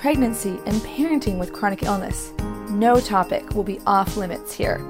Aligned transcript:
pregnancy, 0.00 0.58
and 0.64 0.76
parenting 0.80 1.38
with 1.38 1.52
chronic 1.52 1.82
illness. 1.82 2.32
No 2.70 3.00
topic 3.00 3.54
will 3.54 3.62
be 3.62 3.80
off 3.86 4.16
limits 4.16 4.50
here. 4.50 4.80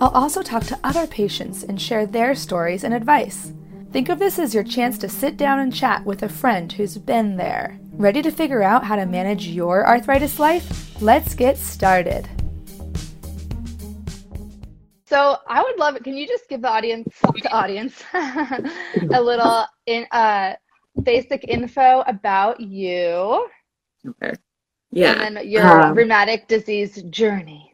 I'll 0.00 0.10
also 0.10 0.40
talk 0.40 0.62
to 0.66 0.78
other 0.84 1.08
patients 1.08 1.64
and 1.64 1.82
share 1.82 2.06
their 2.06 2.36
stories 2.36 2.84
and 2.84 2.94
advice. 2.94 3.52
Think 3.90 4.08
of 4.08 4.20
this 4.20 4.38
as 4.38 4.54
your 4.54 4.62
chance 4.62 4.98
to 4.98 5.08
sit 5.08 5.36
down 5.36 5.58
and 5.58 5.74
chat 5.74 6.04
with 6.06 6.22
a 6.22 6.28
friend 6.28 6.70
who's 6.70 6.96
been 6.96 7.36
there. 7.36 7.80
Ready 7.94 8.22
to 8.22 8.30
figure 8.30 8.62
out 8.62 8.84
how 8.84 8.94
to 8.94 9.04
manage 9.04 9.48
your 9.48 9.84
arthritis 9.84 10.38
life? 10.38 11.02
Let's 11.02 11.34
get 11.34 11.58
started. 11.58 12.28
So 15.06 15.38
I 15.48 15.60
would 15.60 15.76
love 15.76 15.96
it. 15.96 16.04
Can 16.04 16.16
you 16.16 16.28
just 16.28 16.48
give 16.48 16.62
the 16.62 16.70
audience, 16.70 17.08
the 17.20 17.52
audience, 17.52 18.00
a 18.14 19.20
little 19.20 19.66
in 19.86 20.06
uh, 20.12 20.54
basic 21.02 21.44
info 21.48 22.04
about 22.06 22.60
you? 22.60 23.48
Okay. 24.08 24.32
Yeah. 24.90 25.22
And 25.22 25.36
then 25.36 25.48
your 25.48 25.66
um, 25.66 25.94
rheumatic 25.94 26.48
disease 26.48 27.02
journey. 27.10 27.70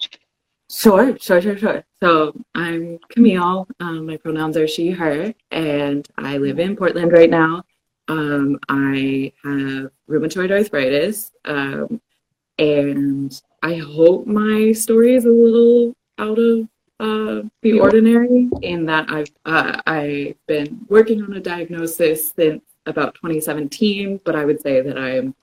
Sure, 0.68 1.16
sure, 1.18 1.40
sure, 1.40 1.56
sure. 1.56 1.84
So 2.02 2.34
I'm 2.54 2.98
Camille. 3.10 3.68
Um, 3.80 4.06
my 4.06 4.16
pronouns 4.16 4.56
are 4.56 4.66
she, 4.66 4.90
her, 4.90 5.32
and 5.52 6.06
I 6.18 6.38
live 6.38 6.58
in 6.58 6.76
Portland 6.76 7.12
right 7.12 7.30
now. 7.30 7.62
Um, 8.08 8.58
I 8.68 9.32
have 9.44 9.90
rheumatoid 10.08 10.50
arthritis, 10.50 11.30
um, 11.44 12.00
and 12.58 13.40
I 13.62 13.76
hope 13.76 14.26
my 14.26 14.72
story 14.72 15.14
is 15.14 15.24
a 15.24 15.30
little 15.30 15.94
out 16.18 16.38
of 16.38 16.68
uh, 16.98 17.48
the 17.62 17.78
ordinary 17.78 18.48
in 18.62 18.86
that 18.86 19.10
I've 19.10 19.30
uh, 19.44 19.80
I've 19.86 20.34
been 20.46 20.84
working 20.88 21.22
on 21.22 21.32
a 21.34 21.40
diagnosis 21.40 22.32
since 22.34 22.62
about 22.86 23.14
2017, 23.16 24.20
but 24.24 24.34
I 24.34 24.44
would 24.44 24.60
say 24.60 24.80
that 24.80 24.98
I'm 24.98 25.34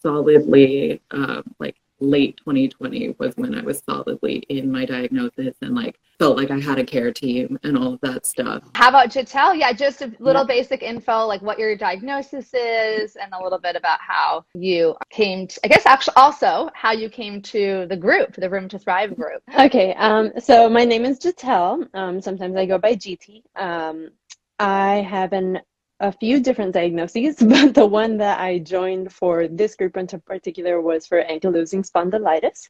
solidly 0.00 1.00
uh, 1.10 1.42
like 1.58 1.76
late 2.02 2.36
2020 2.38 3.14
was 3.18 3.34
when 3.36 3.54
I 3.54 3.62
was 3.62 3.82
solidly 3.88 4.38
in 4.48 4.70
my 4.70 4.84
diagnosis 4.84 5.54
and 5.62 5.74
like 5.74 5.98
felt 6.18 6.36
like 6.36 6.50
I 6.50 6.58
had 6.58 6.78
a 6.78 6.84
care 6.84 7.12
team 7.12 7.58
and 7.62 7.78
all 7.78 7.94
of 7.94 8.00
that 8.02 8.26
stuff. 8.26 8.62
How 8.74 8.88
about 8.88 9.10
Gittel? 9.10 9.58
Yeah, 9.58 9.72
just 9.72 10.02
a 10.02 10.12
little 10.18 10.42
yeah. 10.42 10.46
basic 10.46 10.82
info 10.82 11.26
like 11.26 11.40
what 11.42 11.58
your 11.58 11.76
diagnosis 11.76 12.52
is 12.52 13.16
and 13.16 13.32
a 13.32 13.42
little 13.42 13.58
bit 13.58 13.76
about 13.76 14.00
how 14.00 14.44
you 14.54 14.96
came 15.10 15.46
to, 15.46 15.60
I 15.64 15.68
guess 15.68 15.86
actually 15.86 16.14
also 16.16 16.70
how 16.74 16.92
you 16.92 17.08
came 17.08 17.40
to 17.42 17.86
the 17.88 17.96
group, 17.96 18.34
the 18.34 18.50
Rheum 18.50 18.68
to 18.70 18.78
THRIVE 18.78 19.16
group. 19.16 19.42
Okay, 19.58 19.94
um, 19.94 20.32
so 20.38 20.68
my 20.68 20.84
name 20.84 21.04
is 21.04 21.18
Gittel. 21.18 21.88
Um, 21.94 22.20
sometimes 22.20 22.56
I 22.56 22.66
go 22.66 22.78
by 22.78 22.94
GT. 22.94 23.42
Um, 23.56 24.10
I 24.58 24.96
have 25.08 25.32
an 25.32 25.60
a 26.02 26.12
few 26.12 26.40
different 26.40 26.72
diagnoses, 26.74 27.36
but 27.40 27.74
the 27.74 27.86
one 27.86 28.18
that 28.18 28.40
I 28.40 28.58
joined 28.58 29.12
for 29.12 29.48
this 29.48 29.74
group 29.76 29.96
in 29.96 30.06
particular 30.06 30.80
was 30.80 31.06
for 31.06 31.22
ankylosing 31.22 31.88
spondylitis. 31.88 32.68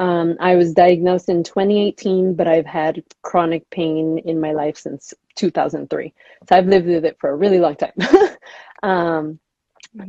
Um, 0.00 0.36
I 0.40 0.56
was 0.56 0.72
diagnosed 0.72 1.28
in 1.28 1.44
2018, 1.44 2.34
but 2.34 2.48
I've 2.48 2.66
had 2.66 3.04
chronic 3.22 3.68
pain 3.70 4.18
in 4.18 4.40
my 4.40 4.52
life 4.52 4.76
since 4.76 5.14
2003. 5.36 6.12
So 6.48 6.56
I've 6.56 6.66
lived 6.66 6.86
with 6.86 7.04
it 7.04 7.18
for 7.20 7.30
a 7.30 7.36
really 7.36 7.60
long 7.60 7.76
time. 7.76 7.92
um, 8.82 9.38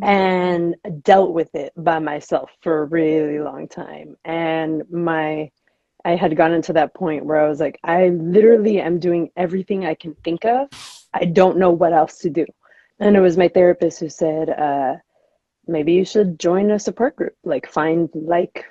and 0.01 0.75
dealt 1.03 1.33
with 1.33 1.53
it 1.53 1.73
by 1.75 1.99
myself 1.99 2.49
for 2.61 2.81
a 2.81 2.85
really 2.85 3.39
long 3.39 3.67
time. 3.67 4.15
And 4.23 4.89
my 4.89 5.51
I 6.05 6.15
had 6.15 6.35
gotten 6.35 6.61
to 6.63 6.73
that 6.73 6.93
point 6.93 7.25
where 7.25 7.39
I 7.39 7.47
was 7.47 7.61
like, 7.61 7.79
I 7.83 8.09
literally 8.09 8.81
am 8.81 8.99
doing 8.99 9.31
everything 9.37 9.85
I 9.85 9.95
can 9.95 10.15
think 10.15 10.43
of. 10.43 10.67
I 11.13 11.25
don't 11.25 11.57
know 11.57 11.71
what 11.71 11.93
else 11.93 12.17
to 12.19 12.29
do. 12.29 12.45
And 12.99 13.15
it 13.15 13.21
was 13.21 13.37
my 13.37 13.47
therapist 13.47 13.99
who 13.99 14.09
said, 14.09 14.49
uh, 14.49 14.95
maybe 15.67 15.93
you 15.93 16.05
should 16.05 16.39
join 16.39 16.71
a 16.71 16.79
support 16.79 17.15
group, 17.15 17.35
like 17.43 17.69
find 17.69 18.09
like 18.13 18.65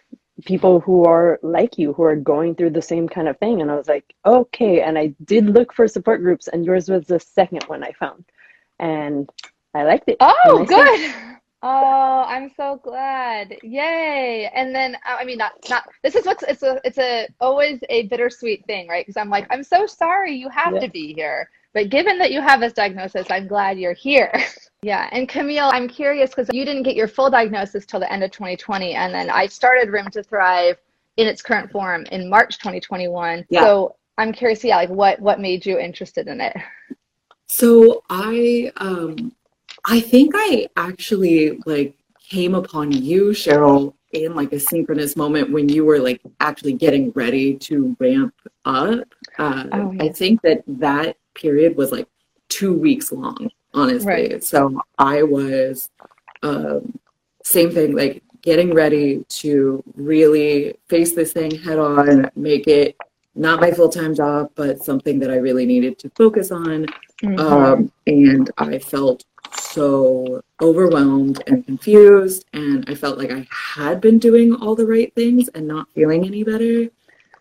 people 0.45 0.81
who 0.81 1.05
are 1.05 1.39
like 1.43 1.79
you, 1.79 1.93
who 1.93 2.03
are 2.05 2.17
going 2.17 2.55
through 2.55 2.71
the 2.71 2.83
same 2.83 3.09
kind 3.09 3.29
of 3.29 3.39
thing. 3.39 3.61
And 3.61 3.71
I 3.71 3.77
was 3.77 3.89
like, 3.89 4.15
okay. 4.25 4.83
And 4.83 4.99
I 4.99 5.15
did 5.25 5.47
look 5.47 5.73
for 5.73 5.89
support 5.89 6.23
groups, 6.23 6.49
and 6.49 6.65
yours 6.65 6.89
was 6.89 7.07
the 7.07 7.21
second 7.21 7.65
one 7.65 7.83
I 7.83 7.93
found. 7.93 8.25
And 8.79 9.29
I 9.75 9.85
liked 9.85 10.09
it. 10.09 10.17
Oh, 10.21 10.65
good. 10.67 11.15
Oh, 11.65 12.25
I'm 12.27 12.51
so 12.57 12.81
glad! 12.83 13.57
Yay! 13.63 14.51
And 14.53 14.75
then 14.75 14.97
I 15.07 15.25
mean, 15.25 15.39
not 15.39 15.53
not. 15.71 15.89
This 16.03 16.17
is 16.17 16.27
what's 16.27 16.43
it's 16.43 16.65
a 16.65 16.81
it's 16.83 16.99
a 16.99 17.29
always 17.41 17.79
a 17.89 18.09
bittersweet 18.09 18.67
thing, 18.67 18.89
right? 18.89 19.07
Because 19.07 19.17
I'm 19.17 19.31
like, 19.31 19.47
I'm 19.49 19.63
so 19.63 19.87
sorry 19.87 20.35
you 20.35 20.49
have 20.49 20.75
yeah. 20.75 20.81
to 20.81 20.89
be 20.89 21.15
here, 21.15 21.49
but 21.75 21.89
given 21.89 22.19
that 22.19 22.33
you 22.33 22.41
have 22.41 22.61
this 22.61 22.73
diagnosis, 22.73 23.27
I'm 23.31 23.47
glad 23.47 23.79
you're 23.79 23.95
here. 23.95 24.33
yeah. 24.83 25.09
And 25.13 25.29
Camille, 25.29 25.71
I'm 25.73 25.89
curious 25.89 26.31
because 26.31 26.49
you 26.53 26.65
didn't 26.65 26.83
get 26.83 26.97
your 26.97 27.09
full 27.09 27.31
diagnosis 27.31 27.87
till 27.87 28.01
the 28.01 28.13
end 28.13 28.23
of 28.23 28.31
2020. 28.31 28.95
And 28.95 29.15
then 29.15 29.31
I 29.31 29.47
started 29.47 29.91
Rheum 29.91 30.11
to 30.13 30.23
THRIVE 30.23 30.77
in 31.17 31.27
its 31.27 31.43
current 31.43 31.71
form 31.71 32.05
in 32.13 32.29
March 32.29 32.59
2021. 32.59 33.47
Yeah. 33.49 33.63
So 33.63 33.97
I'm 34.19 34.33
curious, 34.33 34.63
yeah, 34.63 34.77
like 34.77 34.91
what 34.91 35.21
what 35.21 35.41
made 35.41 35.65
you 35.65 35.79
interested 35.79 36.29
in 36.29 36.41
it? 36.41 36.57
So 37.47 38.03
I 38.11 38.73
um 38.77 39.35
I 39.85 40.01
think 40.01 40.33
I 40.37 40.69
actually 40.77 41.59
like 41.67 41.95
came 42.29 42.55
upon 42.55 42.93
you, 42.93 43.31
Cheryl, 43.31 43.95
in 44.13 44.35
like 44.35 44.53
a 44.53 44.61
synchronous 44.61 45.17
moment 45.17 45.51
when 45.51 45.69
you 45.69 45.85
were 45.85 45.99
like 45.99 46.21
actually 46.41 46.75
getting 46.75 47.11
ready 47.13 47.57
to 47.57 47.97
ramp 47.99 48.35
up. 48.65 49.07
Uh, 49.39 49.65
oh, 49.73 49.93
yeah. 49.93 50.05
I 50.05 50.09
think 50.11 50.43
that 50.43 50.63
that 50.67 51.17
period 51.35 51.77
was 51.77 51.93
like 51.93 52.09
two 52.49 52.75
weeks 52.75 53.13
long, 53.13 53.51
honestly. 53.75 54.07
Right. 54.07 54.45
So 54.45 54.81
I 54.99 55.23
was, 55.23 55.91
um, 56.43 56.99
same 57.45 57.71
thing, 57.71 57.97
like 57.97 58.23
getting 58.43 58.75
ready 58.75 59.25
to 59.29 59.83
really 59.95 60.75
face 60.89 61.15
this 61.15 61.33
thing 61.33 61.51
head 61.63 61.79
on, 61.79 62.31
make 62.37 62.67
it 62.67 62.97
not 63.35 63.61
my 63.61 63.71
full 63.71 63.89
time 63.89 64.15
job, 64.15 64.51
but 64.55 64.83
something 64.83 65.19
that 65.21 65.31
I 65.31 65.37
really 65.37 65.67
needed 65.67 65.99
to 66.01 66.11
focus 66.11 66.51
on. 66.51 66.87
Mm-hmm. 67.23 67.39
Um, 67.39 67.93
and 68.07 68.51
I 68.59 68.79
felt 68.79 69.25
so 69.61 70.43
overwhelmed 70.61 71.43
and 71.47 71.65
confused. 71.65 72.45
And 72.53 72.85
I 72.89 72.95
felt 72.95 73.19
like 73.19 73.33
I 73.33 73.47
had 73.51 74.01
been 74.01 74.19
doing 74.19 74.55
all 74.55 74.75
the 74.75 74.87
right 74.87 75.13
things 75.15 75.49
and 75.55 75.67
not 75.67 75.89
feeling 75.95 76.27
any 76.27 76.43
better. 76.43 76.89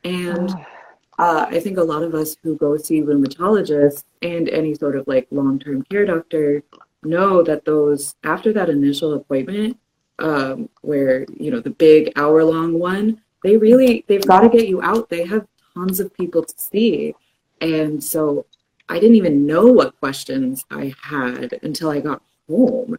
And 0.03 0.49
uh, 1.21 1.45
I 1.47 1.59
think 1.59 1.77
a 1.77 1.83
lot 1.83 2.01
of 2.01 2.15
us 2.15 2.35
who 2.41 2.57
go 2.57 2.77
see 2.77 3.03
rheumatologists 3.03 4.05
and 4.23 4.49
any 4.49 4.73
sort 4.73 4.95
of 4.95 5.07
like 5.07 5.27
long 5.29 5.59
term 5.59 5.83
care 5.83 6.03
doctor 6.03 6.63
know 7.03 7.43
that 7.43 7.63
those, 7.63 8.15
after 8.23 8.51
that 8.53 8.69
initial 8.69 9.13
appointment, 9.13 9.77
um, 10.17 10.67
where, 10.81 11.27
you 11.37 11.51
know, 11.51 11.59
the 11.59 11.69
big 11.69 12.11
hour 12.15 12.43
long 12.43 12.79
one, 12.79 13.21
they 13.43 13.55
really, 13.55 14.03
they've 14.07 14.25
got 14.25 14.41
to 14.41 14.49
get 14.49 14.67
you 14.67 14.81
out. 14.81 15.09
They 15.09 15.23
have 15.25 15.45
tons 15.75 15.99
of 15.99 16.11
people 16.15 16.43
to 16.43 16.53
see. 16.57 17.13
And 17.61 18.03
so 18.03 18.47
I 18.89 18.95
didn't 18.95 19.15
even 19.15 19.45
know 19.45 19.67
what 19.67 19.99
questions 19.99 20.65
I 20.71 20.91
had 21.03 21.59
until 21.61 21.91
I 21.91 21.99
got 21.99 22.23
home. 22.49 22.97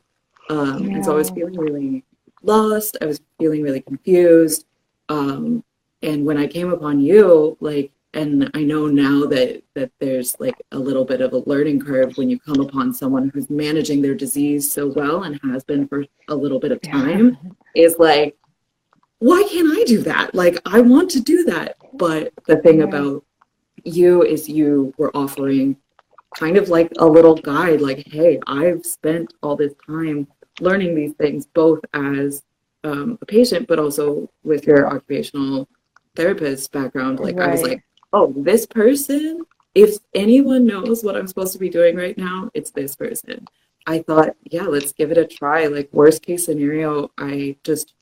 Um, 0.48 0.86
yeah. 0.86 0.94
And 0.94 1.04
so 1.04 1.10
I 1.10 1.16
was 1.16 1.30
feeling 1.30 1.58
really 1.58 2.04
lost. 2.44 2.98
I 3.02 3.06
was 3.06 3.20
feeling 3.40 3.64
really 3.64 3.80
confused. 3.80 4.64
Um, 5.08 5.64
and 6.02 6.24
when 6.24 6.38
I 6.38 6.46
came 6.46 6.70
upon 6.72 7.00
you, 7.00 7.56
like, 7.58 7.90
and 8.14 8.50
I 8.55 8.62
know 8.62 8.87
now 8.87 9.26
that 9.26 9.62
that 9.75 9.91
there's 9.99 10.38
like 10.38 10.61
a 10.73 10.79
little 10.79 11.05
bit 11.05 11.20
of 11.20 11.32
a 11.32 11.38
learning 11.38 11.81
curve 11.81 12.17
when 12.17 12.29
you 12.29 12.38
come 12.38 12.61
upon 12.61 12.93
someone 12.93 13.31
who's 13.31 13.49
managing 13.49 14.03
their 14.03 14.14
disease 14.14 14.70
so 14.70 14.88
well 14.88 15.23
and 15.23 15.41
has 15.44 15.64
been 15.64 15.88
for 15.88 16.05
a 16.29 16.35
little 16.35 16.61
bit 16.61 16.73
of 16.73 16.82
time, 16.82 17.38
yeah. 17.75 17.85
is 17.85 17.99
like, 17.99 18.37
why 19.19 19.43
can't 19.50 19.79
I 19.79 19.85
do 19.85 20.03
that? 20.03 20.35
Like, 20.35 20.61
I 20.67 20.81
want 20.81 21.11
to 21.12 21.20
do 21.20 21.44
that. 21.44 21.76
But 21.94 22.32
the 22.47 22.56
thing 22.56 22.79
yeah. 22.79 22.85
about 22.85 23.25
you 23.85 24.23
is 24.23 24.49
you 24.49 24.93
were 24.99 25.11
offering 25.17 25.76
kind 26.37 26.56
of 26.56 26.69
like 26.69 26.91
a 26.99 27.06
little 27.06 27.37
guide, 27.37 27.81
like, 27.81 28.06
hey, 28.06 28.41
I've 28.47 28.85
spent 28.85 29.32
all 29.43 29.56
this 29.56 29.75
time 29.87 30.26
learning 30.61 30.94
these 30.94 31.12
things, 31.15 31.47
both 31.47 31.81
as 31.94 32.43
um, 32.85 33.19
a 33.23 33.26
patient, 33.26 33.69
but 33.69 33.79
also 33.79 34.31
with 34.43 34.67
your 34.67 34.87
occupational 34.87 35.69
therapist 36.15 36.73
background. 36.73 37.20
Like, 37.20 37.37
right. 37.37 37.49
I 37.49 37.53
was 37.53 37.62
like, 37.62 37.82
oh, 38.12 38.32
this 38.37 38.67
person, 38.67 39.44
if 39.75 39.99
anyone 40.14 40.67
knows 40.67 41.03
what 41.03 41.17
I'm 41.17 41.26
supposed 41.26 41.53
to 41.55 41.59
be 41.59 41.69
doing 41.69 41.97
right 41.97 42.17
now, 42.17 42.50
it's 42.55 42.70
this 42.70 42.94
person. 42.94 43.47
I 43.87 44.00
thought, 44.00 44.37
yeah, 44.44 44.62
let's 44.64 44.93
give 44.93 45.11
it 45.11 45.19
a 45.19 45.26
try. 45.26 45.67
Like, 45.67 45.88
worst 45.93 46.23
case 46.23 46.47
scenario, 46.47 47.11
I 47.19 47.56
just 47.64 47.94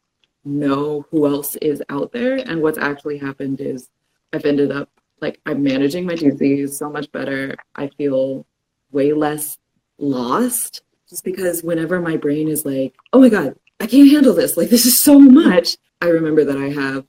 know 0.44 1.06
who 1.10 1.26
else 1.26 1.56
is 1.56 1.82
out 1.88 2.12
there. 2.12 2.36
And 2.36 2.62
what's 2.62 2.78
actually 2.78 3.18
happened 3.18 3.60
is 3.60 3.88
I've 4.32 4.44
ended 4.44 4.70
up 4.72 4.88
like 5.20 5.40
I'm 5.46 5.62
managing 5.62 6.06
my 6.06 6.14
disease 6.14 6.76
so 6.76 6.90
much 6.90 7.10
better. 7.12 7.54
I 7.76 7.88
feel 7.88 8.46
way 8.90 9.12
less 9.12 9.58
lost 9.98 10.82
just 11.08 11.24
because 11.24 11.62
whenever 11.62 12.00
my 12.00 12.16
brain 12.16 12.48
is 12.48 12.64
like, 12.64 12.94
oh 13.12 13.20
my 13.20 13.28
God, 13.28 13.54
I 13.80 13.86
can't 13.86 14.10
handle 14.10 14.34
this. 14.34 14.56
Like, 14.56 14.70
this 14.70 14.86
is 14.86 14.98
so 14.98 15.18
much. 15.18 15.76
I 16.00 16.06
remember 16.06 16.44
that 16.44 16.56
I 16.56 16.68
have 16.70 17.04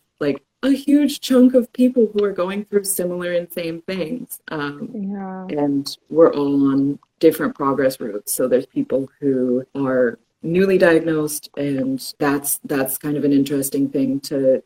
a 0.63 0.71
huge 0.71 1.21
chunk 1.21 1.53
of 1.53 1.71
people 1.73 2.07
who 2.13 2.23
are 2.23 2.31
going 2.31 2.65
through 2.65 2.83
similar 2.83 3.33
and 3.33 3.51
same 3.51 3.81
things. 3.81 4.39
Um, 4.49 4.89
yeah. 4.93 5.63
And 5.63 5.97
we're 6.09 6.33
all 6.33 6.71
on 6.71 6.99
different 7.19 7.55
progress 7.55 7.99
routes. 7.99 8.31
So 8.31 8.47
there's 8.47 8.65
people 8.65 9.09
who 9.19 9.65
are 9.75 10.19
newly 10.43 10.77
diagnosed 10.77 11.49
and 11.55 12.13
that's 12.17 12.59
that's 12.65 12.97
kind 12.97 13.15
of 13.15 13.23
an 13.23 13.31
interesting 13.31 13.89
thing 13.89 14.19
to 14.19 14.63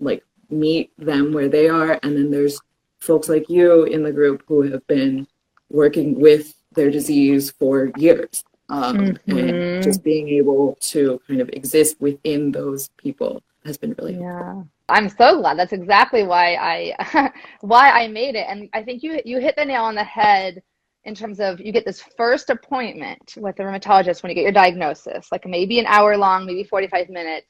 like 0.00 0.24
meet 0.50 0.90
them 0.98 1.32
where 1.32 1.48
they 1.48 1.68
are 1.68 1.98
and 2.02 2.16
then 2.16 2.30
there's 2.30 2.60
folks 2.98 3.28
like 3.28 3.48
you 3.48 3.84
in 3.84 4.02
the 4.02 4.10
group 4.10 4.42
who 4.48 4.62
have 4.62 4.84
been 4.88 5.26
working 5.70 6.18
with 6.20 6.54
their 6.72 6.90
disease 6.90 7.52
for 7.52 7.92
years 7.96 8.42
um, 8.68 8.96
mm-hmm. 8.98 9.38
and 9.38 9.82
just 9.82 10.02
being 10.02 10.28
able 10.28 10.76
to 10.80 11.20
kind 11.28 11.40
of 11.40 11.48
exist 11.50 12.00
within 12.00 12.50
those 12.50 12.88
people 12.96 13.42
has 13.64 13.78
been 13.78 13.94
really 13.98 14.14
yeah 14.14 14.54
helpful. 14.54 14.71
I'm 14.88 15.08
so 15.08 15.38
glad 15.38 15.58
that's 15.58 15.72
exactly 15.72 16.24
why 16.24 16.54
i 16.56 17.30
why 17.60 17.90
i 17.90 18.08
made 18.08 18.34
it 18.34 18.46
and 18.48 18.68
i 18.72 18.82
think 18.82 19.02
you 19.02 19.20
you 19.24 19.38
hit 19.38 19.54
the 19.56 19.64
nail 19.64 19.82
on 19.82 19.94
the 19.94 20.04
head 20.04 20.62
in 21.04 21.14
terms 21.14 21.40
of 21.40 21.60
you 21.60 21.72
get 21.72 21.84
this 21.84 22.02
first 22.16 22.50
appointment 22.50 23.34
with 23.36 23.58
a 23.58 23.62
rheumatologist 23.62 24.22
when 24.22 24.30
you 24.30 24.34
get 24.34 24.42
your 24.42 24.52
diagnosis, 24.52 25.32
like 25.32 25.46
maybe 25.46 25.80
an 25.80 25.86
hour 25.86 26.16
long, 26.16 26.46
maybe 26.46 26.62
45 26.62 27.08
minutes. 27.08 27.46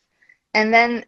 And 0.55 0.73
then 0.73 1.05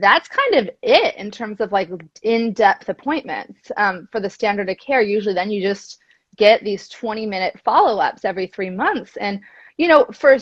that's 0.00 0.28
kind 0.28 0.54
of 0.54 0.70
it 0.82 1.16
in 1.16 1.30
terms 1.30 1.60
of 1.60 1.72
like 1.72 1.90
in-depth 2.22 2.88
appointments 2.88 3.72
um, 3.76 4.08
for 4.12 4.20
the 4.20 4.30
standard 4.30 4.68
of 4.70 4.76
care. 4.78 5.00
Usually 5.00 5.34
then 5.34 5.50
you 5.50 5.60
just 5.60 5.98
get 6.36 6.62
these 6.62 6.88
20 6.88 7.26
minute 7.26 7.58
follow-ups 7.64 8.24
every 8.24 8.46
three 8.46 8.70
months. 8.70 9.16
And, 9.16 9.40
you 9.76 9.88
know, 9.88 10.06
for 10.12 10.38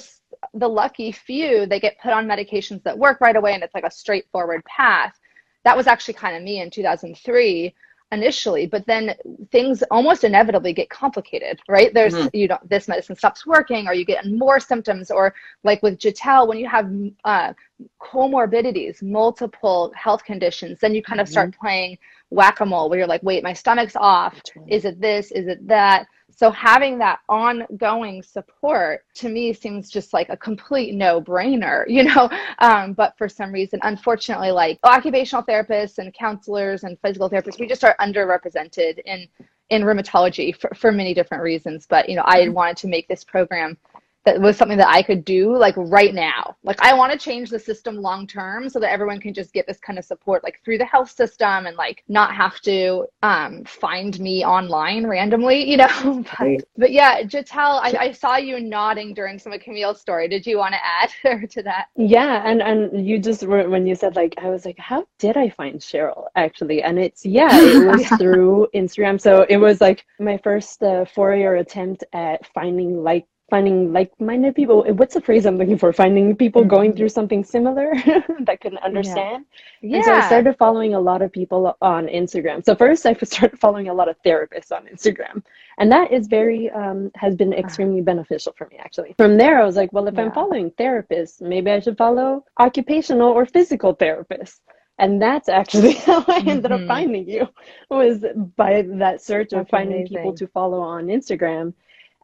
the 0.54 0.68
lucky 0.68 1.12
few, 1.12 1.66
they 1.66 1.80
get 1.80 2.00
put 2.00 2.12
on 2.12 2.26
medications 2.26 2.82
that 2.84 2.98
work 2.98 3.20
right 3.20 3.36
away 3.36 3.54
and 3.54 3.62
it's 3.62 3.74
like 3.74 3.84
a 3.84 3.90
straightforward 3.90 4.64
path. 4.64 5.18
That 5.64 5.76
was 5.76 5.86
actually 5.86 6.14
kind 6.14 6.36
of 6.36 6.42
me 6.42 6.60
in 6.60 6.70
2003 6.70 7.74
initially 8.12 8.66
but 8.66 8.86
then 8.86 9.14
things 9.50 9.82
almost 9.90 10.22
inevitably 10.22 10.72
get 10.72 10.88
complicated 10.88 11.58
right 11.68 11.92
there's 11.92 12.14
mm-hmm. 12.14 12.36
you 12.36 12.46
know 12.46 12.58
this 12.64 12.86
medicine 12.86 13.16
stops 13.16 13.44
working 13.44 13.88
or 13.88 13.94
you 13.94 14.04
get 14.04 14.24
more 14.26 14.60
symptoms 14.60 15.10
or 15.10 15.34
like 15.64 15.82
with 15.82 15.98
Gittel 15.98 16.46
when 16.46 16.56
you 16.56 16.68
have 16.68 16.88
uh, 17.24 17.52
comorbidities 18.00 19.02
multiple 19.02 19.92
health 19.96 20.22
conditions 20.22 20.78
then 20.78 20.94
you 20.94 21.02
kind 21.02 21.20
of 21.20 21.26
mm-hmm. 21.26 21.32
start 21.32 21.56
playing 21.60 21.98
whack-a-mole 22.30 22.88
where 22.88 23.00
you're 23.00 23.08
like 23.08 23.24
wait 23.24 23.42
my 23.42 23.52
stomach's 23.52 23.96
off 23.96 24.40
is 24.68 24.84
it 24.84 25.00
this 25.00 25.32
is 25.32 25.48
it 25.48 25.66
that 25.66 26.06
so 26.36 26.50
having 26.50 26.98
that 26.98 27.20
ongoing 27.30 28.22
support 28.22 29.00
to 29.14 29.30
me 29.30 29.54
seems 29.54 29.90
just 29.90 30.12
like 30.12 30.28
a 30.28 30.36
complete 30.36 30.94
no-brainer, 30.94 31.84
you 31.88 32.04
know. 32.04 32.28
Um, 32.58 32.92
but 32.92 33.16
for 33.16 33.26
some 33.28 33.50
reason, 33.50 33.80
unfortunately, 33.82 34.50
like 34.50 34.78
occupational 34.84 35.42
therapists 35.42 35.96
and 35.98 36.12
counselors 36.12 36.84
and 36.84 36.98
physical 37.00 37.30
therapists, 37.30 37.58
we 37.58 37.66
just 37.66 37.84
are 37.84 37.96
underrepresented 38.00 38.98
in 39.06 39.26
in 39.70 39.82
rheumatology 39.82 40.54
for, 40.54 40.70
for 40.76 40.92
many 40.92 41.12
different 41.12 41.42
reasons. 41.42 41.86
But 41.88 42.08
you 42.08 42.16
know, 42.16 42.24
I 42.26 42.48
wanted 42.50 42.76
to 42.78 42.88
make 42.88 43.08
this 43.08 43.24
program 43.24 43.78
that 44.26 44.40
was 44.40 44.56
something 44.56 44.76
that 44.76 44.88
I 44.88 45.02
could 45.02 45.24
do 45.24 45.56
like 45.56 45.74
right 45.76 46.12
now. 46.12 46.56
Like 46.64 46.80
I 46.82 46.92
want 46.92 47.12
to 47.12 47.18
change 47.18 47.48
the 47.48 47.60
system 47.60 47.96
long 47.96 48.26
term 48.26 48.68
so 48.68 48.80
that 48.80 48.90
everyone 48.90 49.20
can 49.20 49.32
just 49.32 49.52
get 49.52 49.68
this 49.68 49.78
kind 49.78 49.98
of 50.00 50.04
support 50.04 50.42
like 50.42 50.60
through 50.64 50.78
the 50.78 50.84
health 50.84 51.10
system 51.10 51.66
and 51.66 51.76
like 51.76 52.02
not 52.08 52.34
have 52.34 52.60
to 52.62 53.06
um, 53.22 53.64
find 53.64 54.18
me 54.18 54.44
online 54.44 55.06
randomly, 55.06 55.62
you 55.70 55.76
know. 55.76 56.24
but, 56.38 56.64
but, 56.76 56.90
yeah, 56.90 57.22
Gittel, 57.22 57.80
I, 57.80 57.96
I, 58.00 58.12
saw 58.12 58.36
you 58.36 58.58
nodding 58.60 59.14
during 59.14 59.38
some 59.38 59.52
of 59.52 59.60
Camille's 59.60 60.00
story. 60.00 60.26
Did 60.26 60.44
you 60.44 60.58
want 60.58 60.74
to 60.74 60.80
add 60.84 61.50
to 61.50 61.62
that? 61.62 61.86
Yeah, 61.94 62.42
and 62.44 62.60
and 62.60 63.06
you 63.06 63.20
just 63.20 63.46
when 63.46 63.86
you 63.86 63.94
said 63.94 64.16
like 64.16 64.34
I 64.38 64.48
was 64.48 64.66
like, 64.66 64.78
how 64.78 65.06
did 65.18 65.36
I 65.36 65.50
find 65.50 65.80
Cheryl 65.80 66.24
actually? 66.34 66.82
And 66.82 66.98
it's 66.98 67.24
yeah, 67.24 67.50
it 67.52 67.86
was 67.96 68.08
through 68.18 68.68
Instagram. 68.74 69.20
So 69.20 69.46
it 69.48 69.58
was 69.58 69.80
like 69.80 70.04
my 70.18 70.36
first 70.38 70.82
uh, 70.82 71.04
four-year 71.04 71.56
attempt 71.56 72.02
at 72.12 72.44
finding 72.52 73.04
like 73.04 73.26
finding 73.48 73.92
like-minded 73.92 74.54
people 74.54 74.84
what's 74.94 75.14
the 75.14 75.20
phrase 75.20 75.46
i'm 75.46 75.56
looking 75.56 75.78
for 75.78 75.92
finding 75.92 76.34
people 76.34 76.62
mm-hmm. 76.62 76.70
going 76.70 76.92
through 76.92 77.08
something 77.08 77.44
similar 77.44 77.92
that 78.40 78.58
can 78.60 78.76
understand 78.78 79.44
yeah. 79.82 79.96
and 79.96 80.04
so 80.04 80.12
i 80.12 80.26
started 80.26 80.56
following 80.58 80.94
a 80.94 81.00
lot 81.00 81.22
of 81.22 81.30
people 81.32 81.76
on 81.80 82.06
instagram 82.06 82.64
so 82.64 82.74
first 82.74 83.06
i 83.06 83.12
started 83.22 83.58
following 83.58 83.88
a 83.88 83.94
lot 83.94 84.08
of 84.08 84.16
therapists 84.24 84.72
on 84.72 84.84
instagram 84.86 85.42
and 85.78 85.92
that 85.92 86.12
is 86.12 86.26
very 86.26 86.70
um, 86.70 87.10
has 87.14 87.36
been 87.36 87.52
uh-huh. 87.52 87.62
extremely 87.62 88.00
beneficial 88.00 88.52
for 88.58 88.66
me 88.68 88.76
actually 88.78 89.14
from 89.16 89.36
there 89.36 89.60
i 89.60 89.64
was 89.64 89.76
like 89.76 89.92
well 89.92 90.08
if 90.08 90.14
yeah. 90.14 90.22
i'm 90.22 90.32
following 90.32 90.70
therapists 90.72 91.40
maybe 91.40 91.70
i 91.70 91.78
should 91.78 91.96
follow 91.96 92.44
occupational 92.58 93.28
or 93.28 93.46
physical 93.46 93.94
therapists 93.94 94.60
and 94.98 95.20
that's 95.20 95.48
actually 95.48 95.92
how 96.08 96.24
I 96.26 96.38
ended 96.38 96.70
mm-hmm. 96.70 96.84
up 96.84 96.88
finding 96.88 97.28
you 97.28 97.48
was 97.90 98.24
by 98.56 98.82
that 98.94 99.20
search 99.20 99.50
that's 99.50 99.62
of 99.62 99.68
finding 99.68 99.98
amazing. 99.98 100.16
people 100.16 100.34
to 100.34 100.46
follow 100.48 100.80
on 100.80 101.06
Instagram 101.06 101.74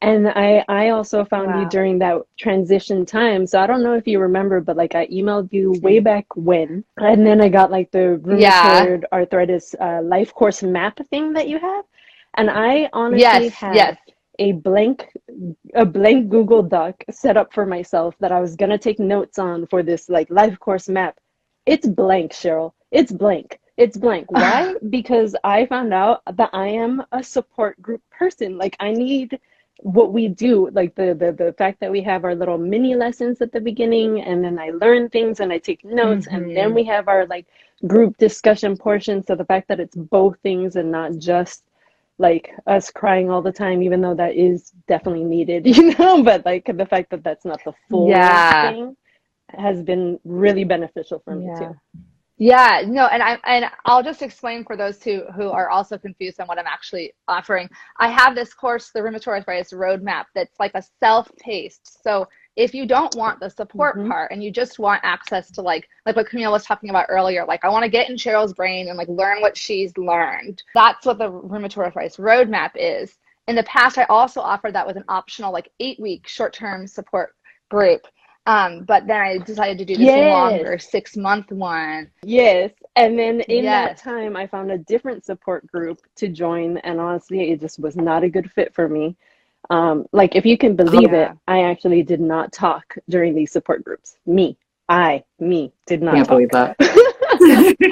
and 0.02 0.28
I, 0.28 0.64
I 0.68 0.88
also 0.90 1.24
found 1.24 1.52
wow. 1.52 1.60
you 1.60 1.68
during 1.68 1.98
that 2.00 2.22
transition 2.36 3.06
time. 3.06 3.46
So 3.46 3.60
I 3.60 3.68
don't 3.68 3.84
know 3.84 3.94
if 3.94 4.06
you 4.08 4.18
remember, 4.18 4.60
but 4.60 4.76
like 4.76 4.96
I 4.96 5.06
emailed 5.06 5.52
you 5.52 5.78
way 5.80 6.00
back 6.00 6.26
when, 6.34 6.84
and 6.96 7.24
then 7.24 7.40
I 7.40 7.48
got 7.48 7.70
like 7.70 7.92
the 7.92 8.20
rheumatoid 8.20 9.02
yeah. 9.02 9.08
arthritis 9.12 9.76
uh, 9.80 10.00
life 10.02 10.34
course 10.34 10.62
map 10.62 10.98
thing 11.10 11.32
that 11.34 11.48
you 11.48 11.60
have. 11.60 11.84
And 12.36 12.50
I 12.50 12.90
honestly 12.92 13.20
yes, 13.20 13.52
have 13.54 13.74
yes. 13.76 13.96
a 14.40 14.52
blank 14.52 15.06
a 15.74 15.86
blank 15.86 16.30
Google 16.30 16.64
Doc 16.64 17.04
set 17.10 17.36
up 17.36 17.52
for 17.52 17.64
myself 17.64 18.16
that 18.18 18.32
I 18.32 18.40
was 18.40 18.56
gonna 18.56 18.78
take 18.78 18.98
notes 18.98 19.38
on 19.38 19.68
for 19.68 19.84
this 19.84 20.08
like 20.08 20.28
life 20.30 20.58
course 20.58 20.88
map. 20.88 21.16
It's 21.64 21.86
blank, 21.86 22.32
Cheryl. 22.32 22.72
It's 22.90 23.12
blank. 23.12 23.60
It's 23.76 23.96
blank. 23.96 24.32
Why? 24.32 24.74
because 24.90 25.36
I 25.44 25.64
found 25.66 25.94
out 25.94 26.22
that 26.32 26.50
I 26.52 26.66
am 26.66 27.04
a 27.12 27.22
support 27.22 27.80
group 27.80 28.02
person. 28.10 28.58
Like 28.58 28.76
I 28.80 28.90
need 28.90 29.38
what 29.82 30.12
we 30.12 30.28
do, 30.28 30.70
like 30.70 30.94
the 30.94 31.14
the 31.14 31.32
the 31.32 31.52
fact 31.54 31.80
that 31.80 31.90
we 31.90 32.00
have 32.02 32.24
our 32.24 32.34
little 32.34 32.56
mini 32.56 32.94
lessons 32.94 33.40
at 33.40 33.50
the 33.50 33.60
beginning 33.60 34.22
and 34.22 34.44
then 34.44 34.58
I 34.58 34.70
learn 34.70 35.08
things 35.08 35.40
and 35.40 35.52
I 35.52 35.58
take 35.58 35.84
notes 35.84 36.26
mm-hmm. 36.26 36.36
and 36.36 36.56
then 36.56 36.66
mm-hmm. 36.66 36.74
we 36.74 36.84
have 36.84 37.08
our 37.08 37.26
like 37.26 37.46
group 37.86 38.16
discussion 38.16 38.76
portion. 38.76 39.24
So 39.24 39.34
the 39.34 39.44
fact 39.44 39.66
that 39.68 39.80
it's 39.80 39.96
both 39.96 40.38
things 40.42 40.76
and 40.76 40.92
not 40.92 41.18
just 41.18 41.64
like 42.18 42.54
us 42.68 42.90
crying 42.90 43.28
all 43.28 43.42
the 43.42 43.52
time, 43.52 43.82
even 43.82 44.00
though 44.00 44.14
that 44.14 44.36
is 44.36 44.72
definitely 44.86 45.24
needed, 45.24 45.66
you 45.76 45.94
know, 45.98 46.22
but 46.22 46.44
like 46.46 46.70
the 46.72 46.86
fact 46.86 47.10
that 47.10 47.24
that's 47.24 47.44
not 47.44 47.60
the 47.64 47.72
full 47.90 48.08
yeah. 48.08 48.70
thing 48.70 48.96
has 49.48 49.82
been 49.82 50.18
really 50.24 50.64
beneficial 50.64 51.20
for 51.24 51.34
me 51.34 51.46
yeah. 51.46 51.58
too. 51.58 51.76
Yeah, 52.42 52.82
no, 52.84 53.06
and 53.06 53.22
I 53.22 53.38
and 53.44 53.66
I'll 53.84 54.02
just 54.02 54.20
explain 54.20 54.64
for 54.64 54.76
those 54.76 55.00
who 55.00 55.22
who 55.36 55.50
are 55.50 55.70
also 55.70 55.96
confused 55.96 56.40
on 56.40 56.48
what 56.48 56.58
I'm 56.58 56.66
actually 56.66 57.12
offering. 57.28 57.70
I 58.00 58.08
have 58.08 58.34
this 58.34 58.52
course, 58.52 58.90
the 58.92 58.98
rheumatoid 58.98 59.28
arthritis 59.28 59.72
roadmap, 59.72 60.24
that's 60.34 60.58
like 60.58 60.72
a 60.74 60.82
self-paced. 60.98 62.02
So 62.02 62.26
if 62.56 62.74
you 62.74 62.84
don't 62.84 63.14
want 63.14 63.38
the 63.38 63.48
support 63.48 63.96
mm-hmm. 63.96 64.10
part 64.10 64.32
and 64.32 64.42
you 64.42 64.50
just 64.50 64.80
want 64.80 65.02
access 65.04 65.52
to 65.52 65.62
like 65.62 65.88
like 66.04 66.16
what 66.16 66.26
Camille 66.26 66.50
was 66.50 66.64
talking 66.64 66.90
about 66.90 67.06
earlier, 67.08 67.44
like 67.44 67.64
I 67.64 67.68
want 67.68 67.84
to 67.84 67.88
get 67.88 68.10
in 68.10 68.16
Cheryl's 68.16 68.54
brain 68.54 68.88
and 68.88 68.98
like 68.98 69.06
learn 69.06 69.40
what 69.40 69.56
she's 69.56 69.96
learned. 69.96 70.64
That's 70.74 71.06
what 71.06 71.18
the 71.18 71.30
rheumatoid 71.30 71.84
arthritis 71.84 72.16
roadmap 72.16 72.72
is. 72.74 73.16
In 73.46 73.54
the 73.54 73.62
past, 73.62 73.98
I 73.98 74.04
also 74.08 74.40
offered 74.40 74.74
that 74.74 74.88
with 74.88 74.96
an 74.96 75.04
optional 75.06 75.52
like 75.52 75.70
eight 75.78 76.00
week 76.00 76.26
short 76.26 76.52
term 76.52 76.88
support 76.88 77.36
group 77.70 78.02
um, 78.46 78.84
but 78.84 79.06
then 79.06 79.20
I 79.20 79.38
decided 79.38 79.78
to 79.78 79.84
do 79.84 79.96
this 79.96 80.06
yes. 80.06 80.32
longer 80.32 80.78
six 80.78 81.16
month 81.16 81.50
one. 81.52 82.10
Yes. 82.24 82.72
And 82.96 83.18
then 83.18 83.40
in 83.42 83.64
yes. 83.64 84.02
that 84.02 84.10
time, 84.10 84.36
I 84.36 84.46
found 84.46 84.70
a 84.70 84.78
different 84.78 85.24
support 85.24 85.66
group 85.66 86.00
to 86.16 86.28
join. 86.28 86.78
And 86.78 87.00
honestly, 87.00 87.52
it 87.52 87.60
just 87.60 87.78
was 87.78 87.96
not 87.96 88.24
a 88.24 88.28
good 88.28 88.50
fit 88.50 88.74
for 88.74 88.88
me. 88.88 89.16
Um, 89.70 90.06
like, 90.12 90.34
if 90.34 90.44
you 90.44 90.58
can 90.58 90.74
believe 90.74 91.12
yeah. 91.12 91.32
it, 91.32 91.38
I 91.46 91.62
actually 91.70 92.02
did 92.02 92.20
not 92.20 92.52
talk 92.52 92.96
during 93.08 93.34
these 93.34 93.52
support 93.52 93.84
groups. 93.84 94.16
Me, 94.26 94.56
I, 94.88 95.22
me, 95.38 95.72
did 95.86 96.02
not 96.02 96.14
Can't 96.14 96.26
talk. 96.26 96.34
believe 96.34 96.50
that. 96.50 96.76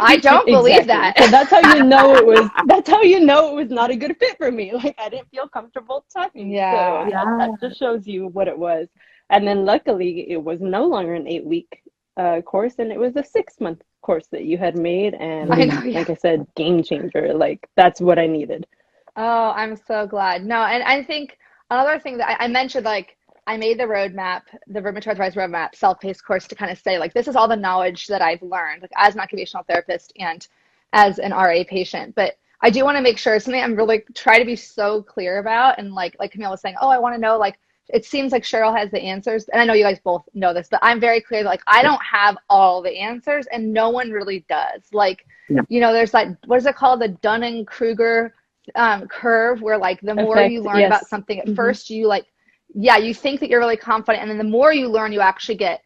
I 0.03 0.19
don't 0.21 0.47
believe 0.47 0.87
that. 0.87 1.17
So 1.19 1.29
that's 1.29 1.51
how 1.51 1.75
you 1.75 1.85
know 1.85 2.15
it 2.15 2.27
was. 2.27 2.51
That's 2.67 2.89
how 2.89 3.03
you 3.03 3.21
know 3.21 3.51
it 3.51 3.55
was 3.55 3.71
not 3.71 3.91
a 3.91 3.97
good 3.97 4.17
fit 4.19 4.37
for 4.37 4.51
me. 4.51 4.73
Like 4.73 4.97
I 4.99 5.09
didn't 5.09 5.31
feel 5.31 5.49
comfortable 5.49 6.05
talking. 6.13 6.51
Yeah, 6.51 7.05
so 7.05 7.11
yeah. 7.11 7.25
That, 7.25 7.39
that 7.39 7.69
just 7.69 7.79
shows 7.79 8.07
you 8.07 8.29
what 8.29 8.49
it 8.49 8.59
was. 8.59 8.89
And 9.31 9.47
then 9.47 9.65
luckily, 9.65 10.31
it 10.31 10.43
was 10.43 10.61
no 10.61 10.87
longer 10.87 11.15
an 11.15 11.29
eight 11.29 11.45
week 11.45 11.83
uh, 12.17 12.43
course, 12.43 12.75
and 12.79 12.93
it 12.93 12.99
was 12.99 13.17
a 13.17 13.25
six 13.25 13.61
month 13.61 13.83
course 14.03 14.27
that 14.33 14.45
you 14.45 14.59
had 14.59 14.77
made. 14.77 15.15
And 15.15 15.53
I 15.53 15.65
know, 15.65 15.83
yeah. 15.83 15.99
like 16.01 16.11
I 16.11 16.15
said, 16.15 16.47
game 16.57 16.83
changer. 16.83 17.33
Like 17.33 17.69
that's 17.77 18.01
what 18.01 18.19
I 18.19 18.27
needed. 18.27 18.67
Oh, 19.17 19.51
I'm 19.51 19.77
so 19.77 20.07
glad. 20.07 20.45
No, 20.45 20.63
and 20.63 20.83
I 20.83 21.03
think 21.05 21.39
another 21.71 21.99
thing 21.99 22.19
that 22.19 22.41
I, 22.41 22.45
I 22.45 22.49
mentioned, 22.49 22.85
like 22.85 23.17
I 23.47 23.57
made 23.57 23.79
the 23.79 23.85
roadmap, 23.85 24.43
the 24.67 24.81
rheumatoid 24.81 25.09
arthritis 25.09 25.37
roadmap, 25.37 25.75
self-paced 25.75 26.25
course 26.25 26.47
to 26.49 26.55
kind 26.55 26.71
of 26.71 26.79
say 26.79 26.99
like 26.99 27.15
this 27.15 27.29
is 27.29 27.37
all 27.37 27.49
the 27.49 27.57
knowledge 27.57 28.07
that 28.09 28.23
I've 28.23 28.43
learned, 28.43 28.83
like 28.83 28.93
as 28.97 29.15
an 29.15 29.21
occupational 29.21 29.65
therapist 29.65 30.13
and 30.19 30.47
as 30.93 31.19
an 31.19 31.33
RA 31.33 31.63
patient. 31.67 32.15
But 32.15 32.35
I 32.63 32.71
do 32.71 32.85
want 32.85 32.97
to 32.97 33.03
make 33.03 33.19
sure 33.19 33.39
something 33.41 33.63
I'm 33.63 33.77
really 33.77 34.03
try 34.15 34.39
to 34.39 34.45
be 34.45 34.57
so 34.57 35.03
clear 35.03 35.39
about, 35.39 35.79
and 35.79 35.95
like 35.95 36.17
like 36.19 36.33
Camille 36.33 36.51
was 36.51 36.61
saying, 36.61 36.77
oh, 36.81 36.89
I 36.89 36.99
want 36.99 37.15
to 37.15 37.21
know 37.21 37.39
like 37.39 37.59
it 37.93 38.05
seems 38.05 38.33
like 38.33 38.43
Cheryl 38.43 38.77
has 38.77 38.91
the 38.91 39.01
answers. 39.01 39.49
And 39.49 39.61
I 39.61 39.65
know 39.65 39.75
you 39.75 39.85
guys 39.85 39.99
both 40.03 40.25
know 40.35 40.55
this, 40.55 40.69
but 40.71 40.81
I'm 40.83 41.01
very 41.01 41.21
clear 41.21 41.43
that 41.43 41.49
like 41.49 41.63
I 41.67 41.83
don't 41.83 42.03
have 42.03 42.37
all 42.49 42.83
the 42.83 42.97
answers 42.97 43.47
and 43.49 43.73
no 43.73 43.91
one 43.91 44.11
really 44.11 44.45
does. 44.49 44.83
Like, 44.93 45.27
yeah. 45.49 45.63
you 45.69 45.81
know, 45.81 45.93
there's 45.93 46.15
like 46.15 46.29
what 46.47 46.57
is 46.57 46.67
it 46.67 46.77
called? 46.77 47.01
The 47.01 47.09
Dunning 47.09 47.65
Kruger 47.65 48.35
um, 48.75 49.09
curve 49.09 49.63
where 49.63 49.79
like 49.79 50.01
the 50.01 50.15
more 50.15 50.37
Effect, 50.37 50.53
you 50.53 50.63
learn 50.63 50.81
yes. 50.81 50.89
about 50.89 51.07
something 51.07 51.39
at 51.39 51.47
mm-hmm. 51.47 51.55
first 51.55 51.91
you 51.91 52.07
like 52.07 52.27
yeah, 52.73 52.97
you 52.97 53.13
think 53.13 53.41
that 53.41 53.49
you're 53.51 53.59
really 53.59 53.77
confident 53.77 54.23
and 54.23 54.31
then 54.31 54.39
the 54.39 54.45
more 54.45 54.73
you 54.73 54.89
learn 54.89 55.13
you 55.13 55.21
actually 55.21 55.57
get 55.57 55.83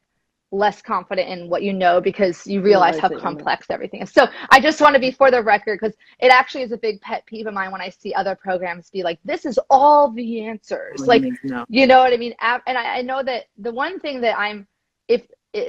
less 0.55 0.81
confident 0.81 1.29
in 1.29 1.49
what 1.49 1.63
you 1.63 1.73
know 1.73 2.01
because 2.01 2.47
you 2.47 2.61
realize 2.61 2.99
how 2.99 3.09
complex 3.09 3.67
everything 3.71 4.03
is. 4.03 4.11
So 4.11 4.29
I 4.51 4.61
just 4.61 4.81
want 4.81 4.95
to 4.95 5.01
be 5.01 5.11
for 5.11 5.31
the 5.31 5.43
record 5.43 5.81
because 5.81 5.97
it 6.21 6.29
actually 6.29 6.63
is 6.63 6.73
a 6.73 6.77
big 6.77 7.01
pet 7.01 7.27
peeve 7.27 7.47
of 7.47 7.55
mine 7.55 7.71
when 7.71 7.81
I 7.81 7.89
see 7.89 8.15
other 8.15 8.35
programs 8.35 8.91
be 8.91 9.03
like, 9.03 9.19
"This 9.25 9.45
is 9.45 9.59
all 9.69 10.11
the 10.11 10.45
answers." 10.47 11.07
like, 11.07 11.25
no. 11.43 11.65
you 11.69 11.87
know 11.87 11.99
what 11.99 12.13
I 12.13 12.17
mean? 12.17 12.35
And 12.41 12.79
I, 12.79 12.99
I, 12.99 13.03
know 13.03 13.23
that 13.23 13.45
the 13.59 13.73
one 13.73 13.99
thing 13.99 14.21
that 14.21 14.39
I'm, 14.39 14.67
if 15.09 15.23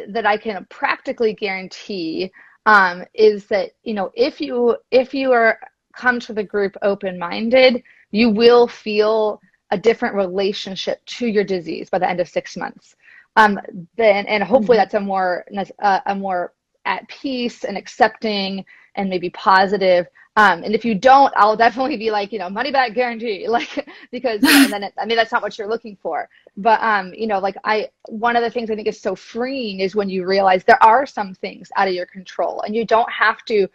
that 0.09 0.25
I 0.25 0.37
can 0.37 0.65
practically 0.69 1.33
guarantee, 1.33 2.31
um, 2.65 3.03
is 3.13 3.45
that 3.47 3.71
you 3.83 3.93
know 3.93 4.11
if 4.15 4.39
you 4.39 4.77
if 4.91 5.13
you 5.13 5.31
are 5.31 5.59
come 5.95 6.19
to 6.19 6.33
the 6.33 6.43
group 6.43 6.75
open 6.81 7.17
minded, 7.17 7.81
you 8.11 8.29
will 8.29 8.67
feel 8.67 9.41
a 9.71 9.77
different 9.77 10.15
relationship 10.15 11.03
to 11.05 11.25
your 11.25 11.43
disease 11.43 11.89
by 11.89 11.97
the 11.97 12.07
end 12.07 12.19
of 12.19 12.29
six 12.29 12.55
months 12.55 12.95
um, 13.35 13.59
then 13.97 14.25
and 14.27 14.43
hopefully 14.43 14.77
mm-hmm. 14.77 14.83
that's 14.83 14.93
a 14.93 14.99
more 14.99 15.45
uh, 15.79 15.99
a 16.05 16.15
more 16.15 16.53
at 16.85 17.07
peace 17.07 17.63
and 17.63 17.77
accepting 17.77 18.63
and 18.95 19.09
maybe 19.09 19.29
positive. 19.31 20.07
Um, 20.37 20.63
and 20.63 20.75
if 20.75 20.83
you 20.83 20.95
don't, 20.95 21.33
I'll 21.37 21.55
definitely 21.55 21.95
be 21.95 22.11
like, 22.11 22.33
you 22.33 22.39
know, 22.39 22.49
money 22.49 22.69
back 22.69 22.93
guarantee, 22.93 23.47
like 23.49 23.87
because 24.11 24.41
you 24.43 24.49
know, 24.49 24.63
and 24.63 24.73
then 24.73 24.83
it, 24.83 24.93
I 24.97 25.05
mean 25.05 25.17
that's 25.17 25.31
not 25.31 25.41
what 25.41 25.57
you're 25.57 25.67
looking 25.67 25.97
for. 26.01 26.29
But 26.57 26.81
um, 26.81 27.13
you 27.13 27.27
know, 27.27 27.39
like 27.39 27.55
I 27.63 27.89
one 28.07 28.35
of 28.35 28.43
the 28.43 28.49
things 28.49 28.69
I 28.69 28.75
think 28.75 28.87
is 28.87 28.99
so 28.99 29.15
freeing 29.15 29.79
is 29.79 29.95
when 29.95 30.09
you 30.09 30.25
realize 30.25 30.63
there 30.63 30.83
are 30.83 31.05
some 31.05 31.33
things 31.33 31.69
out 31.77 31.87
of 31.87 31.93
your 31.93 32.05
control, 32.05 32.61
and 32.61 32.75
you 32.75 32.85
don't 32.85 33.09
have 33.11 33.43
to 33.45 33.67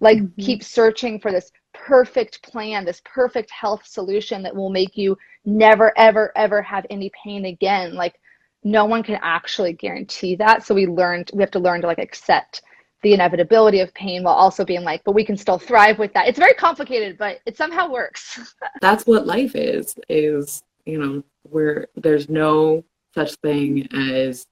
like 0.00 0.18
mm-hmm. 0.18 0.42
keep 0.42 0.62
searching 0.62 1.20
for 1.20 1.30
this 1.30 1.52
perfect 1.72 2.42
plan, 2.42 2.84
this 2.84 3.02
perfect 3.04 3.50
health 3.50 3.86
solution 3.86 4.42
that 4.42 4.54
will 4.54 4.70
make 4.70 4.96
you 4.96 5.16
never 5.44 5.96
ever 5.96 6.32
ever 6.36 6.60
have 6.62 6.84
any 6.90 7.10
pain 7.22 7.44
again. 7.46 7.94
Like 7.94 8.18
no 8.64 8.84
one 8.84 9.02
can 9.02 9.18
actually 9.22 9.72
guarantee 9.72 10.36
that. 10.36 10.64
So 10.64 10.74
we 10.74 10.86
learned 10.86 11.30
we 11.32 11.42
have 11.42 11.50
to 11.52 11.58
learn 11.58 11.80
to 11.82 11.86
like 11.86 11.98
accept 11.98 12.62
the 13.02 13.14
inevitability 13.14 13.80
of 13.80 13.94
pain 13.94 14.24
while 14.24 14.34
also 14.34 14.64
being 14.64 14.82
like, 14.82 15.04
but 15.04 15.12
we 15.12 15.24
can 15.24 15.36
still 15.36 15.58
thrive 15.58 15.98
with 15.98 16.12
that. 16.14 16.26
It's 16.26 16.38
very 16.38 16.54
complicated, 16.54 17.16
but 17.16 17.40
it 17.46 17.56
somehow 17.56 17.88
works. 17.90 18.54
That's 18.80 19.06
what 19.06 19.26
life 19.26 19.54
is, 19.54 19.94
is, 20.08 20.62
you 20.84 20.98
know, 20.98 21.22
where 21.42 21.86
there's 21.94 22.28
no 22.28 22.84
such 23.14 23.34
thing 23.36 23.88
as 23.94 24.46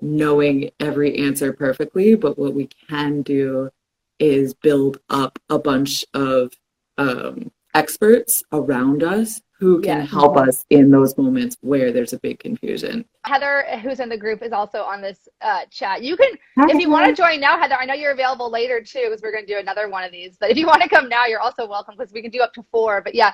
knowing 0.00 0.70
every 0.80 1.16
answer 1.18 1.52
perfectly, 1.52 2.16
but 2.16 2.36
what 2.36 2.52
we 2.52 2.68
can 2.88 3.22
do 3.22 3.70
is 4.18 4.54
build 4.54 4.98
up 5.08 5.38
a 5.48 5.58
bunch 5.58 6.04
of 6.14 6.52
um, 6.98 7.50
experts 7.74 8.42
around 8.52 9.02
us 9.02 9.40
who 9.64 9.80
can 9.80 10.02
yes. 10.02 10.10
help 10.10 10.36
us 10.36 10.66
in 10.68 10.90
those 10.90 11.16
moments 11.16 11.56
where 11.62 11.90
there's 11.90 12.12
a 12.12 12.18
big 12.18 12.38
confusion. 12.38 13.02
Heather, 13.24 13.64
who's 13.82 13.98
in 13.98 14.10
the 14.10 14.16
group, 14.18 14.42
is 14.42 14.52
also 14.52 14.82
on 14.82 15.00
this 15.00 15.26
uh, 15.40 15.62
chat. 15.70 16.02
You 16.02 16.18
can, 16.18 16.32
Hi, 16.58 16.66
if 16.68 16.78
you 16.78 16.90
want 16.90 17.06
to 17.06 17.14
join 17.14 17.40
now, 17.40 17.58
Heather, 17.58 17.76
I 17.76 17.86
know 17.86 17.94
you're 17.94 18.12
available 18.12 18.50
later 18.50 18.82
too, 18.82 19.04
because 19.04 19.22
we're 19.22 19.32
going 19.32 19.46
to 19.46 19.52
do 19.54 19.58
another 19.58 19.88
one 19.88 20.04
of 20.04 20.12
these. 20.12 20.36
But 20.38 20.50
if 20.50 20.58
you 20.58 20.66
want 20.66 20.82
to 20.82 20.88
come 20.90 21.08
now, 21.08 21.24
you're 21.24 21.40
also 21.40 21.66
welcome 21.66 21.94
because 21.96 22.12
we 22.12 22.20
can 22.20 22.30
do 22.30 22.42
up 22.42 22.52
to 22.54 22.64
four. 22.70 23.00
But 23.00 23.14
yeah, 23.14 23.32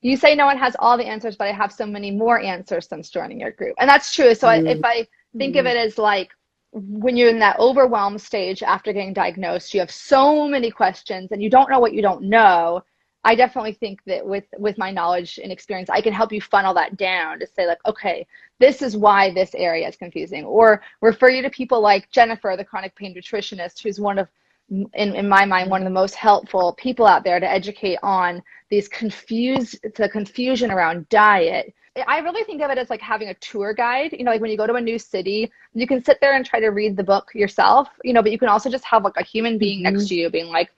you 0.00 0.16
say 0.16 0.34
no 0.34 0.44
one 0.44 0.58
has 0.58 0.74
all 0.80 0.98
the 0.98 1.06
answers, 1.06 1.36
but 1.36 1.46
I 1.46 1.52
have 1.52 1.72
so 1.72 1.86
many 1.86 2.10
more 2.10 2.40
answers 2.40 2.88
since 2.88 3.08
joining 3.08 3.38
your 3.38 3.52
group. 3.52 3.76
And 3.78 3.88
that's 3.88 4.12
true. 4.12 4.34
So 4.34 4.48
mm-hmm. 4.48 4.66
I, 4.66 4.70
if 4.72 4.84
I 4.84 5.06
think 5.38 5.54
mm-hmm. 5.54 5.66
of 5.66 5.66
it 5.66 5.76
as 5.76 5.98
like, 5.98 6.30
when 6.72 7.16
you're 7.16 7.30
in 7.30 7.38
that 7.38 7.60
overwhelm 7.60 8.18
stage 8.18 8.64
after 8.64 8.92
getting 8.92 9.12
diagnosed, 9.12 9.72
you 9.72 9.78
have 9.78 9.90
so 9.92 10.48
many 10.48 10.72
questions 10.72 11.30
and 11.30 11.40
you 11.40 11.48
don't 11.48 11.70
know 11.70 11.78
what 11.78 11.94
you 11.94 12.02
don't 12.02 12.22
know 12.22 12.82
I 13.22 13.34
definitely 13.34 13.74
think 13.74 14.00
that 14.06 14.24
with 14.24 14.44
with 14.58 14.78
my 14.78 14.90
knowledge 14.90 15.38
and 15.42 15.52
experience, 15.52 15.90
I 15.90 16.00
can 16.00 16.12
help 16.12 16.32
you 16.32 16.40
funnel 16.40 16.72
that 16.74 16.96
down 16.96 17.38
to 17.40 17.46
say 17.46 17.66
like, 17.66 17.84
okay, 17.86 18.26
this 18.58 18.80
is 18.80 18.96
why 18.96 19.32
this 19.32 19.54
area 19.54 19.86
is 19.88 19.96
confusing, 19.96 20.44
or 20.44 20.82
refer 21.02 21.28
you 21.28 21.42
to 21.42 21.50
people 21.50 21.80
like 21.80 22.10
Jennifer, 22.10 22.54
the 22.56 22.64
chronic 22.64 22.94
pain 22.96 23.14
nutritionist, 23.14 23.82
who's 23.82 24.00
one 24.00 24.18
of 24.18 24.28
in, 24.70 24.88
in 24.94 25.28
my 25.28 25.44
mind 25.44 25.68
one 25.68 25.82
of 25.82 25.84
the 25.84 25.90
most 25.90 26.14
helpful 26.14 26.74
people 26.74 27.04
out 27.04 27.24
there 27.24 27.40
to 27.40 27.50
educate 27.50 27.98
on 28.04 28.40
these 28.70 28.86
confused 28.88 29.76
the 29.96 30.08
confusion 30.08 30.70
around 30.70 31.08
diet 31.08 31.74
I 32.06 32.18
really 32.18 32.44
think 32.44 32.62
of 32.62 32.70
it 32.70 32.78
as 32.78 32.88
like 32.88 33.00
having 33.00 33.28
a 33.28 33.34
tour 33.34 33.74
guide. 33.74 34.12
You 34.12 34.24
know, 34.24 34.30
like 34.30 34.40
when 34.40 34.50
you 34.50 34.56
go 34.56 34.66
to 34.66 34.74
a 34.74 34.80
new 34.80 34.98
city, 34.98 35.50
you 35.74 35.86
can 35.86 36.02
sit 36.04 36.18
there 36.20 36.34
and 36.34 36.46
try 36.46 36.60
to 36.60 36.68
read 36.68 36.96
the 36.96 37.02
book 37.02 37.30
yourself, 37.34 37.88
you 38.04 38.12
know, 38.12 38.22
but 38.22 38.30
you 38.30 38.38
can 38.38 38.48
also 38.48 38.70
just 38.70 38.84
have 38.84 39.02
like 39.02 39.16
a 39.16 39.24
human 39.24 39.58
being 39.58 39.82
mm-hmm. 39.82 39.94
next 39.94 40.08
to 40.08 40.14
you 40.14 40.30
being 40.30 40.46
like, 40.46 40.70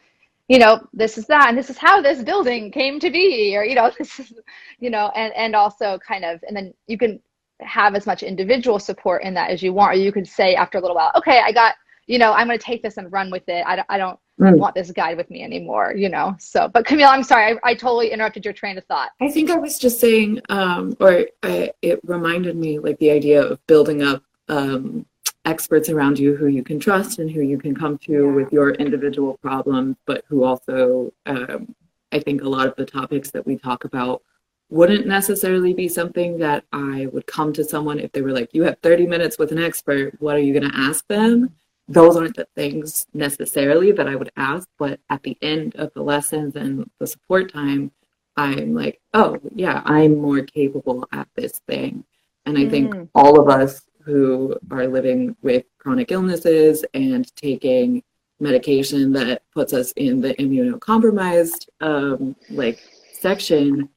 you 0.53 0.59
know 0.59 0.87
this 0.93 1.17
is 1.17 1.27
that 1.27 1.49
and 1.49 1.57
this 1.57 1.71
is 1.71 1.79
how 1.79 2.03
this 2.03 2.23
building 2.23 2.71
came 2.71 3.01
to 3.01 3.11
be 3.11 3.57
or 3.57 3.65
you 3.65 3.75
know 3.75 3.91
this 3.99 4.21
is 4.21 4.35
you 4.79 4.91
know 4.91 5.11
and 5.17 5.33
and 5.35 5.57
also 5.57 5.99
kind 6.07 6.25
of 6.25 6.45
and 6.47 6.55
then 6.55 6.75
you 6.87 6.99
can 6.99 7.19
have 7.61 7.95
as 7.95 8.07
much 8.07 8.23
individual 8.23 8.79
support 8.79 9.23
in 9.23 9.33
that 9.33 9.51
as 9.51 9.63
you 9.63 9.73
want 9.73 9.93
or 9.93 9.99
you 9.99 10.13
could 10.13 10.27
say 10.27 10.55
after 10.55 10.77
a 10.77 10.81
little 10.81 10.97
while 10.97 11.13
okay 11.17 11.41
i 11.45 11.53
got 11.53 11.75
you 12.07 12.19
know 12.19 12.33
i'm 12.33 12.49
going 12.49 12.59
to 12.59 12.65
take 12.65 12.83
this 12.83 12.99
and 12.99 13.11
run 13.11 13.31
with 13.31 13.49
it 13.49 13.65
i 13.67 13.77
don't, 13.77 13.87
I 13.89 13.97
don't 13.97 14.19
mm. 14.39 14.59
want 14.59 14.75
this 14.75 14.91
guide 14.91 15.17
with 15.17 15.31
me 15.31 15.43
anymore, 15.43 15.95
you 15.95 16.09
know? 16.09 16.35
So, 16.39 16.69
but 16.69 16.87
Camille, 16.87 17.09
I'm 17.09 17.23
sorry, 17.23 17.53
I, 17.53 17.71
I 17.71 17.75
totally 17.75 18.11
interrupted 18.11 18.45
your 18.45 18.55
train 18.55 18.79
of 18.79 18.85
thought. 18.87 19.11
I 19.21 19.31
think 19.31 19.51
I 19.51 19.57
was 19.57 19.79
just 19.79 20.01
saying, 20.01 20.41
um, 20.49 20.97
or 21.01 21.27
I, 21.43 21.71
it 21.83 22.01
reminded 22.03 22.57
me 22.57 22.79
like 22.79 22.99
the 22.99 23.11
idea 23.11 23.43
of 23.43 23.65
building 23.67 24.03
up 24.03 24.23
um, 24.49 25.07
experts 25.45 25.89
around 25.89 26.19
you 26.19 26.37
who 26.37 26.47
you 26.47 26.63
can 26.63 26.79
trust 26.79 27.19
and 27.19 27.31
who 27.31 27.41
you 27.41 27.59
can 27.59 27.75
come 27.75 27.99
to 27.99 28.13
yeah. 28.13 28.33
with 28.33 28.53
your 28.53 28.71
individual 28.71 29.39
problems, 29.39 29.97
but 30.07 30.25
who 30.29 30.45
also, 30.45 31.13
um, 31.27 31.75
I 32.13 32.21
think 32.21 32.43
a 32.43 32.49
lot 32.49 32.67
of 32.67 32.77
the 32.77 32.87
topics 32.87 33.31
that 33.33 33.47
we 33.47 33.57
talk 33.57 33.85
about 33.85 34.23
wouldn't 34.71 35.07
necessarily 35.07 35.75
be 35.75 35.89
something 35.89 36.39
that 36.39 36.65
I 36.73 37.07
would 37.13 37.27
come 37.27 37.53
to 37.55 37.65
someone 37.65 37.99
if 37.99 38.13
they 38.13 38.23
were 38.23 38.33
like, 38.33 38.55
you 38.55 38.63
have 38.63 38.79
30 38.79 39.07
minutes 39.07 39.39
with 39.39 39.53
an 39.53 39.63
expert, 39.63 40.15
what 40.21 40.37
are 40.37 40.41
you 40.41 40.59
going 40.59 40.71
to 40.71 40.79
ask 40.79 41.07
them? 41.09 41.55
Those 41.89 42.17
aren't 42.17 42.37
the 42.37 42.47
things 42.55 43.07
necessarily 43.13 43.93
that 43.93 44.09
I 44.09 44.15
would 44.15 44.31
ask, 44.37 44.67
but 44.79 44.99
at 45.11 45.23
the 45.25 45.37
end 45.43 45.77
of 45.77 45.93
the 45.93 46.03
lessons 46.03 46.57
and 46.57 46.89
the 46.99 47.07
support 47.07 47.53
time, 47.53 47.91
I'm 48.37 48.75
like, 48.75 49.01
oh, 49.13 49.39
yeah, 49.55 49.83
I'm 49.85 50.19
more 50.19 50.41
capable 50.41 51.07
at 51.13 51.29
this 51.35 51.61
thing. 51.67 52.05
And 52.47 52.57
I 52.57 52.63
mm. 52.63 52.71
think 52.71 53.11
all 53.15 53.41
of 53.41 53.49
us 53.49 53.83
who 54.05 54.57
are 54.71 54.87
living 54.87 55.37
with 55.43 55.65
chronic 55.79 56.11
illnesses 56.13 56.85
and 56.95 57.35
taking 57.37 58.03
medication 58.41 59.13
that 59.13 59.43
puts 59.53 59.73
us 59.73 59.93
in 59.93 60.21
the 60.21 60.35
immunocompromised 60.35 61.69
um, 61.81 62.35
like 62.51 62.81
section 63.13 63.89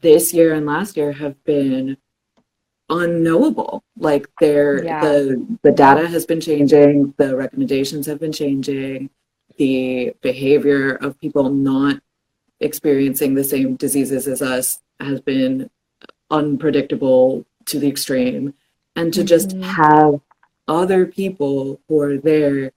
this 0.00 0.32
year 0.32 0.54
and 0.54 0.66
last 0.66 0.96
year 0.96 1.12
have 1.12 1.42
been 1.44 1.96
unknowable 2.90 3.84
like 3.98 4.28
there 4.40 4.82
yeah. 4.82 5.00
the 5.00 5.58
the 5.62 5.70
data 5.70 6.06
has 6.06 6.24
been 6.24 6.40
changing 6.40 7.12
the 7.18 7.36
recommendations 7.36 8.06
have 8.06 8.18
been 8.18 8.32
changing 8.32 9.10
the 9.58 10.14
behavior 10.22 10.94
of 10.96 11.18
people 11.20 11.50
not 11.50 12.00
experiencing 12.60 13.34
the 13.34 13.44
same 13.44 13.76
diseases 13.76 14.26
as 14.26 14.40
us 14.40 14.80
has 15.00 15.20
been 15.20 15.68
unpredictable 16.30 17.44
to 17.66 17.78
the 17.78 17.88
extreme 17.88 18.54
and 18.98 19.14
to 19.14 19.22
just 19.22 19.50
mm-hmm. 19.50 19.62
have 19.62 20.20
other 20.66 21.06
people 21.06 21.80
who 21.86 22.00
are 22.00 22.18
there. 22.18 22.72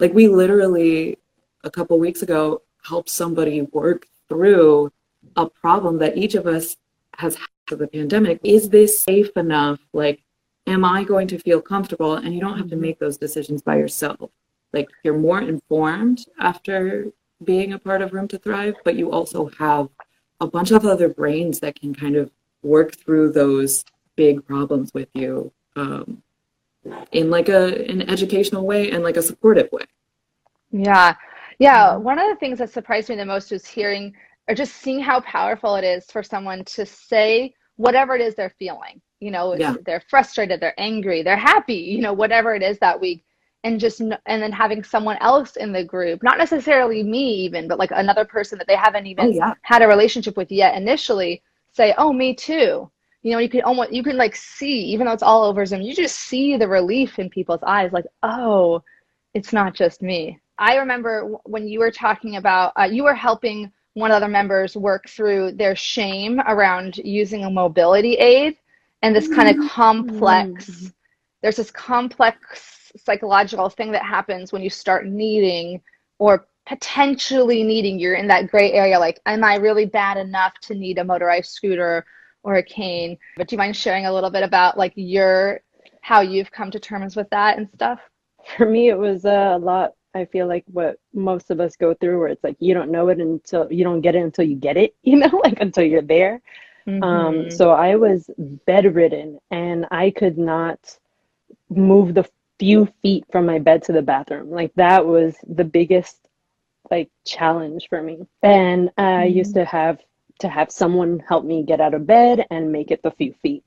Like 0.00 0.12
we 0.12 0.26
literally 0.26 1.16
a 1.62 1.70
couple 1.70 1.98
weeks 1.98 2.22
ago 2.22 2.62
helped 2.82 3.08
somebody 3.08 3.62
work 3.62 4.06
through 4.28 4.90
a 5.36 5.48
problem 5.48 5.98
that 5.98 6.18
each 6.18 6.34
of 6.34 6.46
us 6.48 6.76
has 7.18 7.36
had 7.36 7.46
for 7.66 7.76
the 7.76 7.86
pandemic. 7.86 8.40
Is 8.42 8.70
this 8.70 9.00
safe 9.00 9.30
enough? 9.36 9.78
Like 9.92 10.22
am 10.66 10.84
i 10.84 11.04
going 11.04 11.28
to 11.28 11.38
feel 11.38 11.60
comfortable? 11.60 12.14
And 12.16 12.34
you 12.34 12.40
don't 12.40 12.58
have 12.58 12.68
to 12.70 12.74
mm-hmm. 12.74 12.82
make 12.82 12.98
those 12.98 13.16
decisions 13.16 13.62
by 13.62 13.76
yourself. 13.76 14.30
Like 14.72 14.88
you're 15.04 15.18
more 15.18 15.40
informed 15.40 16.24
after 16.40 17.12
being 17.44 17.72
a 17.72 17.78
part 17.78 18.02
of 18.02 18.12
Rheum 18.12 18.26
to 18.28 18.38
THRIVE 18.38 18.74
but 18.84 18.96
you 18.96 19.12
also 19.12 19.50
have 19.58 19.88
a 20.40 20.48
bunch 20.48 20.72
of 20.72 20.84
other 20.84 21.08
brains 21.08 21.60
that 21.60 21.80
can 21.80 21.94
kind 21.94 22.16
of 22.16 22.32
work 22.62 22.96
through 22.96 23.30
those 23.32 23.84
big 24.16 24.44
problems 24.44 24.92
with 24.92 25.08
you 25.14 25.52
um, 25.80 26.22
in 27.12 27.30
like 27.30 27.48
a 27.48 27.90
an 27.90 28.08
educational 28.08 28.66
way 28.66 28.90
and 28.90 29.02
like 29.02 29.16
a 29.16 29.22
supportive 29.22 29.70
way. 29.72 29.84
Yeah. 30.70 31.14
Yeah. 31.58 31.88
Mm-hmm. 31.88 32.04
One 32.04 32.18
of 32.18 32.28
the 32.28 32.36
things 32.36 32.58
that 32.58 32.70
surprised 32.70 33.08
me 33.08 33.16
the 33.16 33.24
most 33.24 33.50
was 33.50 33.66
hearing 33.66 34.14
or 34.48 34.54
just 34.54 34.76
seeing 34.76 35.00
how 35.00 35.20
powerful 35.20 35.76
it 35.76 35.84
is 35.84 36.06
for 36.06 36.22
someone 36.22 36.64
to 36.64 36.86
say 36.86 37.54
whatever 37.76 38.14
it 38.14 38.20
is 38.20 38.34
they're 38.34 38.54
feeling. 38.58 39.00
You 39.20 39.30
know, 39.30 39.54
yeah. 39.54 39.74
they're 39.84 40.02
frustrated, 40.08 40.60
they're 40.60 40.80
angry, 40.80 41.22
they're 41.22 41.36
happy, 41.36 41.74
you 41.74 42.00
know, 42.00 42.14
whatever 42.14 42.54
it 42.54 42.62
is 42.62 42.78
that 42.78 42.98
week. 42.98 43.22
And 43.64 43.78
just, 43.78 44.00
and 44.00 44.42
then 44.42 44.52
having 44.52 44.82
someone 44.82 45.18
else 45.20 45.56
in 45.56 45.70
the 45.70 45.84
group, 45.84 46.22
not 46.22 46.38
necessarily 46.38 47.02
me 47.02 47.34
even, 47.44 47.68
but 47.68 47.78
like 47.78 47.90
another 47.90 48.24
person 48.24 48.56
that 48.56 48.66
they 48.66 48.76
haven't 48.76 49.06
even 49.06 49.26
oh, 49.26 49.30
yeah. 49.32 49.52
had 49.60 49.82
a 49.82 49.86
relationship 49.86 50.38
with 50.38 50.50
yet 50.50 50.74
initially 50.74 51.42
say, 51.72 51.94
oh, 51.98 52.10
me 52.10 52.34
too 52.34 52.90
you 53.22 53.32
know 53.32 53.38
you 53.38 53.48
can 53.48 53.62
almost 53.62 53.92
you 53.92 54.02
can 54.02 54.16
like 54.16 54.34
see 54.34 54.82
even 54.84 55.06
though 55.06 55.12
it's 55.12 55.22
all 55.22 55.44
over 55.44 55.64
zoom 55.66 55.82
you 55.82 55.94
just 55.94 56.16
see 56.16 56.56
the 56.56 56.66
relief 56.66 57.18
in 57.18 57.28
people's 57.28 57.62
eyes 57.66 57.92
like 57.92 58.06
oh 58.22 58.82
it's 59.34 59.52
not 59.52 59.74
just 59.74 60.02
me 60.02 60.38
i 60.58 60.76
remember 60.76 61.34
when 61.44 61.68
you 61.68 61.78
were 61.78 61.90
talking 61.90 62.36
about 62.36 62.72
uh, 62.78 62.88
you 62.90 63.04
were 63.04 63.14
helping 63.14 63.70
one 63.94 64.12
of 64.12 64.20
the 64.20 64.28
members 64.28 64.76
work 64.76 65.08
through 65.08 65.52
their 65.52 65.74
shame 65.74 66.40
around 66.46 66.96
using 66.98 67.44
a 67.44 67.50
mobility 67.50 68.14
aid 68.14 68.56
and 69.02 69.14
this 69.14 69.28
kind 69.28 69.48
of 69.48 69.56
mm-hmm. 69.56 69.68
complex 69.68 70.70
mm-hmm. 70.70 70.86
there's 71.42 71.56
this 71.56 71.70
complex 71.70 72.92
psychological 72.96 73.68
thing 73.68 73.92
that 73.92 74.04
happens 74.04 74.52
when 74.52 74.62
you 74.62 74.70
start 74.70 75.06
needing 75.06 75.80
or 76.18 76.46
potentially 76.66 77.62
needing 77.62 77.98
you're 77.98 78.14
in 78.14 78.26
that 78.28 78.48
gray 78.50 78.72
area 78.72 78.98
like 78.98 79.18
am 79.26 79.42
i 79.42 79.56
really 79.56 79.86
bad 79.86 80.16
enough 80.16 80.52
to 80.60 80.74
need 80.74 80.98
a 80.98 81.04
motorized 81.04 81.50
scooter 81.50 82.04
or 82.42 82.56
a 82.56 82.62
cane. 82.62 83.18
But 83.36 83.48
do 83.48 83.54
you 83.54 83.58
mind 83.58 83.76
sharing 83.76 84.06
a 84.06 84.12
little 84.12 84.30
bit 84.30 84.42
about 84.42 84.78
like 84.78 84.92
your 84.96 85.60
how 86.02 86.20
you've 86.20 86.50
come 86.50 86.70
to 86.70 86.80
terms 86.80 87.16
with 87.16 87.28
that 87.30 87.58
and 87.58 87.68
stuff? 87.74 88.00
For 88.56 88.66
me, 88.66 88.88
it 88.88 88.98
was 88.98 89.24
a 89.24 89.58
lot. 89.60 89.92
I 90.14 90.24
feel 90.24 90.48
like 90.48 90.64
what 90.72 90.98
most 91.14 91.50
of 91.50 91.60
us 91.60 91.76
go 91.76 91.94
through, 91.94 92.18
where 92.18 92.28
it's 92.28 92.42
like 92.42 92.56
you 92.58 92.74
don't 92.74 92.90
know 92.90 93.08
it 93.08 93.18
until 93.18 93.70
you 93.70 93.84
don't 93.84 94.00
get 94.00 94.16
it 94.16 94.22
until 94.22 94.44
you 94.44 94.56
get 94.56 94.76
it, 94.76 94.94
you 95.02 95.16
know, 95.16 95.40
like 95.44 95.60
until 95.60 95.84
you're 95.84 96.02
there. 96.02 96.40
Mm-hmm. 96.86 97.02
Um, 97.02 97.50
so 97.50 97.70
I 97.70 97.96
was 97.96 98.30
bedridden 98.66 99.38
and 99.50 99.86
I 99.90 100.10
could 100.10 100.38
not 100.38 100.98
move 101.68 102.14
the 102.14 102.28
few 102.58 102.88
feet 103.02 103.24
from 103.30 103.46
my 103.46 103.58
bed 103.58 103.82
to 103.84 103.92
the 103.92 104.02
bathroom. 104.02 104.50
Like 104.50 104.72
that 104.74 105.06
was 105.06 105.36
the 105.46 105.64
biggest 105.64 106.16
like 106.90 107.10
challenge 107.24 107.86
for 107.88 108.02
me. 108.02 108.26
And 108.42 108.90
I 108.96 109.02
mm-hmm. 109.02 109.38
used 109.38 109.54
to 109.54 109.64
have 109.64 110.00
to 110.40 110.48
have 110.48 110.70
someone 110.70 111.20
help 111.20 111.44
me 111.44 111.62
get 111.62 111.80
out 111.80 111.94
of 111.94 112.06
bed 112.06 112.46
and 112.50 112.72
make 112.72 112.90
it 112.90 113.02
the 113.02 113.10
few 113.10 113.34
feet. 113.42 113.64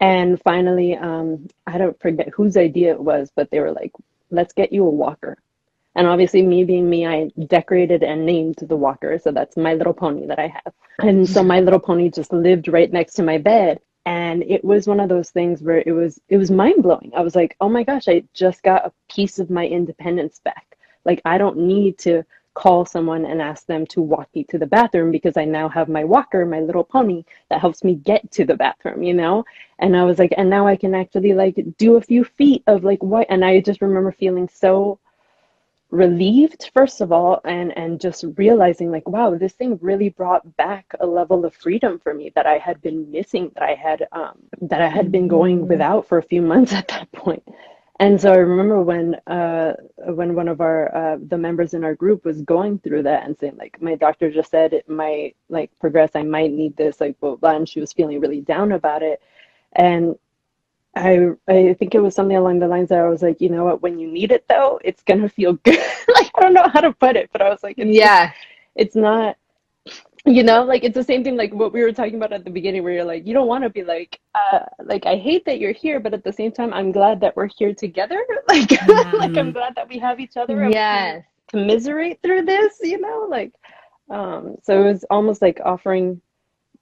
And 0.00 0.40
finally, 0.42 0.96
um, 0.96 1.48
I 1.66 1.78
don't 1.78 2.00
forget 2.00 2.30
whose 2.30 2.56
idea 2.56 2.92
it 2.92 3.00
was, 3.00 3.30
but 3.34 3.50
they 3.50 3.60
were 3.60 3.72
like, 3.72 3.92
let's 4.30 4.54
get 4.54 4.72
you 4.72 4.84
a 4.86 4.90
walker. 4.90 5.38
And 5.94 6.06
obviously, 6.06 6.42
me 6.42 6.64
being 6.64 6.88
me, 6.88 7.06
I 7.06 7.30
decorated 7.46 8.02
and 8.02 8.24
named 8.24 8.56
the 8.62 8.76
walker. 8.76 9.18
So 9.18 9.32
that's 9.32 9.56
My 9.56 9.74
Little 9.74 9.92
Pony 9.92 10.26
that 10.26 10.38
I 10.38 10.46
have. 10.46 10.72
And 11.00 11.28
so 11.28 11.42
My 11.42 11.60
Little 11.60 11.80
Pony 11.80 12.10
just 12.10 12.32
lived 12.32 12.68
right 12.68 12.90
next 12.92 13.14
to 13.14 13.22
my 13.22 13.38
bed. 13.38 13.80
And 14.06 14.42
it 14.42 14.64
was 14.64 14.86
one 14.86 15.00
of 15.00 15.08
those 15.08 15.30
things 15.30 15.62
where 15.62 15.82
it 15.84 15.92
was 15.92 16.18
it 16.28 16.38
was 16.38 16.50
mind 16.50 16.82
blowing. 16.82 17.12
I 17.14 17.20
was 17.20 17.34
like, 17.36 17.56
oh 17.60 17.68
my 17.68 17.82
gosh, 17.82 18.08
I 18.08 18.24
just 18.32 18.62
got 18.62 18.86
a 18.86 18.92
piece 19.12 19.38
of 19.38 19.50
my 19.50 19.66
independence 19.66 20.40
back. 20.42 20.78
Like 21.04 21.20
I 21.24 21.38
don't 21.38 21.58
need 21.58 21.98
to 21.98 22.24
call 22.60 22.84
someone 22.84 23.24
and 23.24 23.40
ask 23.40 23.64
them 23.64 23.86
to 23.86 24.02
walk 24.02 24.28
me 24.34 24.44
to 24.44 24.58
the 24.58 24.66
bathroom 24.66 25.10
because 25.10 25.38
I 25.38 25.46
now 25.46 25.66
have 25.70 25.88
my 25.88 26.04
walker, 26.04 26.44
my 26.44 26.60
little 26.60 26.84
pony 26.84 27.24
that 27.48 27.58
helps 27.58 27.82
me 27.82 27.94
get 27.94 28.30
to 28.32 28.44
the 28.44 28.54
bathroom, 28.54 29.02
you 29.02 29.14
know? 29.14 29.46
And 29.78 29.96
I 29.96 30.04
was 30.04 30.18
like, 30.18 30.34
and 30.36 30.50
now 30.50 30.66
I 30.66 30.76
can 30.76 30.94
actually 30.94 31.32
like 31.32 31.56
do 31.78 31.96
a 31.96 32.02
few 32.02 32.22
feet 32.22 32.62
of 32.66 32.84
like 32.84 33.02
what 33.02 33.26
and 33.30 33.42
I 33.46 33.60
just 33.60 33.80
remember 33.80 34.12
feeling 34.12 34.46
so 34.46 34.98
relieved 35.90 36.70
first 36.72 37.00
of 37.00 37.10
all 37.10 37.40
and 37.44 37.76
and 37.76 38.00
just 38.00 38.24
realizing 38.36 38.92
like 38.92 39.08
wow 39.08 39.34
this 39.34 39.54
thing 39.54 39.76
really 39.82 40.08
brought 40.08 40.44
back 40.56 40.86
a 41.00 41.06
level 41.06 41.44
of 41.44 41.52
freedom 41.52 41.98
for 41.98 42.14
me 42.14 42.30
that 42.36 42.46
i 42.46 42.58
had 42.58 42.80
been 42.80 43.10
missing 43.10 43.50
that 43.54 43.64
i 43.64 43.74
had 43.74 44.06
um 44.12 44.38
that 44.60 44.80
i 44.80 44.88
had 44.88 45.10
been 45.10 45.26
going 45.26 45.58
mm-hmm. 45.58 45.72
without 45.72 46.06
for 46.06 46.18
a 46.18 46.22
few 46.22 46.40
months 46.40 46.72
at 46.80 46.86
that 46.86 47.10
point 47.10 47.42
and 48.00 48.20
so 48.20 48.32
I 48.32 48.38
remember 48.38 48.82
when 48.82 49.16
uh, 49.28 49.74
when 49.98 50.34
one 50.36 50.48
of 50.48 50.62
our 50.62 50.94
uh, 50.96 51.18
the 51.28 51.38
members 51.38 51.74
in 51.74 51.84
our 51.84 51.94
group 51.96 52.26
was 52.26 52.42
going 52.42 52.80
through 52.80 53.04
that 53.04 53.24
and 53.26 53.38
saying 53.40 53.58
like 53.58 53.82
my 53.82 53.96
doctor 53.96 54.32
just 54.32 54.52
said 54.52 54.74
it 54.74 54.88
might 54.90 55.36
like 55.50 55.72
progress. 55.80 56.12
I 56.16 56.24
might 56.24 56.52
need 56.52 56.76
this 56.76 57.00
like 57.00 57.20
blah, 57.20 57.36
blah 57.36 57.56
and 57.56 57.68
she 57.70 57.80
was 57.80 57.94
feeling 57.94 58.20
really 58.20 58.42
down 58.42 58.72
about 58.72 59.04
it. 59.04 59.22
And 59.74 60.16
I 60.96 61.30
I 61.48 61.74
think 61.74 61.94
it 61.94 62.00
was 62.02 62.14
something 62.16 62.36
along 62.38 62.60
the 62.60 62.68
lines 62.68 62.90
that 62.90 63.00
I 63.00 63.08
was 63.08 63.22
like 63.22 63.40
you 63.42 63.50
know 63.50 63.64
what? 63.64 63.82
When 63.82 63.98
you 64.00 64.08
need 64.10 64.32
it 64.32 64.46
though 64.48 64.80
it's 64.84 65.02
gonna 65.04 65.30
feel 65.30 65.54
good. 65.64 65.78
Like 66.14 66.32
I 66.36 66.42
don't 66.42 66.54
know 66.54 66.68
how 66.68 66.82
to 66.82 66.92
put 66.94 67.16
it 67.16 67.30
but 67.32 67.42
I 67.42 67.50
was 67.50 67.62
like 67.64 67.78
yeah 67.78 68.32
just, 68.32 68.34
it's 68.76 68.96
not 68.96 69.36
you 70.26 70.42
know 70.42 70.62
like 70.62 70.84
it's 70.84 70.94
the 70.94 71.04
same 71.04 71.24
thing 71.24 71.36
like 71.36 71.52
what 71.54 71.72
we 71.72 71.82
were 71.82 71.92
talking 71.92 72.16
about 72.16 72.32
at 72.32 72.44
the 72.44 72.50
beginning 72.50 72.82
where 72.82 72.92
you're 72.92 73.04
like 73.04 73.26
you 73.26 73.32
don't 73.32 73.46
want 73.46 73.64
to 73.64 73.70
be 73.70 73.82
like 73.82 74.20
uh 74.34 74.60
like 74.84 75.06
i 75.06 75.16
hate 75.16 75.44
that 75.46 75.58
you're 75.58 75.72
here 75.72 75.98
but 75.98 76.12
at 76.12 76.22
the 76.24 76.32
same 76.32 76.52
time 76.52 76.72
i'm 76.74 76.92
glad 76.92 77.20
that 77.20 77.34
we're 77.36 77.48
here 77.58 77.74
together. 77.74 78.24
Like 78.48 78.70
like 79.14 79.36
i'm 79.36 79.52
glad 79.52 79.74
that 79.76 79.88
we 79.88 79.98
have 79.98 80.18
each 80.20 80.36
other. 80.36 80.68
Yes. 80.68 81.24
commiserate 81.48 82.20
through 82.22 82.44
this 82.44 82.78
you 82.82 83.00
know 83.00 83.26
like 83.28 83.52
um 84.10 84.56
so 84.62 84.80
it 84.80 84.84
was 84.84 85.04
almost 85.10 85.40
like 85.40 85.60
offering 85.64 86.20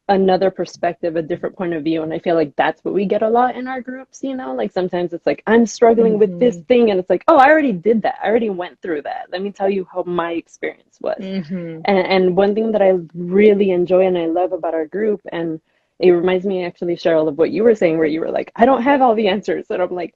another 0.08 0.50
perspective, 0.50 1.16
a 1.16 1.22
different 1.22 1.56
point 1.56 1.74
of 1.74 1.84
view. 1.84 2.02
And 2.02 2.12
I 2.12 2.18
feel 2.18 2.34
like 2.34 2.56
that's 2.56 2.82
what 2.84 2.94
we 2.94 3.04
get 3.04 3.22
a 3.22 3.28
lot 3.28 3.56
in 3.56 3.68
our 3.68 3.80
groups, 3.80 4.22
you 4.22 4.34
know? 4.34 4.54
Like 4.54 4.72
sometimes 4.72 5.12
it's 5.12 5.26
like, 5.26 5.42
I'm 5.46 5.66
struggling 5.66 6.12
mm-hmm. 6.12 6.20
with 6.20 6.40
this 6.40 6.56
mm-hmm. 6.56 6.64
thing. 6.64 6.90
And 6.90 6.98
it's 6.98 7.10
like, 7.10 7.24
oh, 7.28 7.36
I 7.36 7.48
already 7.48 7.72
did 7.72 8.02
that. 8.02 8.16
I 8.22 8.28
already 8.28 8.50
went 8.50 8.80
through 8.80 9.02
that. 9.02 9.26
Let 9.30 9.42
me 9.42 9.50
tell 9.50 9.68
you 9.68 9.86
how 9.92 10.02
my 10.04 10.32
experience 10.32 10.98
was. 11.00 11.18
Mm-hmm. 11.20 11.82
And, 11.84 11.98
and 11.98 12.36
one 12.36 12.54
thing 12.54 12.72
that 12.72 12.82
I 12.82 12.94
really 13.14 13.70
enjoy 13.70 14.06
and 14.06 14.16
I 14.16 14.26
love 14.26 14.52
about 14.52 14.74
our 14.74 14.86
group, 14.86 15.20
and 15.30 15.60
it 15.98 16.10
reminds 16.10 16.46
me 16.46 16.64
actually, 16.64 16.96
Cheryl, 16.96 17.28
of 17.28 17.36
what 17.36 17.50
you 17.50 17.62
were 17.62 17.74
saying, 17.74 17.98
where 17.98 18.06
you 18.06 18.20
were 18.20 18.30
like, 18.30 18.50
I 18.56 18.64
don't 18.64 18.82
have 18.82 19.02
all 19.02 19.14
the 19.14 19.28
answers. 19.28 19.66
And 19.70 19.82
I'm 19.82 19.94
like, 19.94 20.14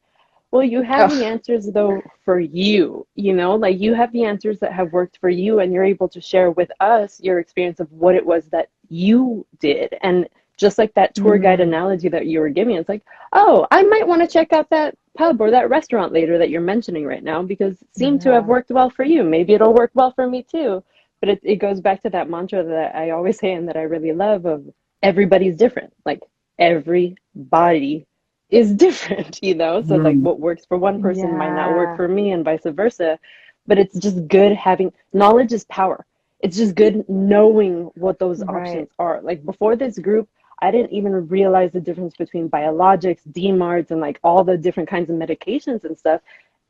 well, 0.52 0.62
you 0.62 0.82
have 0.82 1.10
the 1.10 1.24
answers 1.24 1.66
though 1.72 2.02
for 2.26 2.38
you, 2.38 3.06
you 3.14 3.32
know, 3.32 3.54
like 3.54 3.80
you 3.80 3.94
have 3.94 4.12
the 4.12 4.24
answers 4.24 4.60
that 4.60 4.72
have 4.74 4.92
worked 4.92 5.16
for 5.18 5.30
you, 5.30 5.60
and 5.60 5.72
you're 5.72 5.82
able 5.82 6.10
to 6.10 6.20
share 6.20 6.50
with 6.50 6.70
us 6.78 7.18
your 7.22 7.38
experience 7.38 7.80
of 7.80 7.90
what 7.90 8.14
it 8.14 8.24
was 8.24 8.44
that 8.50 8.68
you 8.92 9.46
did. 9.58 9.94
And 10.02 10.28
just 10.56 10.78
like 10.78 10.94
that 10.94 11.14
tour 11.14 11.38
guide 11.38 11.58
mm-hmm. 11.58 11.68
analogy 11.68 12.08
that 12.10 12.26
you 12.26 12.40
were 12.40 12.50
giving, 12.50 12.76
it's 12.76 12.88
like, 12.88 13.02
oh, 13.32 13.66
I 13.70 13.82
might 13.82 14.06
want 14.06 14.22
to 14.22 14.28
check 14.28 14.52
out 14.52 14.70
that 14.70 14.96
pub 15.16 15.40
or 15.40 15.50
that 15.50 15.70
restaurant 15.70 16.12
later 16.12 16.38
that 16.38 16.50
you're 16.50 16.60
mentioning 16.60 17.04
right 17.06 17.24
now 17.24 17.42
because 17.42 17.80
it 17.80 17.88
seemed 17.96 18.20
yeah. 18.20 18.30
to 18.30 18.34
have 18.34 18.46
worked 18.46 18.70
well 18.70 18.90
for 18.90 19.04
you. 19.04 19.22
Maybe 19.22 19.54
it'll 19.54 19.74
work 19.74 19.90
well 19.94 20.12
for 20.12 20.28
me 20.28 20.42
too. 20.42 20.84
But 21.20 21.30
it, 21.30 21.40
it 21.42 21.56
goes 21.56 21.80
back 21.80 22.02
to 22.02 22.10
that 22.10 22.28
mantra 22.28 22.64
that 22.64 22.94
I 22.94 23.10
always 23.10 23.38
say 23.38 23.52
and 23.52 23.68
that 23.68 23.76
I 23.76 23.82
really 23.82 24.12
love 24.12 24.44
of 24.44 24.64
everybody's 25.02 25.56
different. 25.56 25.92
Like 26.04 26.20
everybody 26.58 28.06
is 28.50 28.74
different, 28.86 29.38
you 29.42 29.54
know? 29.54 29.82
So, 29.82 29.98
mm. 29.98 30.04
like, 30.04 30.18
what 30.18 30.38
works 30.38 30.64
for 30.66 30.76
one 30.76 31.00
person 31.00 31.28
yeah. 31.28 31.36
might 31.36 31.54
not 31.54 31.72
work 31.74 31.96
for 31.96 32.06
me, 32.06 32.32
and 32.32 32.44
vice 32.44 32.62
versa. 32.64 33.18
But 33.66 33.78
it's 33.78 33.98
just 33.98 34.28
good 34.28 34.52
having 34.52 34.92
knowledge 35.12 35.52
is 35.52 35.64
power. 35.64 36.04
It's 36.42 36.56
just 36.56 36.74
good 36.74 37.08
knowing 37.08 37.90
what 37.94 38.18
those 38.18 38.40
right. 38.40 38.68
options 38.68 38.88
are. 38.98 39.20
Like, 39.22 39.44
before 39.44 39.76
this 39.76 39.98
group, 39.98 40.28
I 40.60 40.70
didn't 40.70 40.92
even 40.92 41.28
realize 41.28 41.72
the 41.72 41.80
difference 41.80 42.14
between 42.16 42.48
biologics, 42.48 43.20
DMARDs, 43.32 43.90
and 43.90 44.00
like 44.00 44.18
all 44.22 44.44
the 44.44 44.56
different 44.56 44.88
kinds 44.88 45.10
of 45.10 45.16
medications 45.16 45.84
and 45.84 45.98
stuff. 45.98 46.20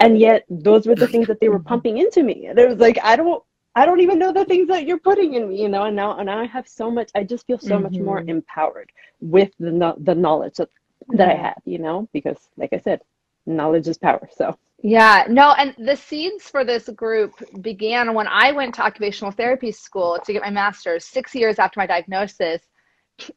And 0.00 0.18
yet, 0.18 0.44
those 0.48 0.87
were 0.87 0.94
the 0.94 1.06
things 1.06 1.26
that 1.28 1.40
they 1.40 1.48
were 1.48 1.58
pumping 1.70 1.98
into 1.98 2.22
me. 2.22 2.46
And 2.46 2.58
it 2.58 2.68
was 2.68 2.78
like, 2.78 2.98
I 3.02 3.16
don't, 3.16 3.42
I 3.74 3.87
don't 3.87 4.00
even 4.00 4.18
know 4.18 4.32
the 4.32 4.44
things 4.44 4.68
that 4.68 4.87
you're 4.87 4.98
putting 4.98 5.35
in 5.35 5.48
me, 5.48 5.62
you 5.62 5.68
know. 5.68 5.85
And 5.85 5.96
now, 5.96 6.16
and 6.16 6.26
now 6.26 6.38
I 6.38 6.46
have 6.46 6.68
so 6.68 6.90
much. 6.90 7.11
I 7.14 7.24
just 7.24 7.46
feel 7.46 7.58
so 7.58 7.74
mm-hmm. 7.74 7.82
much 7.85 7.94
more 7.94 8.20
mm-hmm. 8.20 8.30
empowered 8.30 8.92
with 9.20 9.50
the 9.58 9.94
the 9.98 10.14
knowledge 10.14 10.56
that 10.56 10.68
that 11.08 11.28
I 11.28 11.35
have, 11.35 11.61
you 11.64 11.78
know, 11.78 12.08
because 12.12 12.37
like 12.56 12.72
I 12.72 12.78
said, 12.78 13.00
knowledge 13.46 13.88
is 13.88 13.98
power. 13.98 14.28
So 14.37 14.56
yeah, 14.83 15.25
no, 15.29 15.53
and 15.53 15.75
the 15.79 15.97
seeds 15.97 16.49
for 16.49 16.64
this 16.64 16.88
group 16.88 17.33
began 17.61 18.14
when 18.14 18.27
I 18.27 18.51
went 18.51 18.75
to 18.77 18.83
occupational 18.83 19.31
therapy 19.31 19.71
school 19.71 20.18
to 20.25 20.33
get 20.33 20.42
my 20.42 20.51
master's 20.51 21.05
six 21.05 21.35
years 21.35 21.59
after 21.59 21.79
my 21.79 21.87
diagnosis. 21.87 22.62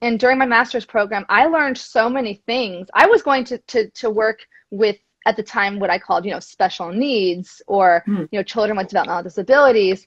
And 0.01 0.19
during 0.19 0.39
my 0.39 0.47
master's 0.47 0.86
program, 0.86 1.25
I 1.29 1.45
learned 1.45 1.77
so 1.77 2.10
many 2.10 2.41
things. 2.47 2.88
I 2.95 3.05
was 3.05 3.21
going 3.21 3.43
to 3.45 3.58
to 3.60 3.89
to 3.91 4.10
work 4.10 4.39
with 4.71 4.97
at 5.27 5.36
the 5.36 5.43
time 5.43 5.79
what 5.79 5.89
I 5.89 5.99
called, 5.99 6.25
you 6.25 6.31
know, 6.31 6.39
special 6.39 6.91
needs 6.91 7.62
or, 7.67 8.03
mm. 8.08 8.27
you 8.31 8.39
know, 8.39 8.43
children 8.43 8.77
with 8.77 8.88
developmental 8.88 9.23
disabilities 9.23 10.05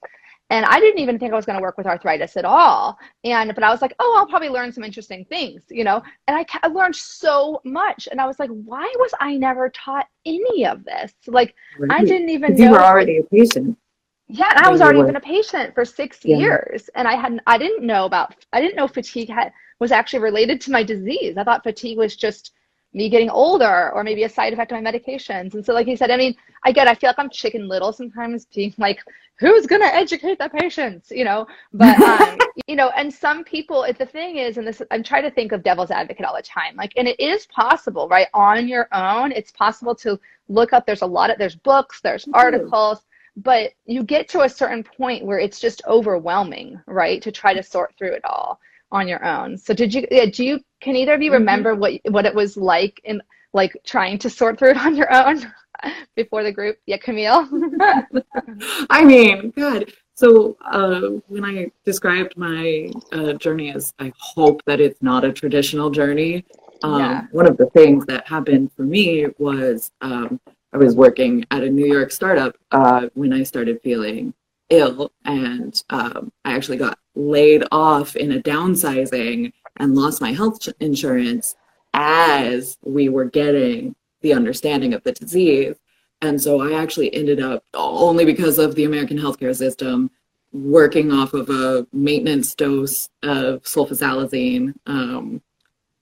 and 0.50 0.64
I 0.64 0.80
didn't 0.80 1.00
even 1.00 1.18
think 1.18 1.32
I 1.32 1.37
was 1.37 1.44
going 1.44 1.58
to 1.58 1.62
work 1.62 1.76
with 1.76 1.87
arthritis 1.87 2.37
at 2.37 2.44
all. 2.44 2.98
And 3.24 3.54
but 3.54 3.62
I 3.62 3.70
was 3.70 3.82
like, 3.82 3.94
oh, 3.98 4.16
I'll 4.18 4.26
probably 4.26 4.48
learn 4.48 4.72
some 4.72 4.84
interesting 4.84 5.24
things, 5.26 5.64
you 5.68 5.84
know. 5.84 6.02
And 6.26 6.37
I, 6.37 6.46
I 6.62 6.68
learned 6.68 6.96
so 6.96 7.61
much, 7.64 8.08
and 8.11 8.20
I 8.20 8.26
was 8.26 8.38
like, 8.38 8.50
why 8.50 8.92
was 8.98 9.12
I 9.20 9.37
never 9.37 9.68
taught 9.68 10.06
any 10.24 10.66
of 10.66 10.84
this? 10.84 11.12
Like, 11.26 11.54
right. 11.78 12.00
I 12.00 12.04
didn't 12.04 12.30
even. 12.30 12.56
You 12.56 12.70
were 12.70 12.82
already 12.82 13.18
a 13.18 13.22
patient. 13.24 13.76
Yeah, 14.30 14.50
and 14.54 14.66
I 14.66 14.70
was 14.70 14.82
already 14.82 15.02
been 15.02 15.16
a 15.16 15.20
patient 15.20 15.74
for 15.74 15.84
six 15.84 16.20
yeah. 16.22 16.37
years, 16.37 16.88
and 16.94 17.06
I 17.08 17.14
hadn't. 17.14 17.42
I 17.46 17.58
didn't 17.58 17.87
know 17.87 18.04
about. 18.04 18.34
I 18.52 18.61
didn't 18.61 18.76
know 18.76 18.88
fatigue 18.88 19.30
had 19.30 19.52
was 19.80 19.92
actually 19.92 20.20
related 20.20 20.61
to 20.62 20.70
my 20.70 20.82
disease. 20.82 21.37
I 21.37 21.44
thought 21.44 21.62
fatigue 21.62 21.98
was 21.98 22.16
just 22.16 22.52
me 22.94 23.09
getting 23.09 23.31
older 23.31 23.90
or 23.92 24.03
maybe 24.03 24.24
a 24.24 24.29
side 24.29 24.53
effect 24.53 24.72
of 24.72 24.83
my 24.83 24.92
medications. 24.92 25.55
And 25.55 25.64
so, 25.64 25.74
like 25.74 25.87
you 25.87 25.96
said, 25.96 26.11
I 26.11 26.16
mean, 26.16 26.35
I 26.64 26.72
get, 26.72 26.88
I 26.88 26.94
feel 26.94 27.09
like 27.11 27.18
I'm 27.18 27.31
chicken 27.31 27.68
little 27.68 27.92
sometimes 27.92 28.46
being 28.46 28.74
like, 28.79 29.01
who's 29.38 29.66
going 29.66 29.83
to 29.83 29.94
educate 29.94 30.38
the 30.38 30.48
patients, 30.48 31.11
you 31.11 31.24
know? 31.24 31.46
But, 31.72 32.01
um, 32.03 32.38
you 32.66 32.77
know, 32.77 32.90
and 32.96 33.12
some 33.12 33.44
people, 33.44 33.87
the 33.98 34.07
thing 34.07 34.37
is, 34.37 34.57
and 34.57 34.66
this, 34.66 34.83
I'm 34.90 35.03
trying 35.03 35.24
to 35.24 35.31
think 35.31 35.53
of 35.53 35.62
devil's 35.62 35.90
advocate 35.90 36.24
all 36.24 36.37
the 36.37 36.42
time. 36.42 36.77
Like, 36.77 36.92
and 36.96 37.07
it 37.07 37.20
is 37.20 37.46
possible, 37.46 38.09
right? 38.09 38.29
On 38.35 38.66
your 38.66 38.88
own, 38.92 39.33
it's 39.33 39.53
possible 39.53 39.94
to 39.96 40.18
look 40.48 40.72
up, 40.72 40.87
there's 40.87 41.03
a 41.03 41.07
lot 41.07 41.31
of, 41.31 41.38
there's 41.38 41.57
books, 41.57 42.01
there's 42.01 42.24
mm-hmm. 42.24 42.35
articles, 42.35 43.03
but 43.37 43.72
you 43.87 44.03
get 44.03 44.29
to 44.31 44.40
a 44.40 44.48
certain 44.48 44.83
point 44.83 45.24
where 45.24 45.38
it's 45.38 45.61
just 45.61 45.83
overwhelming, 45.87 46.81
right? 46.87 47.22
To 47.22 47.31
try 47.31 47.55
to 47.55 47.62
sort 47.62 47.94
through 47.96 48.14
it 48.14 48.24
all 48.24 48.59
on 48.90 49.09
your 49.09 49.24
own. 49.24 49.57
So 49.59 49.74
did 49.74 49.92
you 49.94 50.07
yeah, 50.11 50.27
do 50.27 50.44
you 50.44 50.61
can 50.81 50.96
either 50.96 51.14
of 51.14 51.22
you 51.22 51.31
mm-hmm. 51.31 51.40
remember 51.40 51.74
what 51.74 52.01
what 52.11 52.27
it 52.27 52.35
was 52.35 52.57
like 52.57 53.01
in 53.05 53.22
like 53.53 53.77
trying 53.85 54.18
to 54.18 54.31
sort 54.31 54.59
through 54.59 54.70
it 54.70 54.77
on 54.79 54.94
your 54.94 55.12
own 55.12 55.53
before 56.16 56.42
the 56.42 56.53
group? 56.53 56.79
Yeah, 56.87 56.98
Camille. 56.98 57.48
I 58.90 59.05
mean, 59.05 59.53
God. 59.57 59.92
So 60.14 60.57
uh, 60.64 61.20
when 61.29 61.44
I 61.44 61.70
described 61.85 62.37
my 62.37 62.90
uh, 63.12 63.35
journey 63.35 63.72
as 63.72 63.92
I 64.01 64.12
hope 64.18 64.64
that 64.64 64.81
it's 64.81 65.01
not 65.01 65.24
a 65.24 65.33
traditional 65.33 65.90
journey, 65.90 66.44
um, 66.83 66.98
yeah. 66.98 67.27
one 67.31 67.46
of 67.46 67.57
the 67.57 67.66
things 67.66 68.05
that 68.07 68.27
happened 68.27 68.72
for 68.72 68.83
me 68.83 69.27
was 69.38 69.92
um, 70.01 70.40
I 70.72 70.77
was 70.77 70.96
working 70.96 71.44
at 71.53 71.62
a 71.62 71.70
New 71.70 71.87
York 71.87 72.11
startup 72.11 72.57
uh, 72.72 73.09
when 73.14 73.33
I 73.33 73.44
started 73.44 73.81
feeling 73.83 74.35
ill 74.70 75.12
and 75.24 75.83
um, 75.90 76.33
I 76.44 76.54
actually 76.54 76.76
got 76.76 76.98
laid 77.14 77.64
off 77.72 78.16
in 78.16 78.33
a 78.33 78.42
downsizing 78.42 79.52
and 79.76 79.94
lost 79.94 80.20
my 80.20 80.33
health 80.33 80.68
insurance 80.81 81.57
as 81.94 82.76
we 82.83 83.09
were 83.09 83.24
getting 83.24 83.94
the 84.20 84.33
understanding 84.33 84.94
of 84.94 85.02
the 85.04 85.12
disease. 85.12 85.76
And 86.20 86.40
so 86.40 86.61
I 86.61 86.81
actually 86.81 87.14
ended 87.14 87.40
up, 87.40 87.64
only 87.74 88.24
because 88.24 88.59
of 88.59 88.74
the 88.74 88.85
American 88.85 89.18
healthcare 89.18 89.54
system, 89.54 90.11
working 90.52 91.12
off 91.12 91.35
of 91.35 91.48
a 91.50 91.87
maintenance 91.92 92.54
dose 92.54 93.09
of 93.22 93.62
sulfasalazine 93.62 94.74
um, 94.87 95.40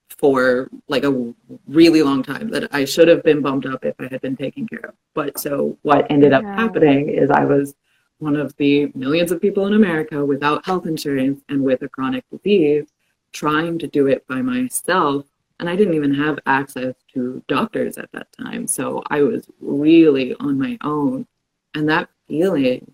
for 0.08 0.70
like 0.88 1.04
a 1.04 1.34
really 1.66 2.02
long 2.02 2.22
time 2.22 2.48
that 2.50 2.74
I 2.74 2.84
should 2.86 3.08
have 3.08 3.22
been 3.22 3.42
bumped 3.42 3.66
up 3.66 3.84
if 3.84 3.94
I 3.98 4.08
had 4.10 4.22
been 4.22 4.36
taken 4.36 4.66
care 4.66 4.86
of. 4.86 4.94
But 5.14 5.38
so 5.38 5.76
what 5.82 6.10
ended 6.10 6.32
up 6.32 6.44
happening 6.44 7.10
is 7.10 7.30
I 7.30 7.44
was 7.44 7.74
one 8.18 8.36
of 8.36 8.56
the 8.56 8.90
millions 8.94 9.30
of 9.30 9.40
people 9.40 9.66
in 9.66 9.74
America 9.74 10.24
without 10.24 10.64
health 10.64 10.86
insurance 10.86 11.42
and 11.48 11.62
with 11.62 11.82
a 11.82 11.88
chronic 11.88 12.24
disease, 12.30 12.86
trying 13.32 13.78
to 13.78 13.86
do 13.86 14.06
it 14.06 14.26
by 14.26 14.40
myself. 14.42 15.26
And 15.58 15.68
I 15.68 15.76
didn't 15.76 15.94
even 15.94 16.14
have 16.14 16.38
access 16.46 16.94
to 17.14 17.42
doctors 17.48 17.98
at 17.98 18.10
that 18.12 18.28
time. 18.32 18.66
So 18.66 19.02
I 19.08 19.22
was 19.22 19.46
really 19.60 20.34
on 20.40 20.58
my 20.58 20.78
own. 20.82 21.26
And 21.74 21.88
that 21.88 22.08
feeling 22.28 22.92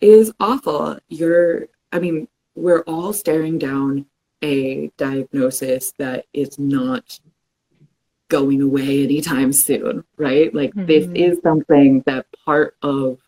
is 0.00 0.32
awful. 0.40 0.98
You're, 1.08 1.68
I 1.92 1.98
mean, 1.98 2.28
we're 2.54 2.82
all 2.82 3.12
staring 3.12 3.58
down 3.58 4.06
a 4.42 4.88
diagnosis 4.96 5.92
that 5.98 6.26
is 6.32 6.58
not 6.58 7.18
going 8.28 8.62
away 8.62 9.04
anytime 9.04 9.52
soon, 9.52 10.04
right? 10.16 10.52
Like, 10.54 10.70
mm-hmm. 10.70 10.86
this 10.86 11.06
is 11.14 11.38
something 11.42 12.02
that 12.06 12.26
part 12.44 12.76
of 12.82 13.18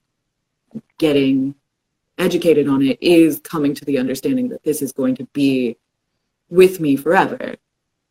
getting 0.98 1.54
educated 2.18 2.68
on 2.68 2.82
it 2.82 2.98
is 3.00 3.40
coming 3.40 3.74
to 3.74 3.84
the 3.84 3.98
understanding 3.98 4.48
that 4.48 4.62
this 4.64 4.82
is 4.82 4.92
going 4.92 5.14
to 5.16 5.24
be 5.26 5.76
with 6.50 6.80
me 6.80 6.96
forever 6.96 7.54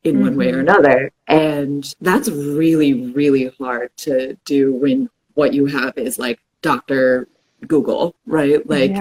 in 0.03 0.15
mm-hmm. 0.15 0.23
one 0.23 0.35
way 0.37 0.49
or 0.49 0.63
mm-hmm. 0.63 0.69
another. 0.69 1.11
And 1.27 1.93
that's 2.01 2.29
really, 2.29 3.11
really 3.11 3.51
hard 3.59 3.95
to 3.97 4.37
do 4.45 4.73
when 4.73 5.09
what 5.33 5.53
you 5.53 5.65
have 5.65 5.97
is 5.97 6.17
like 6.17 6.39
Dr. 6.61 7.27
Google, 7.67 8.15
right? 8.25 8.67
Like, 8.67 8.91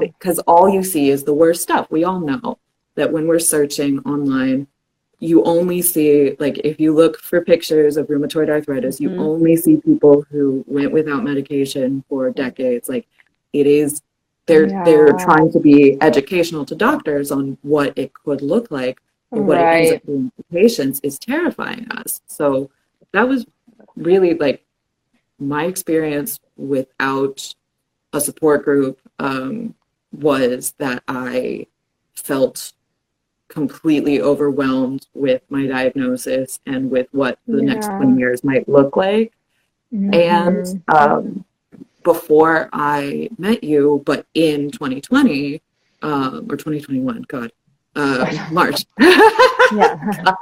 because 0.00 0.38
yeah. 0.38 0.44
all 0.46 0.68
you 0.68 0.82
see 0.82 1.10
is 1.10 1.24
the 1.24 1.34
worst 1.34 1.62
stuff. 1.62 1.90
We 1.90 2.04
all 2.04 2.20
know 2.20 2.58
that 2.94 3.12
when 3.12 3.26
we're 3.26 3.38
searching 3.38 4.00
online, 4.00 4.66
you 5.18 5.42
only 5.44 5.80
see 5.80 6.36
like 6.38 6.58
if 6.58 6.78
you 6.78 6.94
look 6.94 7.18
for 7.18 7.40
pictures 7.40 7.96
of 7.96 8.06
rheumatoid 8.08 8.50
arthritis 8.50 9.00
you 9.00 9.08
mm-hmm. 9.10 9.20
only 9.20 9.56
see 9.56 9.78
people 9.78 10.22
who 10.30 10.64
went 10.66 10.92
without 10.92 11.24
medication 11.24 12.04
for 12.08 12.30
decades 12.30 12.88
like 12.88 13.06
it 13.52 13.66
is 13.66 14.02
they're 14.46 14.68
yeah. 14.68 14.84
they're 14.84 15.12
trying 15.12 15.50
to 15.50 15.58
be 15.58 15.96
educational 16.00 16.64
to 16.64 16.74
doctors 16.74 17.30
on 17.30 17.56
what 17.62 17.96
it 17.96 18.12
could 18.12 18.42
look 18.42 18.70
like 18.70 19.00
but 19.30 19.42
what 19.42 19.56
right. 19.56 19.74
it 19.74 19.78
ends 19.78 19.94
up 19.94 20.06
doing 20.06 20.32
to 20.36 20.42
patients 20.52 21.00
is 21.02 21.18
terrifying 21.18 21.90
us 21.92 22.20
so 22.26 22.70
that 23.12 23.26
was 23.26 23.46
really 23.96 24.34
like 24.34 24.62
my 25.38 25.64
experience 25.64 26.40
without 26.56 27.54
a 28.12 28.20
support 28.20 28.64
group 28.64 29.00
um, 29.18 29.74
was 30.12 30.74
that 30.78 31.02
i 31.08 31.66
felt 32.14 32.72
completely 33.48 34.20
overwhelmed 34.20 35.06
with 35.14 35.42
my 35.48 35.66
diagnosis 35.66 36.60
and 36.66 36.90
with 36.90 37.08
what 37.12 37.38
the 37.46 37.58
yeah. 37.58 37.74
next 37.74 37.86
20 37.86 38.18
years 38.18 38.44
might 38.44 38.68
look 38.68 38.96
like. 38.96 39.32
Mm-hmm. 39.92 40.14
And 40.14 40.82
um, 40.88 41.44
before 42.02 42.68
I 42.72 43.28
met 43.38 43.62
you, 43.62 44.02
but 44.04 44.26
in 44.34 44.70
2020 44.70 45.62
um, 46.02 46.46
or 46.50 46.56
2021, 46.56 47.22
God, 47.28 47.52
uh, 47.94 48.48
March. 48.52 48.84
yeah. 48.98 50.34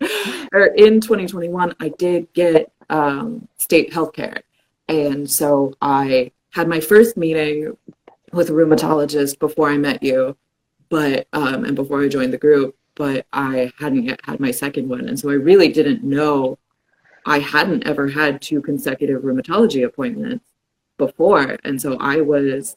or 0.52 0.66
in 0.66 1.00
2021, 1.00 1.74
I 1.80 1.88
did 1.98 2.32
get 2.32 2.70
um, 2.90 3.48
state 3.58 3.92
health 3.92 4.12
care. 4.12 4.42
And 4.88 5.28
so 5.28 5.74
I 5.80 6.30
had 6.50 6.68
my 6.68 6.80
first 6.80 7.16
meeting 7.16 7.76
with 8.32 8.50
a 8.50 8.52
rheumatologist 8.52 9.38
before 9.38 9.70
I 9.70 9.76
met 9.78 10.02
you 10.02 10.36
but 10.88 11.26
um, 11.32 11.64
and 11.64 11.76
before 11.76 12.02
I 12.02 12.08
joined 12.08 12.32
the 12.32 12.38
group, 12.38 12.76
but 12.94 13.26
I 13.32 13.72
hadn't 13.78 14.04
yet 14.04 14.20
had 14.24 14.40
my 14.40 14.50
second 14.50 14.88
one, 14.88 15.08
and 15.08 15.18
so 15.18 15.30
I 15.30 15.34
really 15.34 15.68
didn't 15.68 16.04
know 16.04 16.58
I 17.26 17.40
hadn't 17.40 17.86
ever 17.86 18.08
had 18.08 18.40
two 18.40 18.62
consecutive 18.62 19.22
rheumatology 19.22 19.84
appointments 19.84 20.44
before. 20.96 21.58
And 21.64 21.82
so 21.82 21.96
I 21.98 22.20
was 22.20 22.76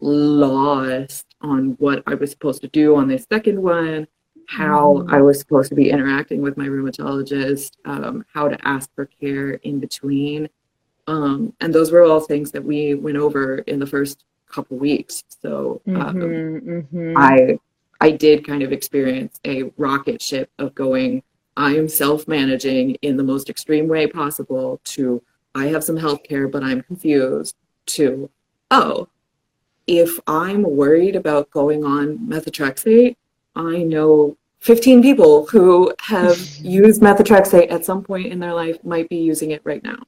lost 0.00 1.26
on 1.40 1.70
what 1.78 2.02
I 2.06 2.14
was 2.14 2.30
supposed 2.30 2.60
to 2.60 2.68
do 2.68 2.94
on 2.94 3.08
this 3.08 3.26
second 3.30 3.60
one, 3.60 4.06
how 4.48 4.98
mm. 4.98 5.12
I 5.12 5.22
was 5.22 5.38
supposed 5.38 5.70
to 5.70 5.74
be 5.74 5.90
interacting 5.90 6.42
with 6.42 6.58
my 6.58 6.66
rheumatologist, 6.66 7.72
um, 7.86 8.24
how 8.32 8.48
to 8.48 8.68
ask 8.68 8.94
for 8.94 9.06
care 9.06 9.52
in 9.52 9.80
between. 9.80 10.48
Um, 11.06 11.54
and 11.60 11.74
those 11.74 11.90
were 11.90 12.02
all 12.02 12.20
things 12.20 12.50
that 12.52 12.64
we 12.64 12.94
went 12.94 13.16
over 13.16 13.58
in 13.58 13.78
the 13.78 13.86
first 13.86 14.24
couple 14.48 14.76
weeks. 14.76 15.22
So 15.42 15.80
um, 15.86 15.94
mm-hmm, 15.94 16.70
mm-hmm. 16.70 17.16
I 17.16 17.58
I 18.00 18.10
did 18.10 18.46
kind 18.46 18.62
of 18.62 18.72
experience 18.72 19.40
a 19.44 19.64
rocket 19.76 20.20
ship 20.20 20.50
of 20.58 20.74
going, 20.74 21.22
I 21.56 21.76
am 21.76 21.88
self 21.88 22.28
managing 22.28 22.96
in 23.02 23.16
the 23.16 23.24
most 23.24 23.48
extreme 23.48 23.88
way 23.88 24.06
possible, 24.06 24.80
to 24.84 25.22
I 25.54 25.66
have 25.66 25.84
some 25.84 25.96
health 25.96 26.22
care, 26.22 26.48
but 26.48 26.62
I'm 26.62 26.82
confused, 26.82 27.56
to 27.86 28.30
oh, 28.70 29.08
if 29.86 30.18
I'm 30.26 30.62
worried 30.62 31.16
about 31.16 31.50
going 31.50 31.84
on 31.84 32.18
methotrexate, 32.18 33.16
I 33.54 33.78
know 33.78 34.36
15 34.60 35.00
people 35.00 35.46
who 35.46 35.92
have 36.00 36.38
used 36.60 37.00
methotrexate 37.00 37.70
at 37.70 37.84
some 37.84 38.02
point 38.02 38.26
in 38.26 38.40
their 38.40 38.52
life 38.52 38.82
might 38.84 39.08
be 39.08 39.16
using 39.16 39.52
it 39.52 39.62
right 39.64 39.82
now. 39.82 40.02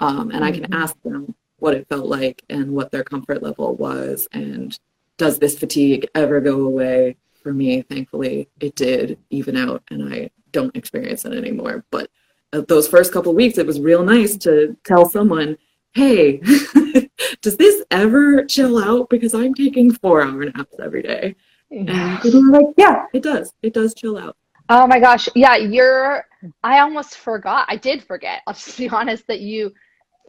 Um, 0.00 0.30
and 0.30 0.32
mm-hmm. 0.32 0.42
I 0.42 0.52
can 0.52 0.62
mm-hmm. 0.64 0.74
ask 0.74 1.00
them 1.02 1.34
what 1.62 1.74
it 1.74 1.88
felt 1.88 2.06
like 2.06 2.42
and 2.50 2.72
what 2.72 2.90
their 2.90 3.04
comfort 3.04 3.40
level 3.40 3.76
was. 3.76 4.26
And 4.32 4.76
does 5.16 5.38
this 5.38 5.56
fatigue 5.56 6.08
ever 6.14 6.40
go 6.40 6.62
away? 6.62 7.16
For 7.40 7.52
me, 7.52 7.82
thankfully, 7.82 8.48
it 8.60 8.76
did 8.76 9.18
even 9.30 9.56
out, 9.56 9.82
and 9.90 10.12
I 10.12 10.30
don't 10.52 10.76
experience 10.76 11.24
it 11.24 11.32
anymore. 11.32 11.84
But 11.90 12.08
uh, 12.52 12.62
those 12.68 12.86
first 12.86 13.12
couple 13.12 13.34
weeks, 13.34 13.58
it 13.58 13.66
was 13.66 13.80
real 13.80 14.04
nice 14.04 14.36
to 14.38 14.76
tell 14.84 15.08
someone, 15.08 15.56
hey, 15.92 16.38
does 17.42 17.56
this 17.56 17.82
ever 17.90 18.44
chill 18.44 18.78
out? 18.78 19.08
Because 19.08 19.34
I'm 19.34 19.54
taking 19.54 19.92
four 19.92 20.22
hour 20.22 20.44
naps 20.44 20.76
every 20.80 21.02
day. 21.02 21.34
And 21.70 22.20
people 22.20 22.42
were 22.42 22.60
like, 22.60 22.74
yeah, 22.76 23.06
it 23.12 23.22
does. 23.22 23.54
It 23.62 23.74
does 23.74 23.94
chill 23.94 24.18
out. 24.18 24.36
Oh 24.68 24.86
my 24.86 25.00
gosh. 25.00 25.28
Yeah, 25.34 25.56
you're 25.56 26.24
I 26.62 26.80
almost 26.80 27.16
forgot. 27.16 27.66
I 27.68 27.76
did 27.76 28.02
forget. 28.02 28.42
I'll 28.46 28.54
just 28.54 28.78
be 28.78 28.88
honest 28.88 29.26
that 29.26 29.40
you 29.40 29.72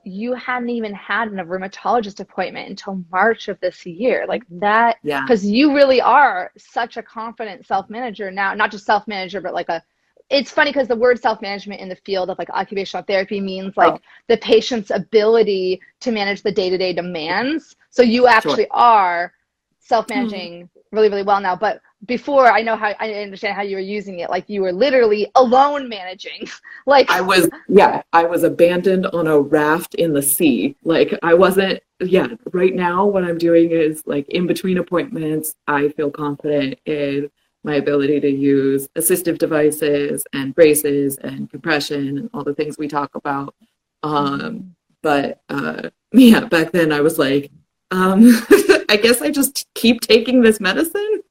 you 0.03 0.33
hadn't 0.33 0.69
even 0.69 0.93
had 0.93 1.27
a 1.29 1.31
rheumatologist 1.31 2.19
appointment 2.19 2.69
until 2.69 3.03
March 3.11 3.47
of 3.47 3.59
this 3.59 3.85
year. 3.85 4.25
Like 4.27 4.43
that 4.49 4.97
yeah. 5.03 5.21
because 5.21 5.45
you 5.45 5.73
really 5.73 6.01
are 6.01 6.51
such 6.57 6.97
a 6.97 7.03
confident 7.03 7.65
self-manager 7.65 8.31
now, 8.31 8.53
not 8.53 8.71
just 8.71 8.85
self-manager, 8.85 9.41
but 9.41 9.53
like 9.53 9.69
a 9.69 9.83
it's 10.29 10.51
funny 10.51 10.71
because 10.71 10.87
the 10.87 10.95
word 10.95 11.21
self-management 11.21 11.79
in 11.81 11.89
the 11.89 11.95
field 11.95 12.29
of 12.29 12.39
like 12.39 12.49
occupational 12.49 13.03
therapy 13.03 13.39
means 13.39 13.75
like 13.77 13.93
oh. 13.93 13.99
the 14.27 14.37
patient's 14.37 14.89
ability 14.89 15.79
to 15.99 16.11
manage 16.11 16.41
the 16.41 16.51
day-to-day 16.51 16.93
demands. 16.93 17.75
So 17.91 18.01
you 18.01 18.27
actually 18.27 18.63
sure. 18.63 18.71
are 18.71 19.33
self-managing 19.79 20.63
mm-hmm. 20.63 20.72
Really, 20.93 21.09
really 21.09 21.23
well 21.23 21.41
now. 21.41 21.55
But 21.55 21.81
before 22.05 22.47
I 22.47 22.61
know 22.61 22.75
how 22.75 22.93
I 22.99 23.13
understand 23.13 23.55
how 23.55 23.63
you 23.63 23.75
were 23.75 23.81
using 23.81 24.19
it, 24.19 24.29
like 24.29 24.47
you 24.47 24.61
were 24.61 24.71
literally 24.71 25.29
alone 25.35 25.89
managing. 25.89 26.47
like 26.85 27.09
I 27.09 27.21
was 27.21 27.49
yeah, 27.67 28.01
I 28.13 28.23
was 28.23 28.43
abandoned 28.43 29.07
on 29.07 29.27
a 29.27 29.39
raft 29.39 29.95
in 29.95 30.13
the 30.13 30.21
sea. 30.21 30.75
Like 30.83 31.17
I 31.23 31.33
wasn't 31.33 31.81
yeah, 31.99 32.27
right 32.51 32.75
now 32.75 33.05
what 33.05 33.23
I'm 33.23 33.37
doing 33.37 33.71
is 33.71 34.03
like 34.05 34.29
in 34.29 34.47
between 34.47 34.77
appointments, 34.77 35.55
I 35.67 35.89
feel 35.89 36.11
confident 36.11 36.79
in 36.85 37.29
my 37.63 37.75
ability 37.75 38.19
to 38.19 38.29
use 38.29 38.87
assistive 38.97 39.37
devices 39.37 40.25
and 40.33 40.53
braces 40.53 41.17
and 41.17 41.49
compression 41.49 42.17
and 42.17 42.29
all 42.33 42.43
the 42.43 42.53
things 42.53 42.77
we 42.77 42.87
talk 42.87 43.15
about. 43.15 43.55
Um, 44.03 44.75
but 45.01 45.41
uh, 45.49 45.89
yeah, 46.11 46.41
back 46.41 46.71
then 46.71 46.91
I 46.91 47.01
was 47.01 47.17
like, 47.17 47.51
um, 47.93 48.21
I 48.89 48.99
guess 49.01 49.21
I 49.21 49.29
just 49.29 49.67
keep 49.75 50.01
taking 50.01 50.41
this 50.41 50.59
medicine. 50.59 51.21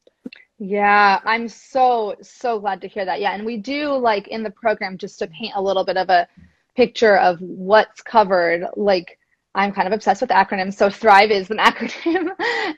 Yeah, 0.59 1.19
I'm 1.25 1.49
so, 1.49 2.15
so 2.23 2.61
glad 2.61 2.81
to 2.83 2.89
hear 2.89 3.05
that. 3.05 3.21
Yeah, 3.21 3.33
and 3.35 3.45
we 3.45 3.57
do 3.57 3.97
like 3.97 4.29
in 4.29 4.45
the 4.45 4.51
program 4.51 4.97
just 4.97 5.19
to 5.19 5.27
paint 5.27 5.55
a 5.57 5.63
little 5.63 5.85
bit 5.85 5.97
of 5.97 6.09
a 6.09 6.29
picture 6.77 7.19
of 7.19 7.41
what's 7.41 8.01
covered, 8.01 8.67
like 8.77 9.19
I'm 9.57 9.73
kind 9.73 9.87
of 9.89 9.93
obsessed 9.93 10.21
with 10.21 10.31
acronyms. 10.31 10.75
So 10.75 10.89
Thrive 10.89 11.33
is 11.33 11.51
an 11.51 11.59
acronym. 11.59 12.29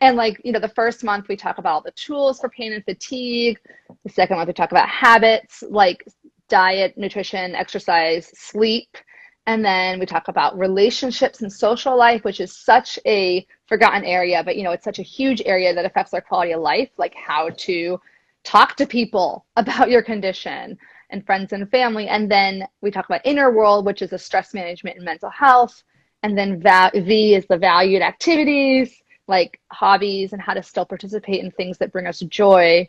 and 0.01 0.17
like, 0.17 0.41
you 0.45 0.53
know, 0.53 0.61
the 0.61 0.69
first 0.69 1.05
month 1.05 1.29
we 1.29 1.37
talk 1.37 1.59
about 1.59 1.75
all 1.75 1.83
the 1.83 1.93
tools 1.93 2.41
for 2.41 2.49
pain 2.49 2.73
and 2.73 2.85
fatigue. 2.85 3.61
The 4.05 4.11
second 4.11 4.39
month 4.39 4.47
we 4.49 4.55
talk 4.55 4.73
about 4.73 4.89
habits 4.89 5.63
like 5.69 6.05
diet, 6.49 6.97
nutrition, 6.97 7.55
exercise, 7.55 8.31
sleep. 8.35 8.97
And 9.47 9.65
then 9.65 9.99
we 9.99 10.07
talk 10.07 10.29
about 10.29 10.59
relationships 10.59 11.43
and 11.43 11.53
social 11.53 11.97
life, 11.97 12.25
which 12.25 12.41
is 12.41 12.57
such 12.57 12.99
a 13.07 13.47
forgotten 13.67 14.05
area, 14.05 14.43
but 14.43 14.57
you 14.57 14.63
know, 14.63 14.73
it's 14.73 14.85
such 14.85 14.99
a 14.99 15.03
huge 15.03 15.43
area 15.45 15.75
that 15.75 15.85
affects 15.85 16.15
our 16.15 16.23
quality 16.23 16.53
of 16.53 16.63
life, 16.63 16.89
like 16.97 17.15
how 17.15 17.51
to 17.51 18.01
talk 18.43 18.77
to 18.77 18.87
people 18.87 19.45
about 19.57 19.91
your 19.91 20.03
condition 20.03 20.79
and 21.11 21.27
friends 21.27 21.53
and 21.53 21.71
family. 21.71 22.09
And 22.09 22.31
then 22.31 22.67
we 22.81 22.91
talk 22.91 23.05
about 23.05 23.21
inner 23.25 23.53
world, 23.53 23.85
which 23.85 24.01
is 24.01 24.13
a 24.13 24.19
stress 24.19 24.55
management 24.55 24.97
and 24.97 25.05
mental 25.05 25.31
health 25.31 25.83
and 26.25 26.39
then 26.39 26.59
V 26.59 27.35
is 27.35 27.45
the 27.47 27.59
valued 27.59 28.01
activities, 28.01 29.03
like 29.29 29.61
hobbies 29.71 30.33
and 30.33 30.41
how 30.41 30.55
to 30.55 30.63
still 30.63 30.87
participate 30.87 31.45
in 31.45 31.51
things 31.51 31.77
that 31.77 31.93
bring 31.93 32.07
us 32.07 32.21
joy. 32.21 32.89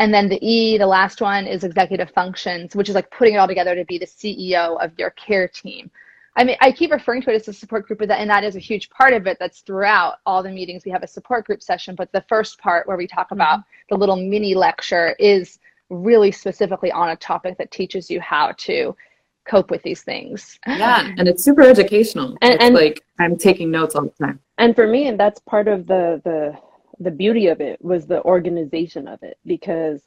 And 0.00 0.12
then 0.12 0.28
the 0.28 0.44
E, 0.44 0.76
the 0.76 0.86
last 0.86 1.20
one, 1.20 1.46
is 1.46 1.64
executive 1.64 2.10
functions, 2.10 2.74
which 2.74 2.88
is 2.88 2.94
like 2.94 3.10
putting 3.10 3.34
it 3.34 3.38
all 3.38 3.46
together 3.48 3.74
to 3.74 3.84
be 3.84 3.98
the 3.98 4.06
CEO 4.06 4.82
of 4.82 4.92
your 4.98 5.10
care 5.10 5.48
team. 5.48 5.90
I 6.36 6.42
mean, 6.42 6.56
I 6.60 6.72
keep 6.72 6.90
referring 6.90 7.22
to 7.22 7.30
it 7.30 7.36
as 7.36 7.46
a 7.46 7.52
support 7.52 7.86
group, 7.86 8.00
but 8.00 8.08
that, 8.08 8.18
and 8.20 8.28
that 8.28 8.42
is 8.42 8.56
a 8.56 8.60
huge 8.60 8.90
part 8.90 9.12
of 9.12 9.26
it. 9.28 9.36
That's 9.38 9.60
throughout 9.60 10.16
all 10.26 10.42
the 10.42 10.50
meetings. 10.50 10.84
We 10.84 10.90
have 10.90 11.04
a 11.04 11.08
support 11.08 11.46
group 11.46 11.62
session, 11.62 11.94
but 11.94 12.10
the 12.10 12.24
first 12.28 12.58
part 12.58 12.88
where 12.88 12.96
we 12.96 13.06
talk 13.06 13.30
about 13.30 13.60
the 13.88 13.96
little 13.96 14.16
mini 14.16 14.54
lecture 14.54 15.14
is 15.20 15.60
really 15.90 16.32
specifically 16.32 16.90
on 16.90 17.10
a 17.10 17.16
topic 17.16 17.56
that 17.58 17.70
teaches 17.70 18.10
you 18.10 18.20
how 18.20 18.52
to 18.58 18.96
cope 19.44 19.70
with 19.70 19.82
these 19.82 20.02
things. 20.02 20.58
Yeah, 20.66 21.06
and 21.18 21.28
it's 21.28 21.44
super 21.44 21.62
educational. 21.62 22.36
And, 22.42 22.54
it's 22.54 22.64
and 22.64 22.74
like 22.74 23.04
I'm 23.20 23.36
taking 23.36 23.70
notes 23.70 23.94
all 23.94 24.04
the 24.04 24.26
time. 24.26 24.40
And 24.58 24.74
for 24.74 24.88
me, 24.88 25.06
and 25.06 25.20
that's 25.20 25.40
part 25.40 25.68
of 25.68 25.86
the 25.86 26.20
the 26.24 26.58
the 27.00 27.10
beauty 27.10 27.48
of 27.48 27.60
it 27.60 27.82
was 27.84 28.06
the 28.06 28.22
organization 28.22 29.08
of 29.08 29.22
it 29.22 29.38
because 29.44 30.02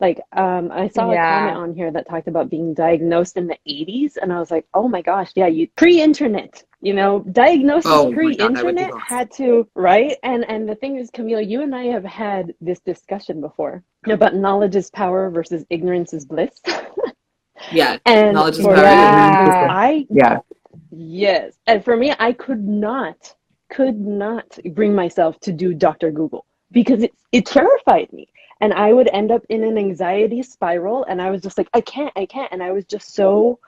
like 0.00 0.20
um, 0.32 0.70
I 0.70 0.86
saw 0.88 1.10
yeah. 1.10 1.18
a 1.18 1.38
comment 1.40 1.56
on 1.56 1.74
here 1.74 1.90
that 1.90 2.08
talked 2.08 2.28
about 2.28 2.48
being 2.48 2.72
diagnosed 2.72 3.36
in 3.36 3.48
the 3.48 3.58
80s 3.68 4.16
and 4.16 4.32
I 4.32 4.38
was 4.38 4.50
like, 4.50 4.64
"Oh 4.72 4.86
my 4.86 5.02
gosh, 5.02 5.32
yeah, 5.34 5.48
you 5.48 5.66
pre-internet, 5.74 6.62
you 6.80 6.94
know, 6.94 7.20
diagnosis 7.32 7.90
oh 7.92 8.12
pre-internet 8.12 8.92
had 8.96 9.32
to, 9.32 9.68
right? 9.74 10.16
And 10.22 10.48
and 10.48 10.68
the 10.68 10.76
thing 10.76 10.96
is 10.98 11.10
Camille, 11.10 11.40
you 11.40 11.62
and 11.62 11.74
I 11.74 11.86
have 11.86 12.04
had 12.04 12.54
this 12.60 12.78
discussion 12.80 13.40
before 13.40 13.82
about 14.06 14.36
knowledge 14.36 14.76
is 14.76 14.88
power 14.90 15.30
versus 15.30 15.64
ignorance 15.68 16.12
is 16.12 16.24
bliss. 16.24 16.60
Yeah. 17.72 17.98
And 18.06 18.34
knowledge 18.34 18.58
is 18.58 18.64
power. 18.64 18.76
Yeah. 18.76 19.66
I 19.70 20.06
yeah. 20.10 20.38
Yes. 20.90 21.56
And 21.66 21.84
for 21.84 21.96
me, 21.96 22.14
I 22.18 22.32
could 22.32 22.66
not, 22.66 23.34
could 23.70 23.98
not 24.00 24.58
bring 24.74 24.94
myself 24.94 25.38
to 25.40 25.52
do 25.52 25.74
Dr. 25.74 26.10
Google 26.10 26.46
because 26.72 27.02
it 27.04 27.14
it 27.32 27.46
terrified 27.46 28.12
me. 28.12 28.28
And 28.60 28.74
I 28.74 28.92
would 28.92 29.08
end 29.12 29.30
up 29.32 29.44
in 29.50 29.64
an 29.64 29.78
anxiety 29.78 30.42
spiral 30.42 31.04
and 31.04 31.22
I 31.22 31.30
was 31.30 31.42
just 31.42 31.58
like, 31.58 31.68
I 31.74 31.80
can't, 31.82 32.12
I 32.16 32.26
can't. 32.26 32.52
And 32.52 32.62
I 32.62 32.72
was 32.72 32.84
just 32.86 33.14
so 33.14 33.60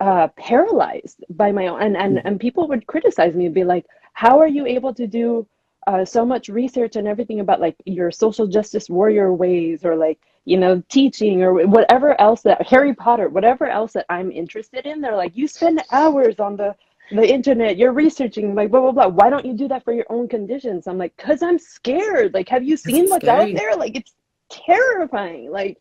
uh, 0.00 0.28
paralyzed 0.36 1.24
by 1.30 1.52
my 1.52 1.68
own 1.68 1.82
and, 1.82 1.96
and 1.96 2.22
and 2.24 2.40
people 2.40 2.68
would 2.68 2.86
criticize 2.86 3.34
me 3.34 3.46
and 3.46 3.54
be 3.54 3.64
like, 3.64 3.86
How 4.14 4.40
are 4.40 4.48
you 4.48 4.66
able 4.66 4.94
to 4.94 5.06
do 5.06 5.46
uh, 5.86 6.04
so 6.04 6.26
much 6.26 6.48
research 6.48 6.96
and 6.96 7.08
everything 7.08 7.40
about 7.40 7.60
like 7.60 7.76
your 7.86 8.10
social 8.10 8.46
justice 8.48 8.90
warrior 8.90 9.32
ways 9.34 9.84
or 9.84 9.96
like 9.96 10.18
you 10.44 10.58
know 10.58 10.82
teaching 10.90 11.42
or 11.42 11.66
whatever 11.66 12.20
else 12.20 12.42
that 12.42 12.66
harry 12.66 12.94
potter 12.94 13.28
whatever 13.28 13.66
else 13.68 13.92
that 13.94 14.06
i'm 14.10 14.32
interested 14.32 14.86
in 14.86 15.00
they're 15.00 15.16
like 15.16 15.36
you 15.36 15.48
spend 15.48 15.82
hours 15.92 16.40
on 16.40 16.56
the 16.56 16.74
the 17.10 17.28
internet 17.28 17.76
you're 17.76 17.92
researching 17.92 18.54
like 18.54 18.70
blah 18.70 18.80
blah 18.80 18.92
blah. 18.92 19.06
Why 19.08 19.30
don't 19.30 19.44
you 19.44 19.54
do 19.54 19.68
that 19.68 19.84
for 19.84 19.92
your 19.92 20.06
own 20.10 20.28
conditions? 20.28 20.86
I'm 20.86 20.98
like 20.98 21.16
because 21.16 21.42
i'm 21.42 21.58
scared. 21.58 22.34
Like 22.34 22.48
have 22.48 22.64
you 22.64 22.76
seen 22.76 23.08
what's 23.08 23.26
out 23.26 23.48
there? 23.54 23.76
Like 23.76 23.96
it's 23.96 24.14
terrifying. 24.50 25.50
Like 25.50 25.78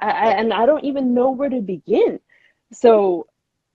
I, 0.00 0.32
and 0.32 0.52
i 0.52 0.66
don't 0.66 0.84
even 0.84 1.14
know 1.14 1.30
where 1.30 1.48
to 1.48 1.60
begin. 1.60 2.18
So 2.72 3.26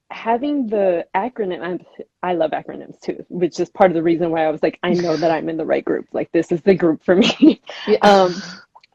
having 0.09 0.67
the 0.67 1.05
acronym 1.15 1.61
I'm, 1.61 1.79
i 2.23 2.33
love 2.33 2.51
acronyms 2.51 2.97
too 3.01 3.25
which 3.27 3.59
is 3.59 3.69
part 3.69 3.91
of 3.91 3.95
the 3.95 4.01
reason 4.01 4.31
why 4.31 4.45
i 4.45 4.49
was 4.49 4.63
like 4.63 4.79
i 4.81 4.93
know 4.93 5.17
that 5.17 5.31
i'm 5.31 5.49
in 5.49 5.57
the 5.57 5.65
right 5.65 5.83
group. 5.83 6.07
Like 6.13 6.31
this 6.31 6.51
is 6.51 6.61
the 6.61 6.75
group 6.75 7.03
for 7.03 7.15
me. 7.15 7.61
Yeah. 7.87 7.97
um 8.01 8.33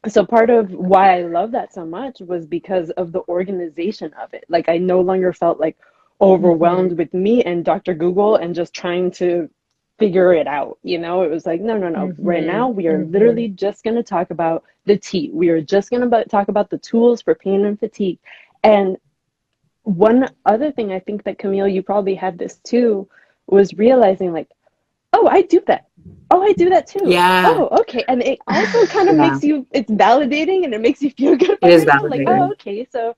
so 0.08 0.24
part 0.24 0.50
of 0.50 0.70
why 0.72 1.18
i 1.18 1.22
love 1.22 1.52
that 1.52 1.72
so 1.72 1.84
much 1.84 2.20
was 2.20 2.46
because 2.46 2.90
of 2.90 3.12
the 3.12 3.20
organization 3.28 4.12
of 4.14 4.32
it. 4.32 4.44
Like 4.48 4.68
i 4.68 4.78
no 4.78 5.00
longer 5.00 5.32
felt 5.32 5.60
like 5.60 5.76
overwhelmed 6.22 6.96
with 6.96 7.12
me 7.12 7.42
and 7.42 7.64
dr 7.64 7.92
google 7.94 8.36
and 8.36 8.54
just 8.54 8.72
trying 8.72 9.10
to 9.10 9.50
figure 9.98 10.32
it 10.32 10.46
out 10.46 10.78
you 10.82 10.98
know 10.98 11.22
it 11.22 11.30
was 11.30 11.44
like 11.44 11.60
no 11.60 11.76
no 11.76 11.88
no 11.88 12.08
mm-hmm. 12.08 12.24
right 12.24 12.44
now 12.44 12.68
we 12.68 12.86
are 12.86 12.98
mm-hmm. 12.98 13.12
literally 13.12 13.48
just 13.48 13.84
going 13.84 13.96
to 13.96 14.02
talk 14.02 14.30
about 14.30 14.64
the 14.86 14.96
t 14.96 15.30
we 15.32 15.48
are 15.48 15.60
just 15.60 15.90
going 15.90 16.08
to 16.08 16.24
talk 16.24 16.48
about 16.48 16.70
the 16.70 16.78
tools 16.78 17.20
for 17.20 17.34
pain 17.34 17.66
and 17.66 17.78
fatigue 17.78 18.18
and 18.64 18.96
one 19.84 20.28
other 20.46 20.70
thing 20.70 20.92
I 20.92 21.00
think 21.00 21.24
that 21.24 21.38
Camille, 21.38 21.68
you 21.68 21.82
probably 21.82 22.14
had 22.14 22.38
this 22.38 22.56
too, 22.64 23.08
was 23.46 23.74
realizing 23.74 24.32
like, 24.32 24.48
oh, 25.12 25.26
I 25.26 25.42
do 25.42 25.60
that. 25.66 25.88
Oh, 26.30 26.42
I 26.42 26.52
do 26.52 26.70
that 26.70 26.86
too. 26.86 27.02
Yeah. 27.04 27.44
Oh, 27.46 27.80
okay. 27.80 28.04
And 28.08 28.22
it 28.22 28.38
also 28.46 28.86
kind 28.86 29.08
of 29.08 29.16
Yeah. 29.16 29.30
makes 29.30 29.44
you, 29.44 29.66
it's 29.72 29.90
validating 29.90 30.64
and 30.64 30.72
it 30.72 30.80
makes 30.80 31.02
you 31.02 31.10
feel 31.10 31.36
good. 31.36 31.58
It 31.62 31.70
is 31.70 31.84
yourself, 31.84 32.10
Like, 32.10 32.26
oh, 32.26 32.52
okay. 32.52 32.86
So 32.90 33.16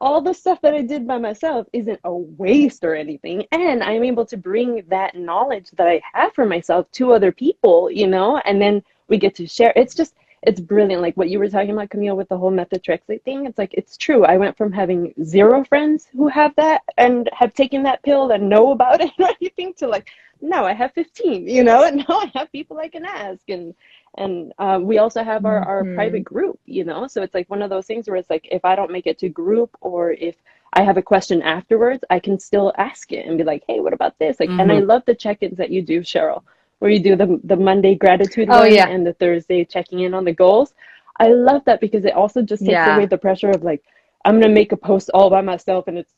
all 0.00 0.20
the 0.20 0.34
stuff 0.34 0.60
that 0.60 0.74
I 0.74 0.82
did 0.82 1.06
by 1.06 1.18
myself 1.18 1.66
isn't 1.72 2.00
a 2.04 2.12
waste 2.14 2.84
or 2.84 2.94
anything. 2.94 3.46
And 3.52 3.82
I'm 3.82 4.04
able 4.04 4.26
to 4.26 4.36
bring 4.36 4.82
that 4.88 5.14
knowledge 5.16 5.70
that 5.72 5.88
I 5.88 6.02
have 6.12 6.34
for 6.34 6.44
myself 6.44 6.90
to 6.92 7.12
other 7.12 7.32
people, 7.32 7.90
you 7.90 8.06
know, 8.06 8.38
and 8.38 8.60
then 8.60 8.82
we 9.08 9.16
get 9.16 9.34
to 9.36 9.46
share. 9.46 9.72
It's 9.74 9.94
just, 9.94 10.14
it's 10.42 10.60
brilliant. 10.60 11.00
Like 11.00 11.16
what 11.16 11.30
you 11.30 11.38
were 11.38 11.48
talking 11.48 11.70
about, 11.70 11.90
Camille, 11.90 12.16
with 12.16 12.28
the 12.28 12.36
whole 12.36 12.52
methotrexate 12.52 13.22
thing. 13.22 13.46
It's 13.46 13.58
like, 13.58 13.72
it's 13.72 13.96
true. 13.96 14.24
I 14.24 14.36
went 14.36 14.56
from 14.56 14.70
having 14.70 15.14
zero 15.24 15.64
friends 15.64 16.08
who 16.12 16.28
have 16.28 16.54
that 16.56 16.82
and 16.98 17.30
have 17.32 17.54
taken 17.54 17.82
that 17.84 18.02
pill 18.02 18.30
and 18.30 18.48
know 18.48 18.72
about 18.72 19.00
it 19.00 19.12
or 19.18 19.30
anything 19.40 19.72
to 19.74 19.88
like, 19.88 20.10
now 20.42 20.66
I 20.66 20.74
have 20.74 20.92
15, 20.92 21.48
you 21.48 21.64
know, 21.64 21.84
and 21.86 22.04
now 22.08 22.20
I 22.20 22.30
have 22.34 22.52
people 22.52 22.78
I 22.78 22.88
can 22.88 23.06
ask. 23.06 23.48
And, 23.48 23.74
and 24.16 24.52
uh, 24.58 24.78
we 24.82 24.98
also 24.98 25.22
have 25.24 25.44
our, 25.46 25.60
our 25.60 25.84
Mhm. 25.84 25.94
private 25.94 26.24
group, 26.24 26.58
you 26.66 26.84
know, 26.84 27.06
so 27.06 27.22
it's 27.22 27.34
like 27.34 27.48
one 27.50 27.62
of 27.62 27.70
those 27.70 27.86
things 27.86 28.08
where 28.08 28.16
it's 28.16 28.30
like, 28.30 28.48
if 28.50 28.64
I 28.64 28.74
don't 28.76 28.92
make 28.92 29.06
it 29.06 29.18
to 29.20 29.28
group 29.28 29.76
or 29.80 30.12
if 30.12 30.36
I 30.74 30.82
have 30.82 30.96
a 30.98 31.02
question 31.02 31.42
afterwards, 31.42 32.04
I 32.10 32.18
can 32.20 32.38
still 32.38 32.72
ask 32.78 33.12
it 33.12 33.26
and 33.26 33.38
be 33.38 33.44
like, 33.44 33.64
hey, 33.68 33.80
what 33.80 33.92
about 33.94 34.18
this? 34.18 34.40
Like, 34.40 34.50
and 34.58 34.72
I 34.72 34.80
love 34.80 35.02
the 35.06 35.14
check-ins 35.14 35.56
that 35.58 35.70
you 35.70 35.82
do, 35.82 36.00
Cheryl, 36.00 36.42
where 36.80 36.90
you 36.90 37.00
do 37.00 37.16
the 37.16 37.40
the 37.44 37.56
Monday 37.56 37.94
gratitude 37.94 38.48
Oh, 38.50 38.64
yeah. 38.64 38.86
and 38.88 39.06
the 39.06 39.14
Thursday 39.14 39.64
checking 39.64 40.00
in 40.00 40.14
on 40.14 40.24
the 40.24 40.32
goals. 40.32 40.74
I 41.18 41.28
love 41.28 41.62
that 41.66 41.80
because 41.80 42.04
it 42.04 42.14
also 42.14 42.42
just 42.42 42.64
takes 42.66 42.72
Yeah. 42.72 42.94
away 42.96 43.06
the 43.06 43.18
pressure 43.18 43.50
of 43.50 43.62
like, 43.64 43.82
I'm 44.24 44.40
gonna 44.40 44.52
make 44.52 44.72
a 44.72 44.76
post 44.76 45.10
all 45.14 45.30
by 45.30 45.40
myself 45.42 45.88
and 45.88 45.98
it's 45.98 46.12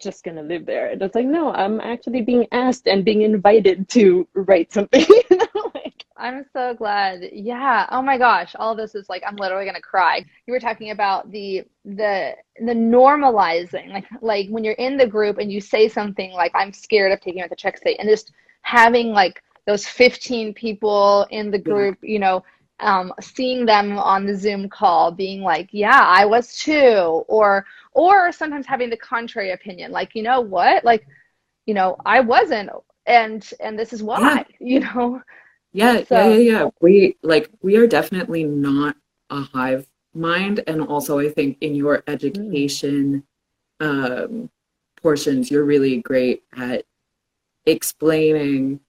just 0.00 0.24
gonna 0.24 0.42
live 0.42 0.66
there. 0.66 0.88
And 0.90 1.02
it's 1.02 1.14
like, 1.14 1.26
no, 1.26 1.52
I'm 1.52 1.80
actually 1.80 2.22
being 2.22 2.46
asked 2.52 2.86
and 2.88 3.04
being 3.04 3.22
invited 3.22 3.88
to 3.90 4.26
write 4.34 4.72
something. 4.72 5.06
you 6.22 6.34
know, 6.34 6.44
like, 6.48 6.70
I'm 6.70 6.74
so 6.74 6.74
glad. 6.74 7.28
Yeah. 7.32 7.86
Oh 7.90 8.02
my 8.02 8.18
gosh. 8.18 8.54
All 8.58 8.72
of 8.72 8.78
this 8.78 8.94
is 8.94 9.08
like 9.08 9.22
I'm 9.26 9.36
literally 9.36 9.66
gonna 9.66 9.80
cry. 9.80 10.24
You 10.46 10.52
were 10.52 10.60
talking 10.60 10.90
about 10.90 11.30
the 11.30 11.64
the 11.84 12.36
the 12.58 12.72
normalizing, 12.72 13.88
like 13.92 14.06
like 14.22 14.48
when 14.48 14.64
you're 14.64 14.74
in 14.74 14.96
the 14.96 15.06
group 15.06 15.38
and 15.38 15.52
you 15.52 15.60
say 15.60 15.88
something 15.88 16.32
like 16.32 16.52
I'm 16.54 16.72
scared 16.72 17.12
of 17.12 17.20
taking 17.20 17.42
out 17.42 17.50
the 17.50 17.56
check 17.56 17.78
state 17.78 17.98
and 18.00 18.08
just 18.08 18.32
having 18.62 19.12
like 19.12 19.42
those 19.66 19.86
15 19.86 20.54
people 20.54 21.26
in 21.30 21.50
the 21.50 21.58
group, 21.58 21.98
you 22.02 22.18
know, 22.18 22.44
um, 22.80 23.12
seeing 23.20 23.66
them 23.66 23.98
on 23.98 24.26
the 24.26 24.34
Zoom 24.36 24.68
call 24.68 25.12
being 25.12 25.42
like, 25.42 25.68
yeah, 25.72 26.02
I 26.04 26.24
was 26.26 26.56
too, 26.56 27.24
or 27.28 27.64
or 27.92 28.32
sometimes 28.32 28.66
having 28.66 28.90
the 28.90 28.96
contrary 28.96 29.52
opinion, 29.52 29.92
like, 29.92 30.14
you 30.14 30.22
know 30.22 30.40
what, 30.40 30.84
like, 30.84 31.06
you 31.66 31.74
know, 31.74 31.96
I 32.06 32.20
wasn't, 32.20 32.70
and 33.06 33.48
and 33.60 33.78
this 33.78 33.92
is 33.92 34.02
why, 34.02 34.44
you 34.60 34.80
know. 34.80 35.22
Yeah, 35.72 36.04
So- 36.04 36.14
yeah, 36.16 36.28
yeah, 36.28 36.36
yeah. 36.38 36.68
We 36.80 37.16
like 37.22 37.50
we 37.62 37.76
are 37.76 37.86
definitely 37.86 38.44
not 38.44 38.96
a 39.30 39.40
hive 39.40 39.86
mind, 40.14 40.62
and 40.66 40.82
also 40.82 41.18
I 41.18 41.28
think 41.30 41.56
in 41.60 41.74
your 41.74 42.02
education 42.06 43.24
um, 43.80 44.50
portions, 45.00 45.50
you're 45.50 45.64
really 45.64 45.98
great 46.02 46.42
at 46.56 46.84
explaining 47.66 48.80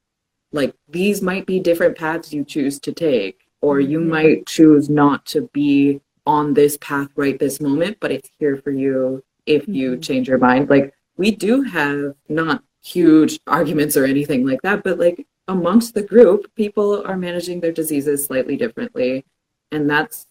like 0.51 0.75
these 0.87 1.21
might 1.21 1.45
be 1.47 1.59
different 1.59 1.97
paths 1.97 2.31
you 2.33 2.43
choose 2.43 2.79
to 2.79 2.91
take, 2.91 3.39
or 3.61 3.79
you 3.79 3.99
Mhm. 3.99 4.07
might 4.07 4.45
choose 4.45 4.89
not 4.89 5.25
to 5.27 5.49
be 5.53 5.99
on 6.27 6.53
this 6.53 6.77
path 6.77 7.09
right 7.15 7.39
this 7.39 7.59
moment, 7.59 7.97
but 7.99 8.11
it's 8.11 8.29
here 8.39 8.57
for 8.57 8.69
you 8.71 9.23
if 9.45 9.67
you 9.67 9.93
Mhm. 9.97 10.01
change 10.03 10.27
your 10.27 10.37
mind. 10.37 10.69
Like 10.69 10.93
we 11.17 11.31
do 11.31 11.61
have 11.63 12.13
not 12.29 12.63
huge 12.83 13.39
arguments 13.47 13.97
or 13.97 14.05
anything 14.05 14.45
like 14.45 14.61
that, 14.61 14.83
but 14.83 14.99
like 14.99 15.25
amongst 15.47 15.93
the 15.93 16.01
group, 16.03 16.53
people 16.55 17.05
are 17.05 17.17
managing 17.17 17.59
their 17.59 17.71
diseases 17.71 18.25
slightly 18.25 18.55
differently. 18.57 19.25
And 19.71 19.89
that's 19.89 20.27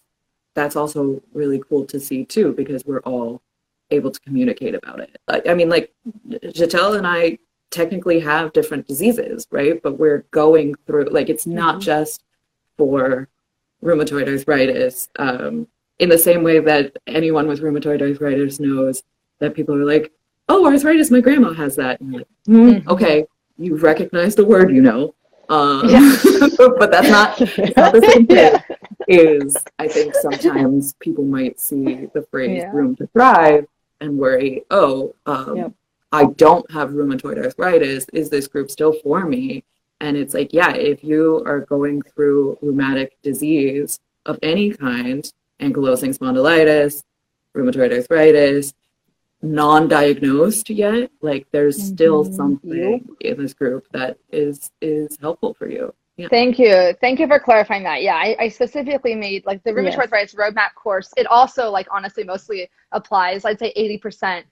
that's 0.55 0.75
also 0.75 1.21
really 1.33 1.59
cool 1.67 1.83
to 1.85 1.99
see 1.99 2.25
too, 2.25 2.53
because 2.53 2.85
we're 2.85 2.99
all 3.01 3.41
able 3.89 4.11
to 4.11 4.19
communicate 4.21 4.75
about 4.75 4.99
it. 4.99 5.19
Like, 5.27 5.47
I 5.47 5.53
mean, 5.55 5.67
like 5.69 5.91
Gittel 6.29 6.97
and 6.97 7.07
I 7.07 7.39
technically 7.71 8.19
have 8.19 8.53
different 8.53 8.87
diseases, 8.87 9.47
right? 9.49 9.81
But 9.81 9.97
we're 9.97 10.25
going 10.29 10.75
through 10.85 11.05
like 11.05 11.29
it's 11.29 11.47
not 11.47 11.77
Mhm. 11.77 11.81
just 11.81 12.23
for 12.77 13.27
rheumatoid 13.83 14.27
arthritis. 14.27 15.09
Um, 15.17 15.67
in 15.99 16.09
the 16.09 16.17
same 16.17 16.43
way 16.43 16.59
that 16.59 16.97
anyone 17.07 17.47
with 17.47 17.61
rheumatoid 17.61 18.01
arthritis 18.01 18.59
knows 18.59 19.03
that 19.39 19.53
people 19.55 19.75
are 19.75 19.85
like, 19.85 20.11
"Oh, 20.49 20.65
arthritis, 20.65 21.11
my 21.11 21.19
grandma 21.21 21.51
has 21.53 21.75
that." 21.77 21.99
And 21.99 22.13
like, 22.13 22.27
"Hmm, 22.45 22.69
Mhm. 22.69 22.87
okay, 22.87 23.25
you 23.57 23.75
recognize 23.77 24.35
the 24.35 24.45
word, 24.45 24.71
you 24.71 24.81
know. 24.81 25.13
Um, 25.49 25.87
Yeah. 25.89 26.15
but 26.57 26.91
that's 26.91 27.09
not 27.09 27.39
not 27.77 27.93
the 27.93 28.11
same 28.13 28.27
thing. 28.27 28.37
Yeah. 28.37 28.61
is 29.07 29.57
I 29.79 29.87
think 29.87 30.15
sometimes 30.15 30.93
people 30.99 31.25
might 31.25 31.59
see 31.59 32.07
the 32.13 32.25
phrase 32.31 32.59
Yeah. 32.63 32.71
Rheum 32.71 32.95
to 32.97 33.07
THRIVE 33.07 33.67
and 34.01 34.17
worry, 34.17 34.63
oh, 34.71 35.13
um, 35.25 35.57
Yep. 35.57 35.73
I 36.11 36.25
don't 36.25 36.69
have 36.71 36.91
rheumatoid 36.91 37.43
arthritis. 37.43 38.05
Is 38.13 38.29
this 38.29 38.47
group 38.47 38.69
still 38.69 38.93
for 39.03 39.25
me? 39.25 39.63
And 39.99 40.15
it's 40.15 40.33
like, 40.33 40.53
yeah, 40.53 40.73
if 40.73 41.03
you 41.03 41.41
are 41.45 41.61
going 41.61 42.01
through 42.01 42.57
rheumatic 42.61 43.17
disease 43.23 43.99
of 44.25 44.37
any 44.43 44.71
kind, 44.71 45.31
ankylosing 45.59 46.15
spondylitis, 46.17 47.03
rheumatoid 47.55 47.91
arthritis, 47.93 48.73
non-diagnosed 49.43 50.69
yet, 50.69 51.11
like 51.21 51.45
there's 51.51 51.81
still 51.81 52.25
Mhm. 52.25 52.33
something 52.33 53.15
in 53.19 53.37
this 53.37 53.53
group 53.53 53.85
that 53.91 54.17
is 54.31 54.71
is 54.81 55.17
helpful 55.21 55.53
for 55.53 55.69
you. 55.69 55.93
Yeah. 56.15 56.27
Thank 56.29 56.59
you. 56.59 56.93
Thank 57.01 57.19
you 57.19 57.27
for 57.27 57.39
clarifying 57.39 57.83
that. 57.83 58.03
Yeah, 58.03 58.15
I, 58.15 58.35
I 58.39 58.47
specifically 58.47 59.15
made 59.15 59.45
like 59.45 59.63
the 59.63 59.71
rheumatoid 59.71 59.91
Yes. 59.91 59.97
arthritis 59.99 60.35
roadmap 60.35 60.73
course. 60.75 61.11
It 61.17 61.27
also 61.27 61.69
like 61.71 61.87
honestly 61.91 62.23
mostly 62.23 62.69
applies. 62.91 63.45
I'd 63.45 63.59
say 63.59 63.73
80% 63.75 64.43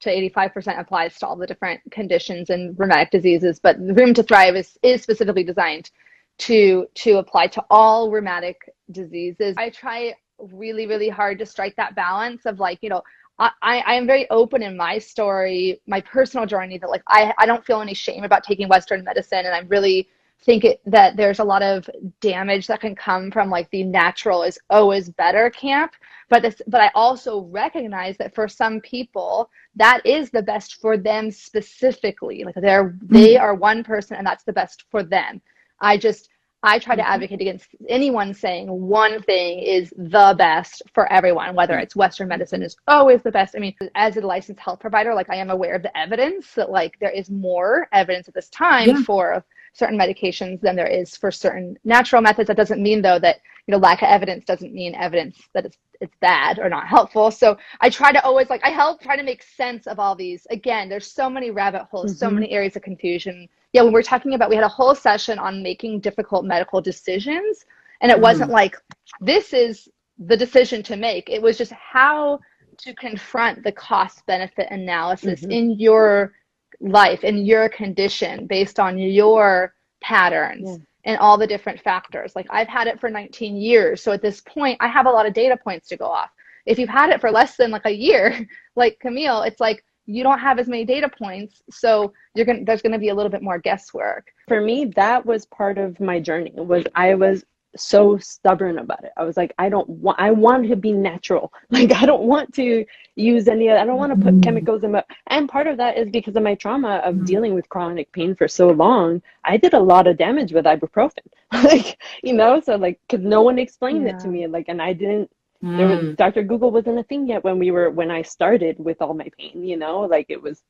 to 0.00 0.10
85% 0.10 0.78
applies 0.78 1.18
to 1.18 1.26
all 1.26 1.36
the 1.36 1.46
different 1.46 1.80
conditions 1.90 2.50
and 2.50 2.78
rheumatic 2.78 3.10
diseases, 3.10 3.58
but 3.60 3.78
the 3.78 3.94
Rheum 3.94 4.12
to 4.14 4.22
THRIVE 4.22 4.56
is, 4.56 4.78
is 4.82 5.02
specifically 5.02 5.44
designed 5.44 5.90
to 6.38 6.86
to 6.94 7.16
apply 7.18 7.46
to 7.46 7.64
all 7.70 8.10
rheumatic 8.10 8.68
diseases. 8.90 9.54
I 9.56 9.70
try 9.70 10.14
really, 10.38 10.86
really 10.86 11.08
hard 11.08 11.38
to 11.38 11.46
strike 11.46 11.74
that 11.76 11.94
balance 11.94 12.44
of 12.44 12.60
like, 12.60 12.78
you 12.82 12.90
know, 12.90 13.02
I, 13.38 13.50
I 13.62 13.94
am 13.94 14.06
very 14.06 14.28
open 14.30 14.62
in 14.62 14.76
my 14.76 14.98
story, 14.98 15.80
my 15.86 16.00
personal 16.00 16.46
journey 16.46 16.78
that 16.78 16.88
like 16.88 17.02
I, 17.06 17.34
I 17.38 17.46
don't 17.46 17.64
feel 17.64 17.80
any 17.80 17.94
shame 17.94 18.24
about 18.24 18.44
taking 18.44 18.68
Western 18.68 19.04
medicine 19.04 19.40
and 19.44 19.54
I'm 19.54 19.68
really 19.68 20.08
think 20.42 20.64
it, 20.64 20.80
that 20.86 21.16
there's 21.16 21.40
a 21.40 21.44
lot 21.44 21.62
of 21.62 21.88
damage 22.20 22.66
that 22.66 22.80
can 22.80 22.94
come 22.94 23.30
from 23.30 23.50
like 23.50 23.68
the 23.70 23.82
natural 23.82 24.42
is 24.42 24.58
always 24.70 25.10
better 25.10 25.50
camp. 25.50 25.92
But 26.28 26.42
this 26.42 26.60
but 26.66 26.80
i 26.80 26.90
also 26.94 27.42
recognize 27.42 28.16
that 28.16 28.34
for 28.34 28.48
some 28.48 28.80
people 28.80 29.50
that 29.76 30.04
is 30.04 30.30
the 30.30 30.42
best 30.42 30.80
for 30.80 30.96
them 30.96 31.30
specifically. 31.30 32.44
Like 32.44 32.54
they're 32.56 32.96
they 33.02 33.34
mm. 33.34 33.40
are 33.40 33.54
one 33.54 33.84
person 33.84 34.16
and 34.16 34.26
that's 34.26 34.44
the 34.44 34.52
best 34.52 34.84
for 34.90 35.02
them. 35.02 35.40
I 35.80 35.98
just 35.98 36.30
i 36.62 36.78
try 36.78 36.96
to 36.96 37.02
Mhm. 37.02 37.06
advocate 37.06 37.40
against 37.40 37.68
anyone 37.88 38.32
saying 38.34 38.68
one 38.68 39.22
thing 39.22 39.58
is 39.60 39.92
the 39.96 40.34
best 40.38 40.82
for 40.94 41.10
everyone 41.12 41.54
whether 41.54 41.78
it's 41.78 41.94
western 41.96 42.28
medicine 42.28 42.62
is 42.62 42.76
always 42.88 43.22
the 43.22 43.30
best 43.30 43.54
i 43.56 43.58
mean 43.58 43.74
as 43.94 44.16
a 44.16 44.20
licensed 44.20 44.60
health 44.60 44.80
provider 44.80 45.14
like 45.14 45.30
i 45.30 45.36
am 45.36 45.50
aware 45.50 45.74
of 45.74 45.82
the 45.82 45.96
evidence 45.96 46.52
that 46.54 46.70
like 46.70 46.98
there 47.00 47.10
is 47.10 47.30
more 47.30 47.88
evidence 47.92 48.28
at 48.28 48.34
this 48.34 48.48
time 48.50 48.88
Yeah. 48.88 49.02
for 49.02 49.44
certain 49.74 49.98
medications 49.98 50.60
than 50.62 50.74
there 50.74 50.86
is 50.86 51.16
for 51.18 51.30
certain 51.30 51.76
natural 51.84 52.22
methods. 52.22 52.46
That 52.48 52.56
doesn't 52.56 52.82
mean 52.82 53.02
though 53.02 53.18
that 53.18 53.40
you 53.66 53.72
know 53.72 53.76
lack 53.78 54.00
of 54.00 54.08
evidence 54.08 54.46
doesn't 54.46 54.72
mean 54.72 54.94
evidence 54.94 55.36
that 55.52 55.66
it's 55.66 55.76
it's 56.00 56.16
bad 56.20 56.58
or 56.58 56.70
not 56.70 56.86
helpful. 56.86 57.30
So 57.30 57.58
I 57.82 57.90
try 57.90 58.10
to 58.10 58.24
always 58.24 58.48
like 58.48 58.64
I 58.64 58.70
help 58.70 59.02
try 59.02 59.16
to 59.16 59.22
make 59.22 59.42
sense 59.42 59.86
of 59.86 59.98
all 59.98 60.14
these. 60.14 60.46
Again, 60.50 60.88
there's 60.88 61.12
so 61.12 61.28
many 61.28 61.50
rabbit 61.50 61.82
holes, 61.90 62.16
so 62.18 62.30
Mhm. 62.30 62.34
many 62.36 62.50
areas 62.52 62.74
of 62.76 62.82
confusion. 62.82 63.48
Yeah, 63.72 63.82
when 63.82 63.92
we're 63.92 64.02
talking 64.02 64.34
about 64.34 64.48
we 64.50 64.54
had 64.56 64.64
a 64.64 64.68
whole 64.68 64.94
session 64.94 65.38
on 65.38 65.62
making 65.62 66.00
difficult 66.00 66.44
medical 66.44 66.80
decisions 66.80 67.64
and 68.00 68.10
it 68.10 68.18
Mhm. 68.18 68.22
wasn't 68.22 68.50
like 68.50 68.76
this 69.20 69.52
is 69.52 69.88
the 70.18 70.36
decision 70.36 70.82
to 70.84 70.96
make. 70.96 71.28
It 71.28 71.42
was 71.42 71.58
just 71.58 71.72
how 71.72 72.40
to 72.78 72.94
confront 72.94 73.62
the 73.62 73.72
cost 73.72 74.24
benefit 74.26 74.68
analysis 74.70 75.42
Mhm. 75.42 75.50
in 75.52 75.70
your 75.78 76.34
life 76.80 77.24
in 77.24 77.38
your 77.46 77.68
condition 77.70 78.46
based 78.46 78.78
on 78.78 78.98
your 78.98 79.74
patterns 80.02 80.68
Yeah. 80.78 80.84
and 81.04 81.18
all 81.18 81.38
the 81.38 81.46
different 81.46 81.80
factors. 81.80 82.36
Like 82.36 82.46
I've 82.50 82.68
had 82.68 82.86
it 82.86 83.00
for 83.00 83.08
19 83.10 83.56
years. 83.56 84.02
So 84.02 84.12
at 84.12 84.20
this 84.22 84.40
point, 84.42 84.76
I 84.80 84.88
have 84.88 85.06
a 85.06 85.10
lot 85.10 85.26
of 85.26 85.32
data 85.32 85.56
points 85.56 85.88
to 85.88 85.96
go 85.96 86.06
off. 86.06 86.30
If 86.66 86.78
you've 86.78 86.88
had 86.88 87.10
it 87.10 87.20
for 87.20 87.30
less 87.30 87.56
than 87.56 87.70
like 87.70 87.86
a 87.86 87.90
year, 87.94 88.46
like 88.76 88.98
Camille, 89.00 89.42
it's 89.42 89.60
like 89.60 89.84
you 90.06 90.22
don't 90.22 90.38
have 90.38 90.58
as 90.58 90.68
many 90.68 90.84
data 90.84 91.08
points. 91.08 91.62
So 91.70 92.12
you're 92.34 92.46
going 92.46 92.64
there's 92.64 92.82
going 92.82 92.92
to 92.92 92.98
be 92.98 93.08
a 93.08 93.14
little 93.14 93.30
bit 93.30 93.42
more 93.42 93.58
guesswork. 93.58 94.32
for 94.48 94.60
me 94.60 94.86
that 94.96 95.24
was 95.24 95.46
part 95.46 95.78
of 95.78 95.98
my 96.00 96.20
journey 96.20 96.52
was 96.56 96.84
i 96.94 97.14
was 97.14 97.44
so 97.76 98.18
stubborn 98.18 98.78
about 98.78 99.04
it. 99.04 99.12
I 99.16 99.24
was 99.24 99.36
like, 99.36 99.54
I 99.58 99.68
don't 99.68 99.88
want, 99.88 100.18
I 100.18 100.30
want 100.30 100.68
to 100.68 100.76
be 100.76 100.92
natural. 100.92 101.52
Like, 101.70 101.92
I 101.92 102.06
don't 102.06 102.22
want 102.22 102.54
to 102.54 102.86
use 103.16 103.48
any, 103.48 103.70
I 103.70 103.84
don't 103.84 103.98
want 103.98 104.12
to 104.12 104.16
put 104.16 104.34
mm-hmm. 104.34 104.40
chemicals 104.40 104.82
in 104.82 104.92
my, 104.92 105.04
and 105.26 105.48
part 105.48 105.66
of 105.66 105.76
that 105.76 105.98
is 105.98 106.08
because 106.08 106.36
of 106.36 106.42
my 106.42 106.54
trauma 106.54 107.02
of 107.04 107.16
mm-hmm. 107.16 107.24
dealing 107.24 107.54
with 107.54 107.68
chronic 107.68 108.10
pain 108.12 108.34
for 108.34 108.48
so 108.48 108.68
long. 108.70 109.20
I 109.44 109.56
did 109.56 109.74
a 109.74 109.80
lot 109.80 110.06
of 110.06 110.16
damage 110.16 110.52
with 110.52 110.64
ibuprofen. 110.64 111.26
like, 111.52 111.98
you 112.22 112.32
know, 112.32 112.60
so 112.60 112.76
like, 112.76 112.98
cause 113.10 113.20
no 113.20 113.42
one 113.42 113.58
explained 113.58 114.04
yeah. 114.04 114.16
it 114.16 114.20
to 114.20 114.28
me. 114.28 114.46
Like, 114.46 114.66
and 114.68 114.80
I 114.80 114.92
didn't, 114.94 115.30
mm. 115.62 115.76
there 115.76 115.88
was, 115.88 116.00
mm. 116.00 116.16
Dr. 116.16 116.42
Google 116.42 116.70
wasn't 116.70 116.98
a 116.98 117.04
thing 117.04 117.26
yet 117.26 117.44
when 117.44 117.58
we 117.58 117.70
were, 117.70 117.90
when 117.90 118.10
I 118.10 118.22
started 118.22 118.78
with 118.78 119.00
all 119.00 119.14
my 119.14 119.30
pain, 119.38 119.64
you 119.64 119.76
know, 119.76 120.00
like 120.00 120.26
it 120.28 120.40
was, 120.40 120.62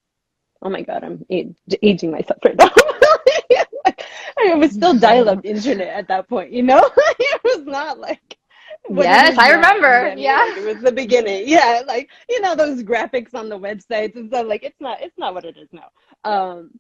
oh 0.63 0.71
my 0.71 0.83
God, 0.83 1.05
I'm 1.05 1.25
aging 1.31 2.11
myself 2.11 2.39
right 2.45 2.57
now. 2.57 2.71
it 4.39 4.59
was 4.59 4.73
still 4.73 4.99
dial-up 4.99 5.45
internet 5.45 5.89
at 5.89 6.09
that 6.09 6.29
point, 6.29 6.53
you 6.53 6.63
know. 6.63 6.79
it 6.97 7.41
was 7.45 7.65
not 7.65 7.99
like. 7.99 8.39
Yes, 8.89 9.37
I 9.37 9.51
remember. 9.51 10.15
Yeah, 10.17 10.57
it 10.57 10.65
was 10.65 10.81
the 10.83 10.93
beginning. 10.93 11.49
Yeah, 11.49 11.83
like 11.89 12.09
you 12.29 12.41
know 12.41 12.55
those 12.55 12.85
graphics 12.85 13.35
on 13.35 13.49
the 13.49 13.59
websites 13.59 14.15
and 14.15 14.29
stuff. 14.29 14.47
Like 14.47 14.63
it's 14.63 14.81
not, 14.81 15.03
it's 15.03 15.19
not 15.19 15.35
what 15.35 15.45
it 15.45 15.57
is 15.57 15.69
now. 15.73 15.91
Um, 16.23 16.71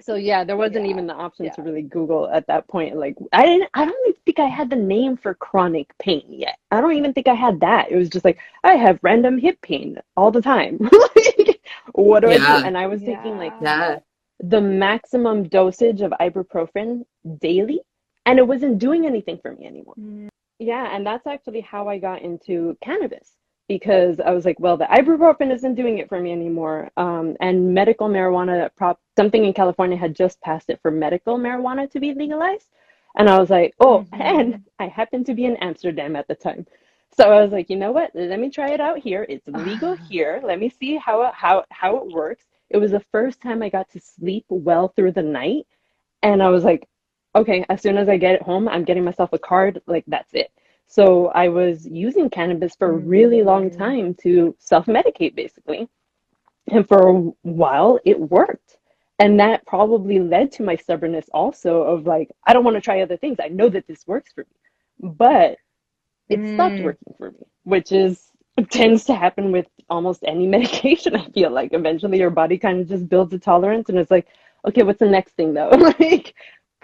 so 0.00 0.14
yeah, 0.16 0.44
there 0.44 0.56
wasn't 0.56 0.84
yeah. 0.86 0.90
even 0.90 1.06
the 1.06 1.14
option 1.14 1.46
yeah. 1.46 1.52
to 1.52 1.62
really 1.62 1.82
Google 1.82 2.28
at 2.28 2.46
that 2.48 2.66
point. 2.68 2.96
Like 2.96 3.16
I 3.32 3.44
didn't, 3.46 3.70
I 3.74 3.84
don't 3.84 4.08
even 4.08 4.20
think 4.24 4.38
I 4.38 4.46
had 4.46 4.70
the 4.70 4.76
name 4.76 5.16
for 5.16 5.34
chronic 5.34 5.96
pain 5.98 6.24
yet. 6.28 6.58
I 6.70 6.80
don't 6.80 6.96
even 6.96 7.12
think 7.12 7.28
I 7.28 7.34
had 7.34 7.60
that. 7.60 7.90
It 7.90 7.96
was 7.96 8.08
just 8.08 8.24
like 8.24 8.38
I 8.64 8.74
have 8.74 8.98
random 9.02 9.38
hip 9.38 9.60
pain 9.62 9.98
all 10.16 10.30
the 10.30 10.42
time. 10.42 10.78
what 11.92 12.20
do 12.20 12.30
yeah. 12.30 12.56
I 12.56 12.60
do? 12.60 12.66
And 12.66 12.76
I 12.76 12.86
was 12.86 13.00
thinking 13.00 13.38
like, 13.38 13.52
yeah 13.60 13.98
the 14.40 14.60
maximum 14.60 15.48
dosage 15.48 16.00
of 16.00 16.12
ibuprofen 16.20 17.04
daily 17.38 17.80
and 18.26 18.38
it 18.38 18.46
wasn't 18.46 18.78
doing 18.78 19.06
anything 19.06 19.38
for 19.38 19.52
me 19.52 19.66
anymore. 19.66 19.94
Mm. 19.98 20.28
Yeah, 20.58 20.94
and 20.94 21.06
that's 21.06 21.26
actually 21.26 21.60
how 21.60 21.88
I 21.88 21.98
got 21.98 22.22
into 22.22 22.76
cannabis 22.82 23.32
because 23.68 24.20
I 24.20 24.30
was 24.30 24.44
like, 24.44 24.60
well, 24.60 24.76
the 24.76 24.84
ibuprofen 24.84 25.52
isn't 25.52 25.74
doing 25.74 25.98
it 25.98 26.08
for 26.08 26.20
me 26.20 26.32
anymore. 26.32 26.90
Um, 26.96 27.36
and 27.40 27.72
medical 27.72 28.08
marijuana, 28.08 28.70
prop, 28.76 29.00
something 29.16 29.44
in 29.44 29.52
California 29.52 29.96
had 29.96 30.14
just 30.14 30.40
passed 30.40 30.70
it 30.70 30.80
for 30.82 30.90
medical 30.90 31.38
marijuana 31.38 31.90
to 31.92 32.00
be 32.00 32.14
legalized. 32.14 32.68
And 33.16 33.28
I 33.28 33.38
was 33.38 33.50
like, 33.50 33.74
oh, 33.80 34.00
mm-hmm. 34.12 34.22
and 34.22 34.64
I 34.78 34.88
happened 34.88 35.26
to 35.26 35.34
be 35.34 35.46
in 35.46 35.56
Amsterdam 35.56 36.16
at 36.16 36.28
the 36.28 36.34
time. 36.34 36.66
So 37.16 37.30
I 37.30 37.42
was 37.42 37.52
like, 37.52 37.70
you 37.70 37.76
know 37.76 37.92
what? 37.92 38.10
Let 38.14 38.40
me 38.40 38.50
try 38.50 38.70
it 38.72 38.80
out 38.80 38.98
here. 38.98 39.24
It's 39.28 39.46
legal 39.46 39.94
here. 40.10 40.40
Let 40.44 40.58
me 40.58 40.68
see 40.68 40.96
how 40.96 41.30
how 41.32 41.64
how 41.70 41.96
it 41.98 42.12
works. 42.12 42.44
It 42.70 42.78
was 42.78 42.90
the 42.90 43.04
first 43.12 43.40
time 43.40 43.62
I 43.62 43.68
got 43.68 43.88
to 43.90 44.00
sleep 44.00 44.44
well 44.48 44.88
through 44.88 45.12
the 45.12 45.22
night. 45.22 45.66
And 46.22 46.42
I 46.42 46.48
was 46.48 46.64
like, 46.64 46.88
okay, 47.36 47.64
as 47.68 47.82
soon 47.82 47.96
as 47.98 48.08
I 48.08 48.16
get 48.16 48.34
it 48.34 48.42
home, 48.42 48.68
I'm 48.68 48.84
getting 48.84 49.04
myself 49.04 49.32
a 49.32 49.38
card. 49.38 49.80
Like, 49.86 50.04
that's 50.06 50.32
it. 50.34 50.50
So 50.86 51.28
I 51.28 51.48
was 51.48 51.86
using 51.86 52.30
cannabis 52.30 52.76
for 52.76 52.90
a 52.90 52.96
really 52.96 53.42
long 53.42 53.70
mm. 53.70 53.76
time 53.76 54.14
to 54.22 54.54
self 54.58 54.86
medicate, 54.86 55.34
basically. 55.34 55.88
And 56.68 56.86
for 56.86 57.08
a 57.08 57.20
while, 57.42 57.98
it 58.04 58.18
worked. 58.18 58.78
And 59.18 59.38
that 59.40 59.66
probably 59.66 60.18
led 60.18 60.50
to 60.52 60.62
my 60.62 60.76
stubbornness 60.76 61.26
also 61.32 61.82
of 61.82 62.06
like, 62.06 62.30
I 62.46 62.52
don't 62.52 62.64
want 62.64 62.76
to 62.76 62.80
try 62.80 63.00
other 63.02 63.16
things. 63.16 63.38
I 63.42 63.48
know 63.48 63.68
that 63.68 63.86
this 63.86 64.06
works 64.06 64.32
for 64.32 64.40
me. 64.40 65.10
But 65.10 65.58
it 66.28 66.38
mm. 66.38 66.54
stopped 66.54 66.82
working 66.82 67.14
for 67.18 67.30
me, 67.30 67.46
which 67.64 67.92
is 67.92 68.30
tends 68.70 69.04
to 69.04 69.14
happen 69.14 69.52
with 69.52 69.66
almost 69.90 70.24
any 70.26 70.46
medication 70.56 71.16
i 71.16 71.28
feel 71.30 71.50
like 71.50 71.72
eventually 71.72 72.18
your 72.18 72.30
body 72.30 72.56
kind 72.56 72.80
of 72.80 72.88
just 72.88 73.08
builds 73.08 73.34
a 73.34 73.38
tolerance 73.38 73.88
and 73.88 73.98
it's 73.98 74.10
like 74.10 74.26
okay 74.66 74.82
what's 74.82 75.00
the 75.00 75.06
next 75.06 75.32
thing 75.32 75.52
though 75.54 75.68
like 76.00 76.34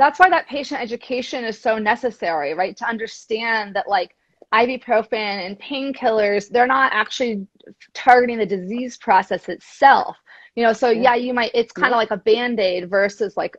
that's 0.01 0.19
why 0.19 0.31
that 0.31 0.49
patient 0.49 0.81
education 0.81 1.45
is 1.45 1.61
so 1.61 1.79
necessary 1.79 2.55
right 2.55 2.77
to 2.77 2.87
understand 2.87 3.77
that 3.77 3.89
like 3.89 4.17
ibuprofen 4.55 5.47
and 5.47 5.61
painkillers 5.61 6.49
they're 6.49 6.67
not 6.67 6.91
actually 6.93 7.47
targeting 7.93 8.39
the 8.39 8.47
disease 8.47 8.97
process 8.97 9.49
itself 9.49 10.17
you 10.57 10.65
know 10.65 10.73
so 10.73 10.91
yeah, 10.91 11.15
you 11.15 11.33
might 11.35 11.51
it's 11.55 11.73
kind 11.73 11.93
of 11.93 11.99
like 11.99 12.11
a 12.11 12.17
band-aid 12.17 12.89
versus 12.89 13.37
like 13.37 13.57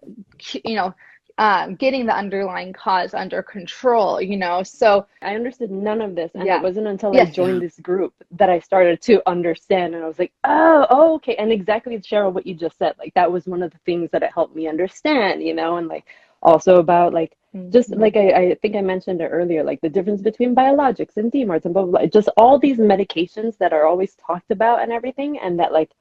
you 0.65 0.75
know 0.75 0.93
um, 1.37 1.75
getting 1.75 2.05
the 2.05 2.15
underlying 2.15 2.71
cause 2.73 3.15
under 3.15 3.41
control, 3.41 4.21
you 4.21 4.37
know. 4.37 4.61
So 4.61 5.07
I 5.23 5.33
understood 5.33 5.71
none 5.71 6.01
of 6.01 6.13
this. 6.13 6.29
And 6.35 6.45
yeah. 6.45 6.57
it 6.57 6.61
wasn't 6.61 6.87
until 6.87 7.15
yes. 7.15 7.29
I 7.29 7.31
joined 7.31 7.61
this 7.61 7.79
group 7.79 8.13
that 8.31 8.49
I 8.49 8.59
started 8.59 9.01
to 9.03 9.27
understand. 9.27 9.95
And 9.95 10.03
I 10.03 10.07
was 10.07 10.19
like, 10.19 10.33
oh, 10.43 10.85
oh, 10.89 11.15
okay. 11.15 11.35
And 11.37 11.51
exactly, 11.51 11.97
Cheryl, 11.97 12.31
what 12.31 12.45
you 12.45 12.53
just 12.53 12.77
said, 12.77 12.93
like 12.99 13.13
that 13.15 13.31
was 13.31 13.47
one 13.47 13.63
of 13.63 13.71
the 13.71 13.79
things 13.85 14.11
that 14.11 14.21
it 14.21 14.31
helped 14.31 14.55
me 14.55 14.67
understand, 14.67 15.41
you 15.41 15.55
know, 15.55 15.77
and 15.77 15.87
like 15.87 16.05
also 16.41 16.77
about 16.77 17.13
like 17.13 17.37
mm-hmm. 17.55 17.71
just 17.71 17.91
like 17.95 18.15
I, 18.15 18.29
I 18.29 18.55
think 18.61 18.75
I 18.75 18.81
mentioned 18.81 19.21
it 19.21 19.29
earlier, 19.29 19.63
like 19.63 19.81
the 19.81 19.89
difference 19.89 20.21
between 20.21 20.55
biologics 20.55 21.17
and 21.17 21.31
DMARDs 21.31 21.65
and 21.65 21.73
blah, 21.73 21.83
blah, 21.83 21.99
blah. 21.99 22.05
Just 22.07 22.29
all 22.37 22.59
these 22.59 22.77
medications 22.77 23.57
that 23.59 23.73
are 23.73 23.85
always 23.85 24.15
talked 24.15 24.51
about 24.51 24.81
and 24.81 24.91
everything. 24.91 25.39
And 25.39 25.59
that 25.59 25.71
like 25.71 25.91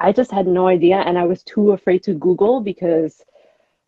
I 0.00 0.12
just 0.12 0.30
had 0.30 0.46
no 0.46 0.68
idea. 0.68 0.96
And 0.98 1.18
I 1.18 1.24
was 1.24 1.42
too 1.42 1.72
afraid 1.72 2.02
to 2.04 2.14
Google 2.14 2.60
because 2.60 3.22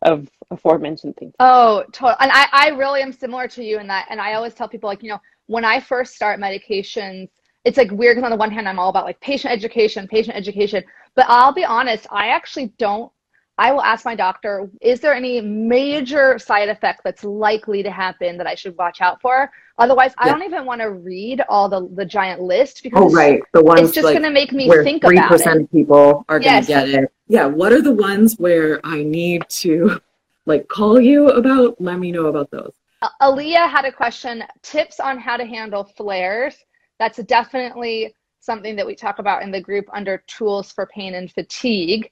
of 0.01 0.27
aforementioned 0.49 1.15
things. 1.17 1.33
Oh, 1.39 1.83
totally. 1.91 2.17
And 2.19 2.31
I, 2.33 2.47
I 2.51 2.67
really 2.69 3.01
am 3.01 3.11
similar 3.11 3.47
to 3.49 3.63
you 3.63 3.79
in 3.79 3.87
that. 3.87 4.07
And 4.09 4.19
I 4.19 4.33
always 4.33 4.53
tell 4.53 4.67
people, 4.67 4.89
like, 4.89 5.03
you 5.03 5.09
know, 5.09 5.21
when 5.47 5.63
I 5.63 5.79
first 5.79 6.15
start 6.15 6.39
medications, 6.39 7.29
it's 7.63 7.77
like 7.77 7.91
weird 7.91 8.15
because 8.15 8.25
on 8.25 8.31
the 8.31 8.37
one 8.37 8.51
hand, 8.51 8.67
I'm 8.67 8.79
all 8.79 8.89
about 8.89 9.05
like 9.05 9.19
patient 9.19 9.53
education, 9.53 10.07
patient 10.07 10.35
education. 10.35 10.83
But 11.15 11.25
I'll 11.27 11.53
be 11.53 11.63
honest, 11.63 12.07
I 12.09 12.29
actually 12.29 12.73
don't. 12.77 13.11
I 13.57 13.71
will 13.71 13.81
ask 13.81 14.05
my 14.05 14.15
doctor, 14.15 14.69
is 14.81 15.01
there 15.01 15.13
any 15.13 15.39
major 15.41 16.39
side 16.39 16.69
effect 16.69 17.01
that's 17.03 17.23
likely 17.23 17.83
to 17.83 17.91
happen 17.91 18.37
that 18.37 18.47
I 18.47 18.55
should 18.55 18.75
watch 18.77 19.01
out 19.01 19.21
for? 19.21 19.51
Otherwise, 19.77 20.13
yeah. 20.19 20.27
I 20.27 20.31
don't 20.31 20.43
even 20.43 20.65
want 20.65 20.81
to 20.81 20.91
read 20.91 21.43
all 21.47 21.69
the, 21.69 21.87
the 21.93 22.05
giant 22.05 22.41
list 22.41 22.79
oh, 22.79 22.81
because 22.83 23.13
oh, 23.13 23.15
right. 23.15 23.41
the 23.53 23.63
ones 23.63 23.81
it's 23.81 23.93
just 23.93 24.05
like, 24.05 24.13
going 24.13 24.23
to 24.23 24.31
make 24.31 24.51
me 24.51 24.69
think 24.83 25.03
about 25.03 25.31
it. 25.31 25.41
3% 25.41 25.63
of 25.63 25.71
people 25.71 26.25
are 26.27 26.39
going 26.39 26.61
to 26.61 26.67
get 26.67 26.89
it 26.89 27.11
yeah, 27.31 27.45
what 27.45 27.71
are 27.71 27.81
the 27.81 27.93
ones 27.93 28.35
where 28.39 28.81
I 28.83 29.03
need 29.03 29.47
to 29.61 30.01
like 30.45 30.67
call 30.67 30.99
you 30.99 31.29
about? 31.29 31.79
Let 31.79 31.97
me 31.97 32.11
know 32.11 32.25
about 32.25 32.51
those. 32.51 32.73
Aaliyah 33.21 33.69
had 33.69 33.85
a 33.85 33.91
question 33.91 34.43
tips 34.61 34.99
on 34.99 35.17
how 35.17 35.37
to 35.37 35.45
handle 35.45 35.85
flares. 35.85 36.57
That's 36.99 37.19
definitely 37.19 38.13
something 38.41 38.75
that 38.75 38.85
we 38.85 38.95
talk 38.95 39.19
about 39.19 39.43
in 39.43 39.51
the 39.51 39.61
group 39.61 39.85
under 39.93 40.17
tools 40.27 40.73
for 40.73 40.87
pain 40.87 41.15
and 41.15 41.31
fatigue. 41.31 42.11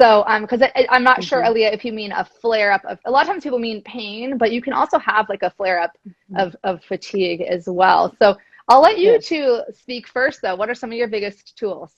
So, 0.00 0.24
um, 0.28 0.42
because 0.42 0.62
I'm 0.88 1.02
not 1.02 1.18
mm-hmm. 1.18 1.22
sure, 1.22 1.42
Aaliyah, 1.42 1.74
if 1.74 1.84
you 1.84 1.92
mean 1.92 2.12
a 2.12 2.24
flare 2.24 2.70
up 2.70 2.84
of 2.84 2.98
a 3.04 3.10
lot 3.10 3.22
of 3.22 3.28
times 3.28 3.42
people 3.42 3.58
mean 3.58 3.82
pain, 3.82 4.38
but 4.38 4.52
you 4.52 4.62
can 4.62 4.72
also 4.72 4.98
have 4.98 5.28
like 5.28 5.42
a 5.42 5.50
flare 5.50 5.80
up 5.80 5.98
mm-hmm. 6.08 6.36
of, 6.36 6.56
of 6.62 6.84
fatigue 6.84 7.40
as 7.40 7.66
well. 7.66 8.14
So, 8.18 8.36
I'll 8.68 8.82
let 8.82 8.98
you 8.98 9.12
yes. 9.12 9.26
two 9.26 9.62
speak 9.74 10.06
first, 10.06 10.42
though. 10.42 10.54
What 10.54 10.68
are 10.68 10.74
some 10.74 10.92
of 10.92 10.98
your 10.98 11.08
biggest 11.08 11.56
tools? 11.56 11.90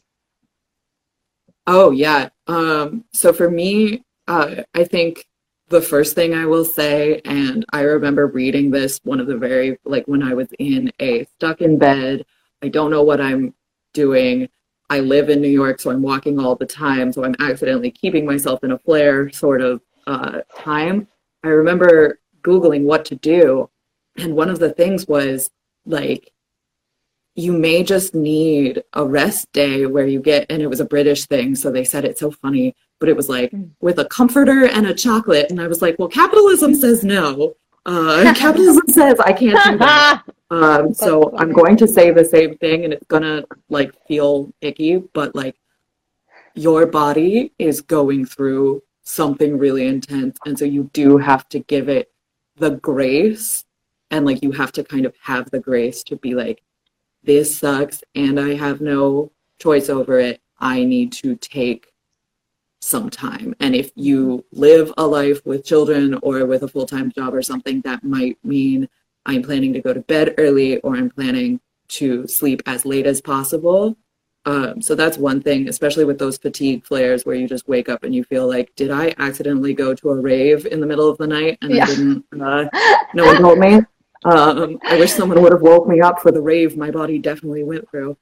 Oh 1.66 1.90
yeah. 1.90 2.30
Um, 2.46 3.04
so 3.12 3.32
for 3.32 3.50
me, 3.50 4.04
uh, 4.28 4.62
I 4.74 4.84
think 4.84 5.26
the 5.68 5.82
first 5.82 6.14
thing 6.14 6.34
I 6.34 6.46
will 6.46 6.64
say, 6.64 7.20
and 7.24 7.64
I 7.72 7.82
remember 7.82 8.26
reading 8.26 8.70
this 8.70 9.00
one 9.04 9.20
of 9.20 9.26
the 9.26 9.36
very 9.36 9.78
like 9.84 10.06
when 10.06 10.22
I 10.22 10.34
was 10.34 10.48
in 10.58 10.90
a 11.00 11.24
stuck 11.36 11.60
in 11.60 11.78
bed. 11.78 12.24
I 12.62 12.68
don't 12.68 12.90
know 12.90 13.02
what 13.02 13.20
I'm 13.20 13.54
doing. 13.94 14.48
I 14.90 15.00
live 15.00 15.30
in 15.30 15.40
New 15.40 15.48
York, 15.48 15.80
so 15.80 15.90
I'm 15.90 16.02
walking 16.02 16.38
all 16.38 16.56
the 16.56 16.66
time. 16.66 17.12
So 17.12 17.24
I'm 17.24 17.36
accidentally 17.38 17.90
keeping 17.90 18.26
myself 18.26 18.62
in 18.64 18.72
a 18.72 18.78
flare 18.78 19.30
sort 19.30 19.62
of 19.62 19.80
uh, 20.06 20.40
time. 20.54 21.06
I 21.44 21.48
remember 21.48 22.18
Googling 22.42 22.82
what 22.82 23.04
to 23.06 23.14
do. 23.14 23.70
And 24.18 24.34
one 24.34 24.50
of 24.50 24.58
the 24.58 24.72
things 24.72 25.06
was 25.06 25.50
like 25.86 26.32
you 27.36 27.52
may 27.52 27.82
just 27.82 28.14
need 28.14 28.82
a 28.94 29.04
rest 29.04 29.50
day 29.52 29.86
where 29.86 30.06
you 30.06 30.20
get 30.20 30.46
and 30.50 30.60
it 30.60 30.66
was 30.66 30.80
a 30.80 30.84
british 30.84 31.26
thing 31.26 31.54
so 31.54 31.70
they 31.70 31.84
said 31.84 32.04
it 32.04 32.18
so 32.18 32.30
funny 32.30 32.74
but 32.98 33.08
it 33.08 33.16
was 33.16 33.28
like 33.28 33.50
mm. 33.52 33.70
with 33.80 33.98
a 33.98 34.04
comforter 34.06 34.66
and 34.66 34.86
a 34.86 34.94
chocolate 34.94 35.50
and 35.50 35.60
i 35.60 35.66
was 35.66 35.80
like 35.80 35.96
well 35.98 36.08
capitalism 36.08 36.74
says 36.74 37.04
no 37.04 37.54
uh, 37.90 38.34
capitalism 38.34 38.86
says 38.88 39.18
i 39.20 39.32
can't 39.32 39.62
do 39.64 39.78
that 39.78 40.22
um, 40.50 40.94
so 40.94 41.36
i'm 41.36 41.52
going 41.52 41.76
to 41.76 41.86
say 41.86 42.10
the 42.10 42.24
same 42.24 42.56
thing 42.58 42.84
and 42.84 42.92
it's 42.92 43.06
gonna 43.06 43.44
like 43.68 43.92
feel 44.06 44.52
icky 44.60 44.96
but 45.12 45.34
like 45.34 45.56
your 46.54 46.86
body 46.86 47.52
is 47.58 47.80
going 47.80 48.24
through 48.24 48.82
something 49.02 49.58
really 49.58 49.86
intense 49.86 50.38
and 50.46 50.58
so 50.58 50.64
you 50.64 50.90
do 50.92 51.16
have 51.16 51.48
to 51.48 51.58
give 51.60 51.88
it 51.88 52.10
the 52.56 52.70
grace 52.70 53.64
and 54.10 54.26
like 54.26 54.42
you 54.42 54.52
have 54.52 54.72
to 54.72 54.84
kind 54.84 55.06
of 55.06 55.14
have 55.22 55.50
the 55.50 55.58
grace 55.58 56.02
to 56.02 56.16
be 56.16 56.34
like 56.34 56.62
this 57.22 57.58
sucks 57.58 58.02
and 58.14 58.40
I 58.40 58.54
have 58.54 58.80
no 58.80 59.30
choice 59.58 59.88
over 59.88 60.18
it. 60.18 60.40
I 60.58 60.84
need 60.84 61.12
to 61.12 61.36
take 61.36 61.89
some 62.80 63.10
time. 63.10 63.54
And 63.60 63.74
if 63.74 63.90
you 63.94 64.44
live 64.52 64.92
a 64.96 65.06
life 65.06 65.44
with 65.44 65.64
children 65.64 66.18
or 66.22 66.46
with 66.46 66.62
a 66.62 66.68
full 66.68 66.86
time 66.86 67.12
job 67.12 67.34
or 67.34 67.42
something, 67.42 67.80
that 67.82 68.02
might 68.02 68.38
mean 68.44 68.88
I'm 69.26 69.42
planning 69.42 69.72
to 69.74 69.80
go 69.80 69.92
to 69.92 70.00
bed 70.00 70.34
early 70.38 70.78
or 70.78 70.96
I'm 70.96 71.10
planning 71.10 71.60
to 71.88 72.26
sleep 72.26 72.62
as 72.66 72.86
late 72.86 73.06
as 73.06 73.20
possible. 73.20 73.96
Um, 74.46 74.80
so 74.80 74.94
that's 74.94 75.18
one 75.18 75.42
thing, 75.42 75.68
especially 75.68 76.04
with 76.04 76.18
those 76.18 76.38
fatigue 76.38 76.86
flares 76.86 77.26
where 77.26 77.34
you 77.34 77.46
just 77.46 77.68
wake 77.68 77.90
up 77.90 78.04
and 78.04 78.14
you 78.14 78.24
feel 78.24 78.48
like, 78.48 78.74
did 78.74 78.90
I 78.90 79.14
accidentally 79.18 79.74
go 79.74 79.92
to 79.94 80.10
a 80.10 80.20
rave 80.20 80.64
in 80.64 80.80
the 80.80 80.86
middle 80.86 81.08
of 81.08 81.18
the 81.18 81.26
night 81.26 81.58
and 81.60 81.74
yeah. 81.74 81.82
I 81.82 81.86
didn't, 81.86 82.24
uh, 82.40 82.64
no 83.12 83.26
one 83.26 83.36
told 83.36 83.58
me? 83.58 83.80
Um, 84.24 84.78
I 84.84 84.98
wish 84.98 85.12
someone 85.12 85.42
would 85.42 85.52
have 85.52 85.62
woke 85.62 85.86
me 85.86 86.00
up 86.00 86.20
for 86.20 86.30
the 86.30 86.40
rave 86.40 86.76
my 86.76 86.90
body 86.90 87.18
definitely 87.18 87.64
went 87.64 87.88
through. 87.90 88.16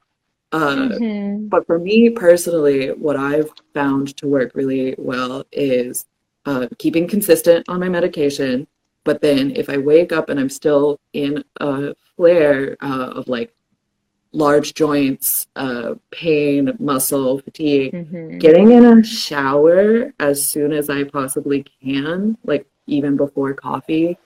Uh, 0.53 0.89
Mhm. 0.89 1.49
but 1.51 1.67
for 1.67 1.79
me 1.79 2.11
personally, 2.11 2.89
what 2.93 3.17
I've 3.17 3.51
found 3.75 4.17
to 4.19 4.27
work 4.29 4.53
really 4.55 4.95
well 4.99 5.45
is 5.53 6.07
uh, 6.47 6.69
keeping 6.79 7.07
consistent 7.07 7.69
on 7.69 7.81
my 7.81 7.89
medication. 7.89 8.67
But 9.05 9.21
then 9.21 9.53
if 9.57 9.69
I 9.69 9.77
wake 9.79 10.13
up 10.13 10.29
and 10.29 10.39
I'm 10.41 10.49
still 10.49 10.99
in 11.13 11.45
a 11.61 11.95
flare 12.17 12.77
uh, 12.81 13.13
of 13.17 13.29
like 13.29 13.53
large 14.33 14.75
joints, 14.75 15.47
uh, 15.57 15.95
pain, 16.11 16.77
muscle, 16.79 17.39
fatigue, 17.39 17.93
Mhm. 17.95 18.39
getting 18.39 18.73
in 18.73 18.85
a 18.85 19.03
shower 19.03 20.13
as 20.21 20.47
soon 20.47 20.73
as 20.73 20.91
I 20.91 21.05
possibly 21.05 21.65
can, 21.83 22.37
like 22.45 22.67
even 22.87 23.17
before 23.17 23.55
coffee, 23.55 24.19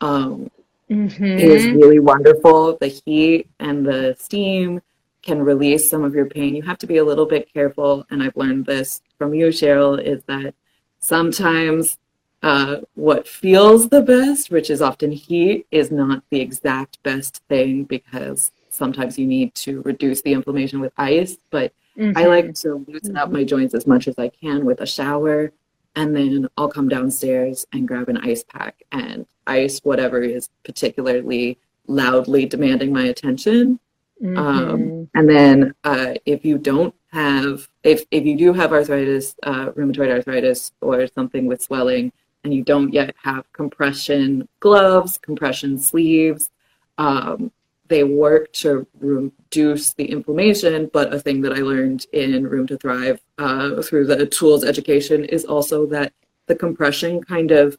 um, 0.00 0.50
Mhm. 0.90 1.38
is 1.38 1.68
really 1.68 1.98
wonderful. 2.00 2.76
The 2.80 2.88
heat 2.88 3.48
and 3.60 3.86
the 3.86 4.16
steam 4.18 4.80
can 5.26 5.42
release 5.42 5.90
some 5.90 6.04
of 6.04 6.14
your 6.14 6.26
pain. 6.26 6.54
You 6.54 6.62
have 6.62 6.78
to 6.78 6.86
be 6.86 6.98
a 6.98 7.04
little 7.04 7.26
bit 7.26 7.52
careful, 7.52 8.06
and 8.10 8.22
I've 8.22 8.36
learned 8.36 8.64
this 8.64 9.02
from 9.18 9.34
you, 9.34 9.48
Cheryl, 9.48 10.00
is 10.00 10.22
that 10.28 10.54
sometimes 11.00 11.98
uh, 12.42 12.76
what 12.94 13.26
feels 13.26 13.88
the 13.88 14.02
best, 14.02 14.52
which 14.52 14.70
is 14.70 14.80
often 14.80 15.10
heat, 15.10 15.66
is 15.72 15.90
not 15.90 16.22
the 16.30 16.40
exact 16.40 17.02
best 17.02 17.42
thing 17.48 17.82
because 17.82 18.52
sometimes 18.70 19.18
you 19.18 19.26
need 19.26 19.52
to 19.56 19.82
reduce 19.82 20.22
the 20.22 20.32
inflammation 20.32 20.78
with 20.78 20.92
ice. 20.96 21.38
But 21.50 21.72
I 21.96 22.24
Mhm. 22.24 22.28
like 22.28 22.54
to 22.62 22.84
loosen 22.86 23.16
up 23.16 23.32
my 23.32 23.42
joints 23.42 23.74
as 23.74 23.86
much 23.86 24.06
as 24.06 24.16
I 24.18 24.28
can 24.28 24.64
with 24.64 24.80
a 24.80 24.86
shower, 24.86 25.50
and 25.96 26.14
then 26.14 26.48
I'll 26.56 26.68
come 26.68 26.88
downstairs 26.88 27.66
and 27.72 27.88
grab 27.88 28.08
an 28.08 28.18
ice 28.18 28.44
pack 28.44 28.84
and 28.92 29.26
ice 29.46 29.80
whatever 29.82 30.20
is 30.22 30.48
particularly 30.62 31.58
loudly 31.88 32.46
demanding 32.46 32.92
my 32.92 33.06
attention. 33.06 33.80
Mhm. 34.22 34.38
Um, 34.38 35.10
and 35.14 35.28
then 35.28 35.74
uh, 35.84 36.14
if 36.24 36.44
you 36.44 36.58
don't 36.58 36.94
have, 37.12 37.68
if 37.82 38.04
if 38.10 38.24
you 38.24 38.36
do 38.36 38.52
have 38.52 38.72
arthritis, 38.72 39.34
uh, 39.42 39.70
rheumatoid 39.70 40.10
arthritis, 40.10 40.72
or 40.80 41.06
something 41.06 41.46
with 41.46 41.62
swelling, 41.62 42.12
and 42.44 42.54
you 42.54 42.62
don't 42.62 42.92
yet 42.92 43.14
have 43.22 43.50
compression 43.52 44.48
gloves, 44.60 45.18
compression 45.18 45.78
sleeves, 45.78 46.50
um, 46.98 47.52
they 47.88 48.04
work 48.04 48.52
to 48.52 48.86
reduce 48.98 49.92
the 49.92 50.10
inflammation. 50.10 50.90
But 50.92 51.12
a 51.12 51.20
thing 51.20 51.42
that 51.42 51.52
I 51.52 51.60
learned 51.60 52.06
in 52.12 52.46
Rheum 52.46 52.66
to 52.68 52.78
THRIVE 52.78 53.20
uh, 53.38 53.82
through 53.82 54.06
the 54.06 54.26
tools 54.26 54.64
education 54.64 55.24
is 55.26 55.44
also 55.44 55.86
that 55.86 56.12
the 56.46 56.54
compression 56.54 57.22
kind 57.22 57.50
of 57.50 57.76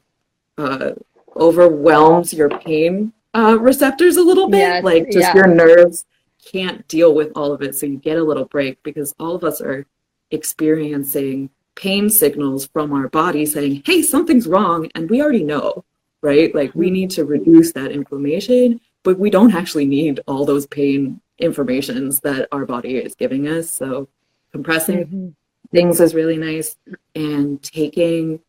uh, 0.56 0.92
overwhelms 1.36 2.32
your 2.32 2.48
pain 2.48 3.12
uh, 3.34 3.58
receptors 3.60 4.16
a 4.16 4.22
little 4.22 4.48
bit. 4.48 4.58
Yes, 4.58 4.84
like 4.84 5.04
just 5.06 5.18
yeah. 5.18 5.34
your 5.34 5.46
nerves 5.46 6.04
can't 6.52 6.86
deal 6.88 7.14
with 7.14 7.30
all 7.36 7.52
of 7.52 7.62
it. 7.62 7.74
So 7.76 7.86
you 7.86 7.96
get 7.98 8.18
a 8.18 8.22
little 8.24 8.44
break 8.46 8.82
because 8.82 9.14
all 9.18 9.34
of 9.34 9.44
us 9.44 9.60
are 9.60 9.86
experiencing 10.30 11.50
pain 11.74 12.10
signals 12.10 12.66
from 12.66 12.92
our 12.92 13.08
body 13.08 13.46
saying, 13.46 13.82
hey, 13.86 14.02
something's 14.02 14.46
wrong. 14.46 14.90
And 14.94 15.08
we 15.08 15.22
already 15.22 15.44
know, 15.44 15.84
right? 16.22 16.52
Like 16.54 16.74
we 16.74 16.90
need 16.90 17.10
to 17.10 17.24
reduce 17.24 17.72
that 17.72 17.92
inflammation, 17.92 18.80
but 19.04 19.18
we 19.18 19.30
don't 19.30 19.54
actually 19.54 19.86
need 19.86 20.20
all 20.26 20.44
those 20.44 20.66
pain 20.66 21.20
informations 21.38 22.20
that 22.20 22.48
our 22.50 22.66
body 22.66 22.96
is 22.96 23.14
giving 23.14 23.46
us. 23.46 23.70
So 23.70 24.08
compressing 24.52 25.06
Mhm. 25.06 25.34
things 25.70 26.00
is 26.00 26.14
really 26.14 26.38
nice 26.38 26.76
and 27.14 27.62
taking 27.62 28.40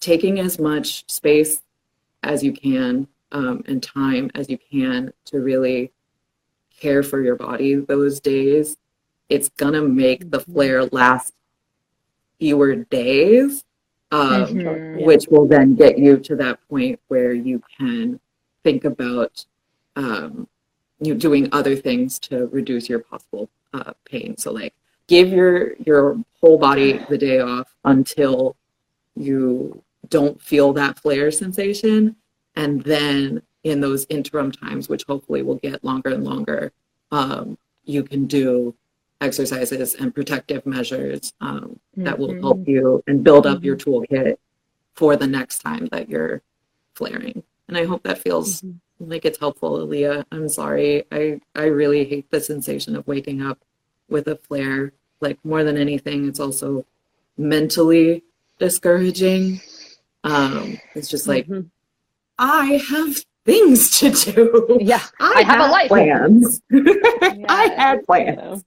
taking 0.00 0.38
as 0.38 0.58
much 0.58 1.10
space 1.10 1.62
as 2.22 2.42
you 2.42 2.52
can 2.52 3.08
um, 3.32 3.62
and 3.66 3.82
time 3.82 4.30
as 4.34 4.48
you 4.50 4.58
can 4.70 5.12
to 5.24 5.40
really 5.40 5.90
care 6.80 7.02
for 7.02 7.22
your 7.22 7.36
body 7.36 7.74
those 7.74 8.20
days 8.20 8.76
it's 9.28 9.48
gonna 9.50 9.82
make 9.82 10.30
the 10.30 10.40
flare 10.40 10.84
last 10.86 11.34
fewer 12.38 12.76
days 12.76 13.64
um, 14.12 14.46
Mhm. 14.46 15.04
Which 15.04 15.26
will 15.28 15.46
then 15.46 15.74
get 15.74 15.98
you 15.98 16.18
to 16.18 16.36
that 16.36 16.60
point 16.68 17.00
where 17.08 17.32
you 17.32 17.60
can 17.76 18.20
think 18.62 18.84
about 18.84 19.44
um, 19.96 20.46
you 21.00 21.14
doing 21.14 21.48
other 21.50 21.74
things 21.74 22.20
to 22.20 22.46
reduce 22.48 22.88
your 22.88 23.00
possible 23.00 23.50
uh, 23.72 23.92
pain. 24.04 24.36
So 24.36 24.52
like 24.52 24.72
give 25.08 25.30
your 25.30 25.74
your 25.84 26.22
whole 26.40 26.58
body 26.58 27.04
the 27.08 27.18
day 27.18 27.40
off 27.40 27.74
until 27.84 28.54
you 29.16 29.82
don't 30.10 30.40
feel 30.40 30.72
that 30.74 30.98
flare 31.00 31.32
sensation, 31.32 32.14
and 32.54 32.82
then 32.84 33.42
in 33.64 33.80
those 33.80 34.06
interim 34.08 34.52
times, 34.52 34.88
which 34.88 35.04
hopefully 35.08 35.42
will 35.42 35.56
get 35.56 35.82
longer 35.82 36.10
and 36.10 36.22
longer, 36.22 36.70
um, 37.10 37.58
you 37.84 38.02
can 38.02 38.26
do 38.26 38.74
exercises 39.20 39.94
and 39.94 40.14
protective 40.14 40.66
measures 40.66 41.32
um, 41.40 41.80
that 41.96 42.18
will 42.18 42.34
help 42.40 42.68
you 42.68 43.02
and 43.06 43.24
build 43.24 43.46
up 43.46 43.64
your 43.64 43.76
toolkit 43.76 44.36
for 44.94 45.16
the 45.16 45.26
next 45.26 45.60
time 45.60 45.86
that 45.90 46.08
you're 46.08 46.42
flaring. 46.94 47.42
And 47.68 47.76
I 47.76 47.84
hope 47.86 48.02
that 48.02 48.18
feels 48.18 48.62
like 49.00 49.24
it's 49.24 49.38
helpful, 49.38 49.78
Aaliyah. 49.78 50.26
I'm 50.30 50.48
sorry. 50.48 51.04
I, 51.10 51.40
I 51.54 51.64
really 51.64 52.04
hate 52.04 52.30
the 52.30 52.40
sensation 52.40 52.94
of 52.94 53.06
waking 53.06 53.40
up 53.42 53.58
with 54.08 54.28
a 54.28 54.36
flare. 54.36 54.92
Like 55.20 55.38
more 55.42 55.64
than 55.64 55.78
anything, 55.78 56.28
it's 56.28 56.40
also 56.40 56.84
mentally 57.38 58.22
discouraging. 58.58 59.60
Um, 60.22 60.78
it's 60.94 61.08
just 61.08 61.26
like 61.26 61.46
Mhm. 61.48 61.70
I 62.38 62.82
have 62.88 63.24
things 63.44 63.90
to 64.00 64.10
do. 64.10 64.78
Yeah. 64.80 65.02
I 65.20 65.42
have 65.42 65.60
a 65.60 65.72
life. 65.72 65.88
Plans. 65.88 66.60
I 66.72 67.74
had 67.76 68.04
plans. 68.04 68.64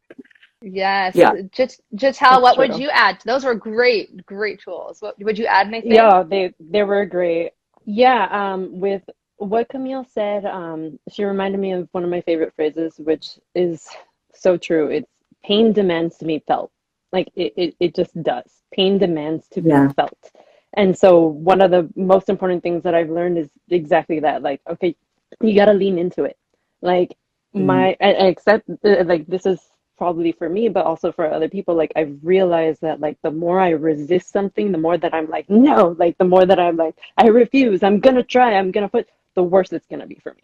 Yes. 0.62 1.16
Yeah. 1.16 1.34
Just 1.52 1.82
just 1.96 2.20
That's 2.20 2.42
what 2.42 2.58
would 2.58 2.78
you 2.78 2.90
add? 2.90 3.20
Those 3.26 3.46
were 3.46 3.56
great, 3.56 4.26
great 4.26 4.60
tools. 4.62 5.02
What 5.02 5.16
would 5.20 5.38
you 5.38 5.46
add 5.46 5.68
anything? 5.68 5.92
Yeah, 5.94 6.24
they 6.24 6.54
they 6.60 6.84
were 6.84 7.06
great. 7.06 7.52
Yeah, 7.86 8.28
um, 8.32 8.80
with 8.80 9.04
what 9.38 9.70
Camille 9.70 10.06
said, 10.12 10.46
um, 10.46 11.00
she 11.12 11.24
reminded 11.24 11.60
me 11.60 11.72
of 11.74 11.88
one 11.92 12.04
of 12.04 12.10
my 12.10 12.22
favorite 12.22 12.54
phrases, 12.56 12.96
which 12.98 13.40
is 13.56 13.88
so 14.34 14.58
true. 14.58 14.88
It's 14.90 15.08
pain 15.44 15.74
demands 15.74 16.18
to 16.18 16.26
be 16.26 16.44
felt. 16.48 16.72
Like 17.14 17.30
it, 17.36 17.54
it, 17.56 17.76
it 17.80 17.96
just 17.96 18.22
does. 18.24 18.52
Pain 18.74 18.98
demands 18.98 19.48
to 19.50 19.62
be 19.62 19.70
Yeah. 19.70 19.92
felt. 19.94 20.32
And 20.76 20.98
so 20.98 21.22
one 21.22 21.62
of 21.62 21.72
the 21.72 21.90
most 21.96 22.30
important 22.30 22.64
things 22.64 22.84
that 22.84 22.96
I've 22.96 23.10
learned 23.10 23.38
is 23.38 23.50
exactly 23.70 24.20
that. 24.22 24.42
Like, 24.44 24.62
okay, 24.70 24.96
you 25.42 25.56
gotta 25.56 25.74
lean 25.74 25.98
into 25.98 26.24
it. 26.26 26.38
Like 26.82 27.18
my, 27.54 27.98
I, 28.02 28.14
I 28.14 28.26
accept 28.28 28.70
uh, 28.70 29.04
like 29.06 29.28
this 29.28 29.46
is 29.46 29.60
probably 29.98 30.32
for 30.32 30.50
me, 30.50 30.70
but 30.70 30.86
also 30.86 31.12
for 31.12 31.32
other 31.32 31.50
people. 31.50 31.76
Like 31.76 31.94
I've 31.96 32.18
realized 32.24 32.82
that 32.82 33.00
like 33.00 33.18
the 33.24 33.32
more 33.32 33.60
I 33.60 33.70
resist 33.72 34.32
something, 34.32 34.72
the 34.72 34.78
more 34.78 34.98
that 34.98 35.14
I'm 35.14 35.30
like, 35.30 35.50
no, 35.50 35.96
like 36.00 36.18
the 36.20 36.26
more 36.26 36.46
that 36.46 36.60
I'm 36.60 36.78
like, 36.78 36.96
I 37.18 37.28
refuse, 37.28 37.84
I'm 37.84 38.00
gonna 38.00 38.24
try, 38.24 38.56
I'm 38.56 38.72
gonna 38.72 38.90
put, 38.90 39.10
the 39.36 39.44
worse 39.44 39.74
it's 39.74 39.88
gonna 39.88 40.08
be 40.08 40.16
for 40.24 40.34
me. 40.34 40.44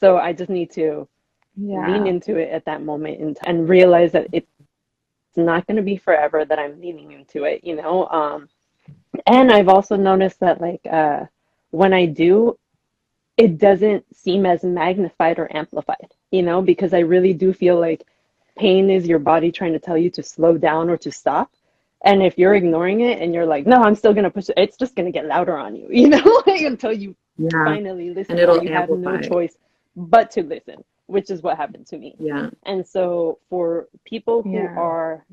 So 0.00 0.18
I 0.18 0.32
just 0.32 0.50
need 0.50 0.70
to 0.72 1.08
Yeah. 1.56 1.86
lean 1.86 2.06
into 2.06 2.36
it 2.36 2.50
at 2.50 2.64
that 2.66 2.82
moment 2.82 3.20
and, 3.20 3.38
and 3.46 3.68
realize 3.68 4.12
that 4.12 4.28
it's 4.32 4.48
not 5.36 5.66
going 5.66 5.76
to 5.76 5.82
be 5.82 5.96
forever 5.96 6.44
that 6.44 6.58
I'm 6.58 6.80
leaning 6.80 7.12
into 7.12 7.44
it, 7.44 7.64
you 7.64 7.76
know? 7.76 8.06
Um, 8.08 8.48
and 9.26 9.52
I've 9.52 9.68
also 9.68 9.96
noticed 9.96 10.40
that, 10.40 10.60
like, 10.60 10.80
uh, 10.90 11.26
when 11.70 11.92
I 11.92 12.06
do, 12.06 12.58
it 13.36 13.58
doesn't 13.58 14.04
seem 14.14 14.46
as 14.46 14.64
magnified 14.64 15.38
or 15.38 15.54
amplified, 15.56 16.14
you 16.30 16.42
know, 16.42 16.62
because 16.62 16.94
I 16.94 17.00
really 17.00 17.32
do 17.32 17.52
feel 17.52 17.80
like 17.80 18.04
pain 18.58 18.90
is 18.90 19.08
your 19.08 19.18
body 19.18 19.50
trying 19.52 19.72
to 19.72 19.78
tell 19.80 19.96
you 19.98 20.10
to 20.10 20.22
slow 20.22 20.58
down 20.58 20.90
or 20.90 20.96
to 20.98 21.10
stop. 21.12 21.50
And 22.04 22.22
if 22.22 22.38
you're 22.38 22.54
ignoring 22.54 23.00
it 23.02 23.20
and 23.20 23.34
you're 23.34 23.46
like, 23.46 23.66
no, 23.66 23.82
I'm 23.82 23.94
still 23.94 24.12
going 24.14 24.24
to 24.24 24.30
push 24.30 24.48
it, 24.50 24.54
it's 24.58 24.76
just 24.76 24.94
going 24.96 25.06
to 25.06 25.12
get 25.12 25.26
louder 25.26 25.56
on 25.56 25.76
you, 25.76 25.88
you 25.90 26.08
know, 26.08 26.42
like, 26.46 26.62
until 26.62 26.92
you 26.92 27.16
Yeah. 27.38 27.50
finally 27.64 28.10
listen 28.10 28.32
And 28.32 28.40
it'll 28.40 28.62
you 28.62 28.70
have 28.70 28.90
no 28.90 29.18
choice 29.18 29.56
but 29.96 30.30
to 30.32 30.42
listen 30.42 30.84
which 31.06 31.30
is 31.30 31.42
what 31.42 31.56
happened 31.56 31.86
to 31.88 31.98
me 31.98 32.14
Yeah. 32.18 32.50
and 32.64 32.86
so 32.86 33.38
for 33.48 33.88
people 34.04 34.42
who 34.42 34.64
Yeah. 34.64 34.76
are 34.76 35.24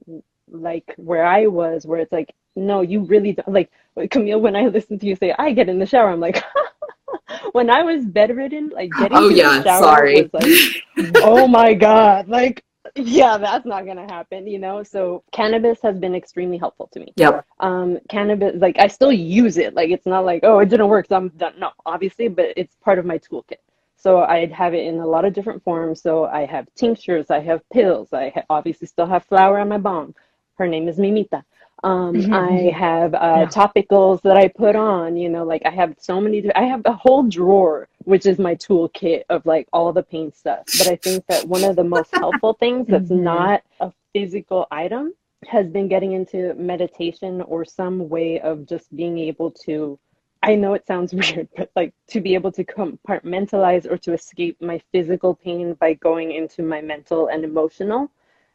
like 0.51 0.93
where 0.97 1.25
i 1.25 1.45
was 1.47 1.85
where 1.85 1.99
it's 1.99 2.11
like 2.11 2.33
no 2.55 2.81
you 2.81 3.01
really 3.05 3.33
don't 3.33 3.49
like 3.49 3.69
camille 4.11 4.39
when 4.41 4.55
i 4.55 4.67
listen 4.67 4.97
to 4.99 5.05
you 5.05 5.15
say 5.15 5.33
i 5.39 5.51
get 5.51 5.69
in 5.69 5.79
the 5.79 5.85
shower 5.85 6.09
i'm 6.09 6.19
like 6.19 6.43
when 7.51 7.69
i 7.69 7.81
was 7.83 8.05
bedridden 8.05 8.69
like 8.69 8.89
getting 8.97 9.17
Oh, 9.17 9.29
yeah, 9.29 9.59
the 9.59 9.63
shower 9.63 9.81
sorry. 9.83 10.21
was 10.23 10.33
like 10.33 11.15
oh 11.23 11.47
my 11.47 11.73
god 11.73 12.27
like 12.29 12.63
yeah 12.95 13.37
that's 13.37 13.65
not 13.65 13.85
gonna 13.85 14.05
happen 14.05 14.47
you 14.47 14.57
know 14.59 14.81
so 14.81 15.23
cannabis 15.31 15.79
has 15.83 15.99
been 15.99 16.15
extremely 16.15 16.57
helpful 16.57 16.87
to 16.93 16.99
me 16.99 17.13
Yep. 17.17 17.45
um 17.59 17.99
cannabis 18.09 18.53
like 18.57 18.77
i 18.79 18.87
still 18.87 19.11
use 19.11 19.57
it 19.57 19.73
like 19.73 19.89
it's 19.91 20.05
not 20.05 20.25
like 20.25 20.41
oh 20.43 20.59
it 20.59 20.69
didn't 20.69 20.87
work 20.87 21.07
so 21.07 21.15
i'm 21.17 21.29
done 21.29 21.53
no 21.59 21.71
obviously 21.85 22.27
but 22.27 22.53
it's 22.55 22.75
part 22.83 22.97
of 22.97 23.05
my 23.05 23.17
toolkit 23.19 23.57
so 23.97 24.21
i'd 24.21 24.51
have 24.51 24.73
it 24.73 24.85
in 24.85 24.99
a 24.99 25.05
lot 25.05 25.25
of 25.25 25.33
different 25.33 25.61
forms 25.63 26.01
so 26.01 26.25
i 26.25 26.45
have 26.45 26.67
tinctures 26.75 27.29
i 27.29 27.39
have 27.39 27.61
pills 27.71 28.13
i 28.13 28.31
ha- 28.33 28.43
obviously 28.49 28.87
still 28.87 29.05
have 29.07 29.25
flour 29.25 29.59
on 29.59 29.67
my 29.69 29.77
bong 29.77 30.15
her 30.57 30.67
name 30.67 30.87
is 30.87 30.97
mimita 30.97 31.43
um 31.83 32.13
Mhm. 32.15 32.33
i 32.33 32.71
have 32.71 33.13
uh 33.13 33.17
Yeah. 33.41 33.45
topicals 33.45 34.21
that 34.23 34.37
i 34.37 34.47
put 34.47 34.75
on 34.75 35.15
you 35.15 35.29
know 35.29 35.43
like 35.43 35.63
i 35.65 35.69
have 35.69 35.95
so 35.97 36.19
many 36.19 36.37
i 36.55 36.63
have 36.63 36.81
a 36.85 36.93
whole 36.93 37.23
drawer 37.23 37.87
which 38.07 38.25
is 38.25 38.39
my 38.39 38.55
toolkit 38.55 39.23
of 39.29 39.45
like 39.45 39.67
all 39.73 39.91
the 39.91 40.01
pain 40.01 40.31
stuff. 40.31 40.63
But 40.77 40.87
I 40.87 40.95
think 40.95 41.25
that 41.27 41.45
one 41.45 41.65
of 41.65 41.75
the 41.75 41.83
most 41.83 42.09
helpful 42.15 42.53
things 42.53 42.87
that's 42.91 43.11
mm-hmm. 43.11 43.23
not 43.35 43.63
a 43.81 43.91
physical 44.13 44.65
item 44.71 45.13
has 45.45 45.67
been 45.67 45.89
getting 45.89 46.13
into 46.13 46.53
meditation 46.53 47.41
or 47.41 47.65
some 47.65 48.07
way 48.07 48.39
of 48.39 48.65
just 48.65 48.95
being 48.95 49.19
able 49.19 49.51
to 49.65 49.99
I 50.41 50.55
know 50.55 50.73
it 50.73 50.87
sounds 50.87 51.13
weird, 51.19 51.49
but 51.57 51.69
like 51.75 51.93
to 52.13 52.21
be 52.21 52.33
able 52.33 52.53
to 52.53 52.63
compartmentalize 52.63 53.85
or 53.91 53.97
to 53.97 54.13
escape 54.13 54.55
my 54.61 54.81
physical 54.93 55.35
pain 55.35 55.73
by 55.73 55.95
going 55.95 56.31
into 56.31 56.63
my 56.63 56.79
mental 56.79 57.27
and 57.27 57.43
emotional, 57.43 58.09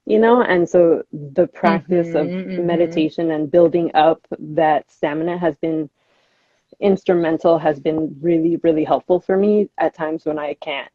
you 0.07 0.19
know? 0.19 0.43
And 0.43 0.69
so 0.69 1.03
the 1.13 1.47
practice 1.47 2.09
mm-hmm, 2.09 2.17
of 2.17 2.27
mm-hmm. 2.27 2.67
meditation 2.67 3.31
and 3.31 3.51
building 3.51 3.91
up 3.95 4.27
that 4.39 4.91
stamina 4.91 5.39
has 5.39 5.57
been 5.57 5.89
instrumental, 6.81 7.59
has 7.59 7.79
been 7.79 8.17
really, 8.21 8.57
really 8.63 8.85
helpful 8.85 9.21
for 9.21 9.37
me 9.37 9.69
at 9.79 9.95
times 9.95 10.25
when 10.25 10.39
I 10.39 10.55
can't 10.55 10.91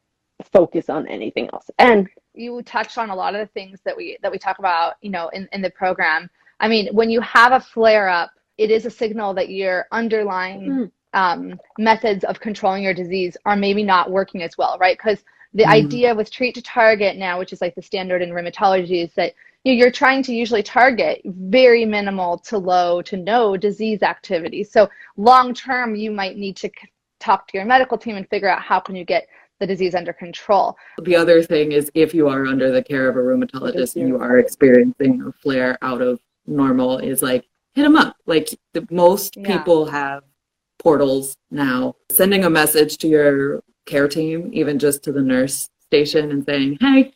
focus 0.51 0.89
on 0.89 1.07
anything 1.07 1.49
else. 1.53 1.69
And 1.79 2.07
you 2.33 2.61
touched 2.63 2.97
on 2.97 3.09
a 3.09 3.15
lot 3.15 3.35
of 3.35 3.41
the 3.41 3.51
things 3.53 3.79
that 3.85 3.95
we 3.95 4.17
that 4.21 4.31
we 4.31 4.37
talk 4.37 4.59
about, 4.59 4.95
you 5.01 5.09
know, 5.09 5.29
in, 5.29 5.47
in 5.53 5.61
the 5.61 5.71
program. 5.71 6.29
I 6.59 6.67
mean, 6.67 6.93
when 6.93 7.09
you 7.09 7.21
have 7.21 7.53
a 7.53 7.59
flare 7.59 8.09
up, 8.09 8.31
it 8.57 8.71
is 8.71 8.85
a 8.85 8.91
signal 8.91 9.33
that 9.35 9.49
your 9.49 9.87
underlying 9.91 10.69
mm. 10.69 10.91
um, 11.13 11.59
methods 11.77 12.23
of 12.23 12.39
controlling 12.39 12.83
your 12.83 12.93
disease 12.93 13.37
are 13.45 13.55
maybe 13.55 13.83
not 13.83 14.11
working 14.11 14.43
as 14.43 14.57
well, 14.57 14.77
right? 14.79 14.97
Because 14.97 15.23
the 15.57 15.63
mm. 15.63 15.71
idea 15.71 16.13
with 16.13 16.31
treat 16.31 16.53
to 16.55 16.61
target 16.61 17.17
now, 17.17 17.39
which 17.39 17.51
is 17.51 17.61
like 17.61 17.73
the 17.73 17.81
standard 17.81 18.21
in 18.21 18.29
rheumatology, 18.29 19.03
is 19.03 19.11
that 19.15 19.33
you 19.63 19.73
know, 19.73 19.79
you're 19.79 19.91
trying 19.91 20.21
to 20.23 20.33
usually 20.33 20.61
target 20.61 21.19
very 21.25 21.83
minimal 21.83 22.37
to 22.37 22.59
low 22.59 23.01
to 23.01 23.17
no 23.17 23.57
disease 23.57 24.03
activity. 24.03 24.63
So 24.63 24.87
long 25.17 25.55
term, 25.55 25.95
you 25.95 26.11
might 26.11 26.37
need 26.37 26.55
to 26.57 26.69
talk 27.19 27.47
to 27.47 27.57
your 27.57 27.65
medical 27.65 27.97
team 27.97 28.15
and 28.15 28.29
figure 28.29 28.47
out 28.47 28.61
how 28.61 28.79
can 28.79 28.95
you 28.95 29.03
get 29.03 29.27
the 29.59 29.65
disease 29.65 29.95
under 29.95 30.13
control. 30.13 30.77
The 31.01 31.15
other 31.15 31.41
thing 31.41 31.71
is 31.71 31.89
if 31.95 32.13
you 32.13 32.29
are 32.29 32.45
under 32.45 32.71
the 32.71 32.83
care 32.83 33.09
of 33.09 33.15
a 33.15 33.19
rheumatologist 33.19 33.95
and 33.95 34.07
you 34.07 34.19
are 34.19 34.37
experiencing 34.37 35.23
a 35.27 35.31
flare 35.41 35.79
out 35.81 36.03
of 36.03 36.19
normal, 36.45 36.99
is 36.99 37.23
like 37.23 37.45
hit 37.73 37.81
them 37.81 37.95
up. 37.95 38.15
Like 38.27 38.49
the, 38.73 38.87
most 38.91 39.35
yeah. 39.35 39.57
people 39.57 39.87
have 39.87 40.21
portals 40.77 41.35
now. 41.49 41.95
Sending 42.11 42.45
a 42.45 42.49
message 42.51 42.99
to 42.99 43.07
your 43.07 43.63
care 43.87 44.07
team, 44.07 44.51
even 44.53 44.77
just 44.77 45.03
to 45.03 45.11
the 45.11 45.21
nurse 45.21 45.69
station, 45.81 46.31
and 46.31 46.45
saying, 46.45 46.77
"Hey, 46.79 47.13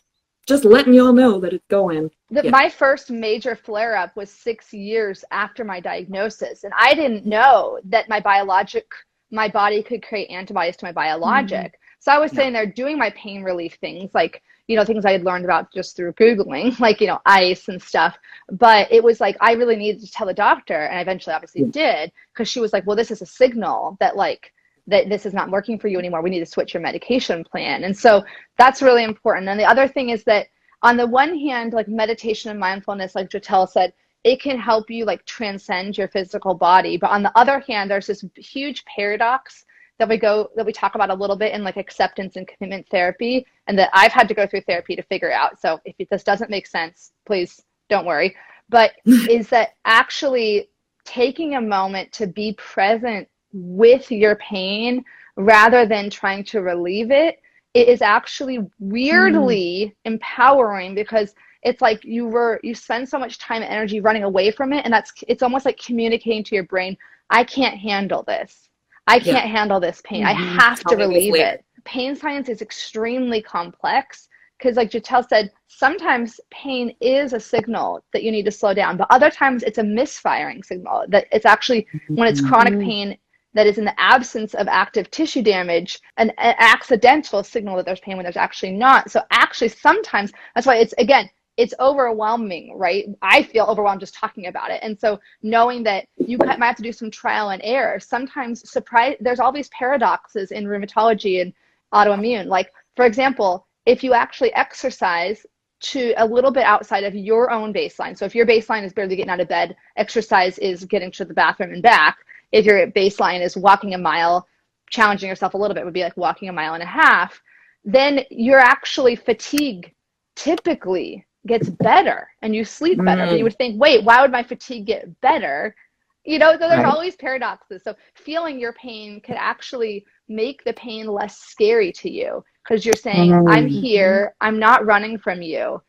just 0.47 0.65
letting 0.65 0.93
y'all 0.93 1.13
know 1.13 1.39
that 1.39 1.53
it's 1.53 1.67
going." 1.69 2.09
The, 2.31 2.45
yeah. 2.45 2.51
My 2.51 2.69
first 2.69 3.11
major 3.11 3.55
flare 3.55 3.95
up 3.95 4.15
was 4.15 4.31
six 4.31 4.73
years 4.73 5.23
after 5.31 5.63
my 5.63 5.79
diagnosis, 5.79 6.63
and 6.63 6.73
I 6.77 6.95
didn't 6.95 7.25
know 7.25 7.79
that 7.85 8.09
my 8.09 8.19
biologic 8.19 8.85
my 9.31 9.47
body 9.47 9.81
could 9.81 10.03
create 10.03 10.29
antibodies 10.29 10.77
to 10.77 10.85
my 10.85 10.91
biologic. 10.91 11.59
Mm-hmm. 11.59 11.75
So 11.99 12.11
I 12.11 12.19
was 12.19 12.31
sitting 12.31 12.53
there 12.53 12.65
doing 12.65 12.97
my 12.97 13.11
pain 13.11 13.43
relief 13.43 13.77
things, 13.79 14.11
like, 14.13 14.41
you 14.67 14.75
know, 14.75 14.83
things 14.83 15.05
I 15.05 15.11
had 15.11 15.23
learned 15.23 15.45
about 15.45 15.71
just 15.73 15.95
through 15.95 16.13
Googling, 16.13 16.77
like, 16.79 16.99
you 16.99 17.07
know, 17.07 17.19
ice 17.25 17.67
and 17.67 17.81
stuff. 17.81 18.17
But 18.51 18.91
it 18.91 19.03
was 19.03 19.21
like, 19.21 19.37
I 19.39 19.53
really 19.53 19.75
needed 19.75 20.01
to 20.01 20.11
tell 20.11 20.27
the 20.27 20.33
doctor. 20.33 20.85
And 20.85 20.97
I 20.97 21.01
eventually 21.01 21.33
obviously 21.33 21.61
yeah. 21.61 21.67
did, 21.71 22.11
because 22.33 22.49
she 22.49 22.59
was 22.59 22.73
like, 22.73 22.85
well, 22.85 22.95
this 22.95 23.11
is 23.11 23.21
a 23.21 23.25
signal 23.25 23.97
that, 23.99 24.15
like, 24.15 24.53
that 24.87 25.09
this 25.09 25.25
is 25.25 25.33
not 25.33 25.49
working 25.49 25.79
for 25.79 25.87
you 25.87 25.99
anymore. 25.99 26.21
We 26.21 26.29
need 26.29 26.39
to 26.39 26.45
switch 26.45 26.73
your 26.73 26.81
medication 26.81 27.43
plan. 27.43 27.83
And 27.83 27.97
so 27.97 28.23
that's 28.57 28.81
really 28.81 29.03
important. 29.03 29.49
And 29.49 29.59
the 29.59 29.65
other 29.65 29.87
thing 29.87 30.09
is 30.09 30.23
that 30.25 30.47
on 30.81 30.97
the 30.97 31.07
one 31.07 31.37
hand, 31.37 31.73
like 31.73 31.87
meditation 31.87 32.51
and 32.51 32.59
mindfulness, 32.59 33.15
like 33.15 33.29
Gittel 33.29 33.69
said, 33.69 33.93
it 34.23 34.41
can 34.41 34.59
help 34.59 34.89
you 34.89 35.05
like 35.05 35.25
transcend 35.25 35.97
your 35.97 36.07
physical 36.07 36.53
body. 36.53 36.97
But 36.97 37.11
on 37.11 37.23
the 37.23 37.37
other 37.37 37.59
hand, 37.59 37.89
there's 37.89 38.07
this 38.07 38.23
huge 38.35 38.83
paradox 38.85 39.65
that 39.97 40.09
we 40.09 40.17
go 40.17 40.49
that 40.55 40.65
we 40.65 40.71
talk 40.71 40.95
about 40.95 41.11
a 41.11 41.13
little 41.13 41.35
bit 41.35 41.53
in 41.53 41.63
like 41.63 41.77
acceptance 41.77 42.35
and 42.35 42.47
commitment 42.47 42.87
therapy 42.89 43.45
and 43.67 43.77
that 43.77 43.91
I've 43.93 44.11
had 44.11 44.27
to 44.29 44.33
go 44.33 44.47
through 44.47 44.61
therapy 44.61 44.95
to 44.95 45.03
figure 45.03 45.31
out. 45.31 45.59
So 45.59 45.79
if 45.85 46.09
this 46.09 46.23
doesn't 46.23 46.49
make 46.49 46.65
sense, 46.65 47.11
please 47.25 47.61
don't 47.89 48.05
worry. 48.05 48.35
But 48.69 48.93
is 49.05 49.49
that 49.49 49.75
actually 49.85 50.69
taking 51.05 51.55
a 51.55 51.61
moment 51.61 52.11
to 52.13 52.27
be 52.27 52.53
present 52.53 53.27
with 53.53 54.11
your 54.11 54.35
pain 54.37 55.03
rather 55.35 55.85
than 55.85 56.09
trying 56.09 56.43
to 56.45 56.61
relieve 56.61 57.11
it, 57.11 57.39
it 57.73 57.87
is 57.87 58.01
actually 58.01 58.59
weirdly 58.79 59.85
mm. 59.85 59.95
empowering 60.05 60.93
because 60.93 61.33
it's 61.63 61.81
like 61.81 62.03
you 62.03 62.27
were 62.27 62.59
you 62.63 62.73
spend 62.73 63.07
so 63.07 63.19
much 63.19 63.37
time 63.37 63.61
and 63.61 63.71
energy 63.71 64.01
running 64.01 64.23
away 64.23 64.51
from 64.51 64.73
it 64.73 64.83
and 64.83 64.91
that's 64.91 65.13
it's 65.27 65.43
almost 65.43 65.63
like 65.63 65.77
communicating 65.77 66.43
to 66.43 66.55
your 66.55 66.63
brain 66.63 66.97
i 67.29 67.43
can't 67.43 67.77
handle 67.77 68.23
this 68.23 68.67
I 69.07 69.19
can't 69.19 69.45
yeah. 69.45 69.51
handle 69.51 69.79
this 69.79 70.01
pain. 70.05 70.25
Mm-hmm. 70.25 70.59
I 70.59 70.63
have 70.63 70.79
Tell 70.79 70.91
to 70.91 70.97
relieve 70.97 71.35
it. 71.35 71.65
Pain 71.83 72.15
science 72.15 72.49
is 72.49 72.61
extremely 72.61 73.41
complex 73.41 74.29
because, 74.57 74.77
like 74.77 74.91
Gittel 74.91 75.27
said, 75.27 75.51
sometimes 75.67 76.39
pain 76.51 76.95
is 77.01 77.33
a 77.33 77.39
signal 77.39 78.03
that 78.13 78.23
you 78.23 78.31
need 78.31 78.45
to 78.45 78.51
slow 78.51 78.73
down, 78.73 78.97
but 78.97 79.07
other 79.09 79.31
times 79.31 79.63
it's 79.63 79.79
a 79.79 79.83
misfiring 79.83 80.61
signal 80.61 81.05
that 81.09 81.27
it's 81.31 81.45
actually 81.45 81.87
when 82.09 82.27
it's 82.27 82.41
chronic 82.41 82.73
mm-hmm. 82.73 82.89
pain 82.89 83.17
that 83.53 83.67
is 83.67 83.77
in 83.77 83.85
the 83.85 83.99
absence 83.99 84.53
of 84.53 84.67
active 84.67 85.11
tissue 85.11 85.41
damage, 85.41 85.99
an, 86.17 86.31
accidental 86.37 87.43
signal 87.43 87.75
that 87.75 87.85
there's 87.85 87.99
pain 87.99 88.17
when 88.17 88.23
there's 88.23 88.37
actually 88.37 88.71
not. 88.71 89.11
So, 89.11 89.21
actually, 89.31 89.69
sometimes 89.69 90.31
that's 90.55 90.67
why 90.67 90.77
it's 90.77 90.93
again 90.97 91.29
it's 91.57 91.73
overwhelming, 91.79 92.75
right? 92.77 93.05
I 93.21 93.43
feel 93.43 93.65
overwhelmed 93.65 93.99
just 93.99 94.15
talking 94.15 94.47
about 94.47 94.71
it. 94.71 94.79
And 94.81 94.99
so 94.99 95.19
knowing 95.43 95.83
that 95.83 96.07
you 96.17 96.37
might 96.37 96.57
have 96.59 96.77
to 96.77 96.81
do 96.81 96.93
some 96.93 97.11
trial 97.11 97.49
and 97.49 97.61
error, 97.63 97.99
sometimes 97.99 98.67
surprise, 98.69 99.15
there's 99.19 99.39
all 99.39 99.51
these 99.51 99.67
paradoxes 99.69 100.51
in 100.51 100.65
rheumatology 100.65 101.41
and 101.41 101.53
autoimmune. 101.93 102.47
Like, 102.47 102.71
for 102.95 103.05
example, 103.05 103.67
if 103.85 104.03
you 104.03 104.13
actually 104.13 104.53
exercise 104.53 105.45
to 105.81 106.13
a 106.17 106.25
little 106.25 106.51
bit 106.51 106.63
outside 106.63 107.03
of 107.03 107.15
your 107.15 107.51
own 107.51 107.73
baseline. 107.73 108.17
So 108.17 108.25
if 108.25 108.35
your 108.35 108.45
baseline 108.45 108.83
is 108.83 108.93
barely 108.93 109.15
getting 109.15 109.31
out 109.31 109.39
of 109.39 109.47
bed, 109.47 109.75
exercise 109.97 110.57
is 110.59 110.85
getting 110.85 111.11
to 111.13 111.25
the 111.25 111.33
bathroom 111.33 111.73
and 111.73 111.81
back. 111.81 112.19
If 112.51 112.65
your 112.65 112.87
baseline 112.91 113.41
is 113.41 113.55
walking 113.55 113.93
a 113.93 113.97
mile, 113.97 114.47
challenging 114.89 115.29
yourself 115.29 115.53
a 115.53 115.57
little 115.57 115.75
bit 115.75 115.85
would 115.85 115.93
be 115.93 116.03
like 116.03 116.17
walking 116.17 116.49
a 116.49 116.53
mile 116.53 116.73
and 116.73 116.83
a 116.83 116.87
half, 116.87 117.41
then 117.83 118.23
you're 118.29 118.59
actually 118.59 119.15
fatigue 119.15 119.93
typically 120.35 121.25
gets 121.47 121.69
better 121.69 122.27
and 122.41 122.55
you 122.55 122.63
sleep 122.63 123.03
better. 123.03 123.23
Mm. 123.23 123.37
you 123.37 123.43
would 123.43 123.57
think, 123.57 123.81
wait, 123.81 124.03
why 124.03 124.21
would 124.21 124.31
my 124.31 124.43
fatigue 124.43 124.85
get 124.85 125.19
better? 125.21 125.75
You 126.23 126.37
know, 126.37 126.51
so 126.53 126.69
there's 126.69 126.83
right. 126.83 127.01
these 127.01 127.15
paradoxes. 127.15 127.81
So 127.83 127.95
feeling 128.15 128.59
your 128.59 128.73
pain 128.73 129.21
could 129.21 129.37
actually 129.37 130.05
make 130.29 130.63
the 130.63 130.73
pain 130.73 131.07
less 131.07 131.39
scary 131.39 131.91
to 131.93 132.09
you 132.11 132.43
because 132.63 132.85
you're 132.85 132.93
saying, 132.93 133.31
mm. 133.31 133.51
I'm 133.51 133.67
here, 133.67 134.35
I'm 134.39 134.59
not 134.59 134.85
running 134.85 135.17
from 135.17 135.41
you. 135.41 135.81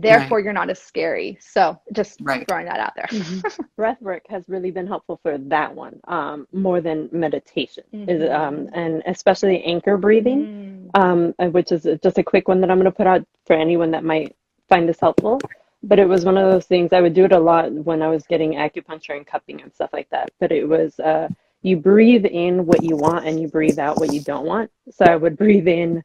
Therefore, 0.00 0.38
right. 0.38 0.44
you're 0.44 0.52
not 0.52 0.70
as 0.70 0.78
scary. 0.78 1.36
So 1.40 1.76
just 1.92 2.20
right. 2.20 2.46
throwing 2.46 2.66
that 2.66 2.78
out 2.78 2.92
there. 2.94 3.06
mm-hmm. 3.06 3.62
Breath 3.76 4.00
work 4.00 4.22
has 4.28 4.44
really 4.46 4.70
been 4.70 4.86
helpful 4.86 5.18
for 5.24 5.36
that 5.36 5.74
one, 5.74 5.98
um, 6.06 6.46
more 6.52 6.80
than 6.80 7.08
meditation, 7.10 7.82
mm-hmm. 7.92 8.08
is, 8.08 8.30
um, 8.30 8.70
and 8.74 9.02
especially 9.06 9.60
anchor 9.64 9.96
breathing, 9.96 10.88
mm. 10.94 11.34
um, 11.40 11.52
which 11.52 11.72
is 11.72 11.86
just 12.00 12.16
a 12.16 12.22
quick 12.22 12.46
one 12.46 12.60
that 12.60 12.70
I'm 12.70 12.78
going 12.78 12.84
to 12.84 12.96
put 12.96 13.08
out 13.08 13.26
for 13.44 13.54
anyone 13.56 13.90
that 13.90 14.04
might 14.04 14.36
find 14.68 14.88
this 14.88 15.00
helpful. 15.00 15.40
But 15.82 15.98
it 15.98 16.08
was 16.08 16.24
one 16.24 16.38
of 16.38 16.48
those 16.48 16.66
things 16.66 16.92
I 16.92 17.00
would 17.00 17.14
do 17.14 17.24
it 17.24 17.32
a 17.32 17.38
lot 17.38 17.72
when 17.72 18.00
I 18.00 18.08
was 18.08 18.24
getting 18.24 18.52
acupuncture 18.52 19.16
and 19.16 19.26
cupping 19.26 19.60
and 19.62 19.74
stuff 19.74 19.90
like 19.92 20.08
that. 20.10 20.30
But 20.38 20.52
it 20.52 20.68
was 20.68 20.98
uh, 21.00 21.28
you 21.62 21.76
breathe 21.76 22.24
in 22.24 22.66
what 22.66 22.84
you 22.84 22.96
want 22.96 23.26
and 23.26 23.40
you 23.40 23.48
breathe 23.48 23.80
out 23.80 23.98
what 23.98 24.12
you 24.12 24.20
don't 24.20 24.46
want. 24.46 24.70
So 24.90 25.04
I 25.06 25.16
would 25.16 25.36
breathe 25.42 25.66
in 25.66 26.04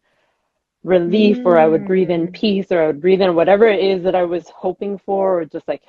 relief 0.83 1.37
mm. 1.37 1.45
or 1.45 1.57
I 1.57 1.67
would 1.67 1.85
breathe 1.85 2.09
in 2.09 2.27
mm. 2.27 2.33
peace 2.33 2.71
or 2.71 2.81
I 2.81 2.87
would 2.87 3.01
breathe 3.01 3.21
in 3.21 3.35
whatever 3.35 3.67
it 3.67 3.83
is 3.83 4.03
that 4.03 4.15
I 4.15 4.23
was 4.23 4.49
hoping 4.49 4.97
for 4.97 5.41
or 5.41 5.45
just 5.45 5.67
like 5.67 5.81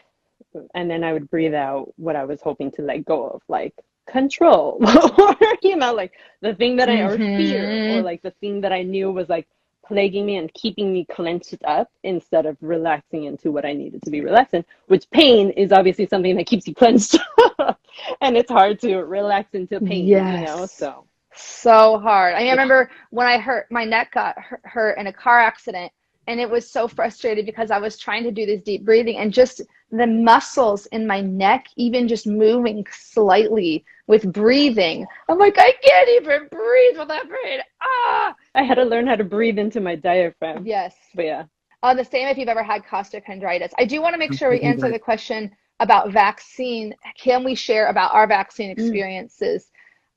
and 0.74 0.90
then 0.90 1.03
I 1.03 1.12
would 1.12 1.28
breathe 1.30 1.55
out 1.55 1.92
what 1.97 2.16
I 2.16 2.24
was 2.24 2.40
hoping 2.40 2.70
to 2.72 2.82
let 2.82 3.05
go 3.05 3.28
of, 3.28 3.42
like 3.49 3.74
control 4.07 4.78
or 5.18 5.36
you 5.62 5.76
know, 5.76 5.95
like 5.95 6.12
the 6.40 6.55
thing 6.55 6.76
that 6.76 6.88
I 6.88 7.01
or 7.01 7.16
fear 7.16 7.64
or 7.64 7.72
mm-hmm. 7.72 8.05
like 8.05 8.22
the 8.22 8.30
thing 8.32 8.61
that 8.61 8.72
I 8.72 8.82
knew 8.82 9.11
was 9.11 9.28
like 9.28 9.49
plaguing 9.86 10.26
me 10.26 10.36
and 10.36 10.53
keeping 10.55 10.92
me 10.92 11.05
clenched 11.05 11.57
up 11.64 11.90
instead 12.03 12.47
of 12.47 12.57
relaxing 12.61 13.24
into 13.24 13.51
what 13.53 13.64
I 13.64 13.72
needed 13.72 14.03
to 14.03 14.11
be 14.11 14.20
relaxing, 14.20 14.64
which 14.86 15.11
pain 15.11 15.51
is 15.51 15.72
obviously 15.72 16.07
something 16.07 16.36
that 16.36 16.47
keeps 16.47 16.66
you 16.66 16.74
clenched 16.74 17.18
and 18.20 18.36
it's 18.36 18.51
hard 18.51 18.80
to 18.80 18.97
relax 18.99 19.55
into 19.55 19.80
pain, 19.80 20.07
yes. 20.07 20.40
you 20.40 20.47
know, 20.47 20.66
so. 20.66 21.05
So 21.37 21.99
hard. 21.99 22.35
I, 22.35 22.41
mean, 22.41 22.49
I 22.49 22.53
remember 22.53 22.91
when 23.11 23.26
I 23.26 23.39
hurt, 23.39 23.66
my 23.70 23.85
neck 23.85 24.12
got 24.12 24.37
hurt 24.62 24.99
in 24.99 25.07
a 25.07 25.12
car 25.12 25.41
accident 25.41 25.93
and 26.26 26.41
it 26.41 26.49
was 26.49 26.70
so 26.70 26.89
frustrated 26.89 27.47
because 27.47 27.70
I 27.70 27.78
was 27.78 27.99
trying 27.99 28.22
to 28.24 28.30
do 28.30 28.47
this 28.47 28.62
deep 28.62 28.85
breathing 28.85 29.18
and 29.18 29.32
just 29.32 29.61
the 29.91 30.07
muscles 30.07 30.87
in 30.87 31.07
my 31.07 31.20
neck, 31.20 31.66
even 31.76 32.09
just 32.09 32.26
moving 32.26 32.85
slightly 32.91 33.85
with 34.07 34.32
breathing. 34.32 35.07
I'm 35.28 35.39
like, 35.39 35.57
I 35.59 35.72
can't 35.82 36.09
even 36.09 36.49
breathe 36.51 36.99
with 36.99 37.09
that 37.09 37.28
brain. 37.28 37.61
Ah! 37.82 38.35
I 38.55 38.62
had 38.62 38.76
to 38.76 38.85
learn 38.85 39.07
how 39.07 39.16
to 39.16 39.24
breathe 39.24 39.59
into 39.59 39.80
my 39.80 39.95
diaphragm. 39.95 40.66
Yes. 40.66 40.95
But 41.14 41.24
yeah. 41.26 41.45
On 41.82 41.97
the 41.97 42.05
same 42.05 42.28
if 42.28 42.39
you've 42.39 42.49
ever 42.49 42.62
had 42.62 42.85
costochondritis. 42.85 43.72
I 43.78 43.85
do 43.85 44.01
want 44.01 44.14
to 44.14 44.18
make 44.18 44.32
sure 44.32 44.51
we 44.51 44.61
answer 44.61 44.91
the 44.91 44.99
question 44.99 45.51
about 45.80 46.11
vaccine. 46.11 46.95
Can 47.18 47.45
we 47.45 47.55
share 47.55 47.89
about 47.89 48.14
our 48.14 48.26
vaccine 48.26 48.70
mm. 48.70 48.78
experiences? 48.78 49.70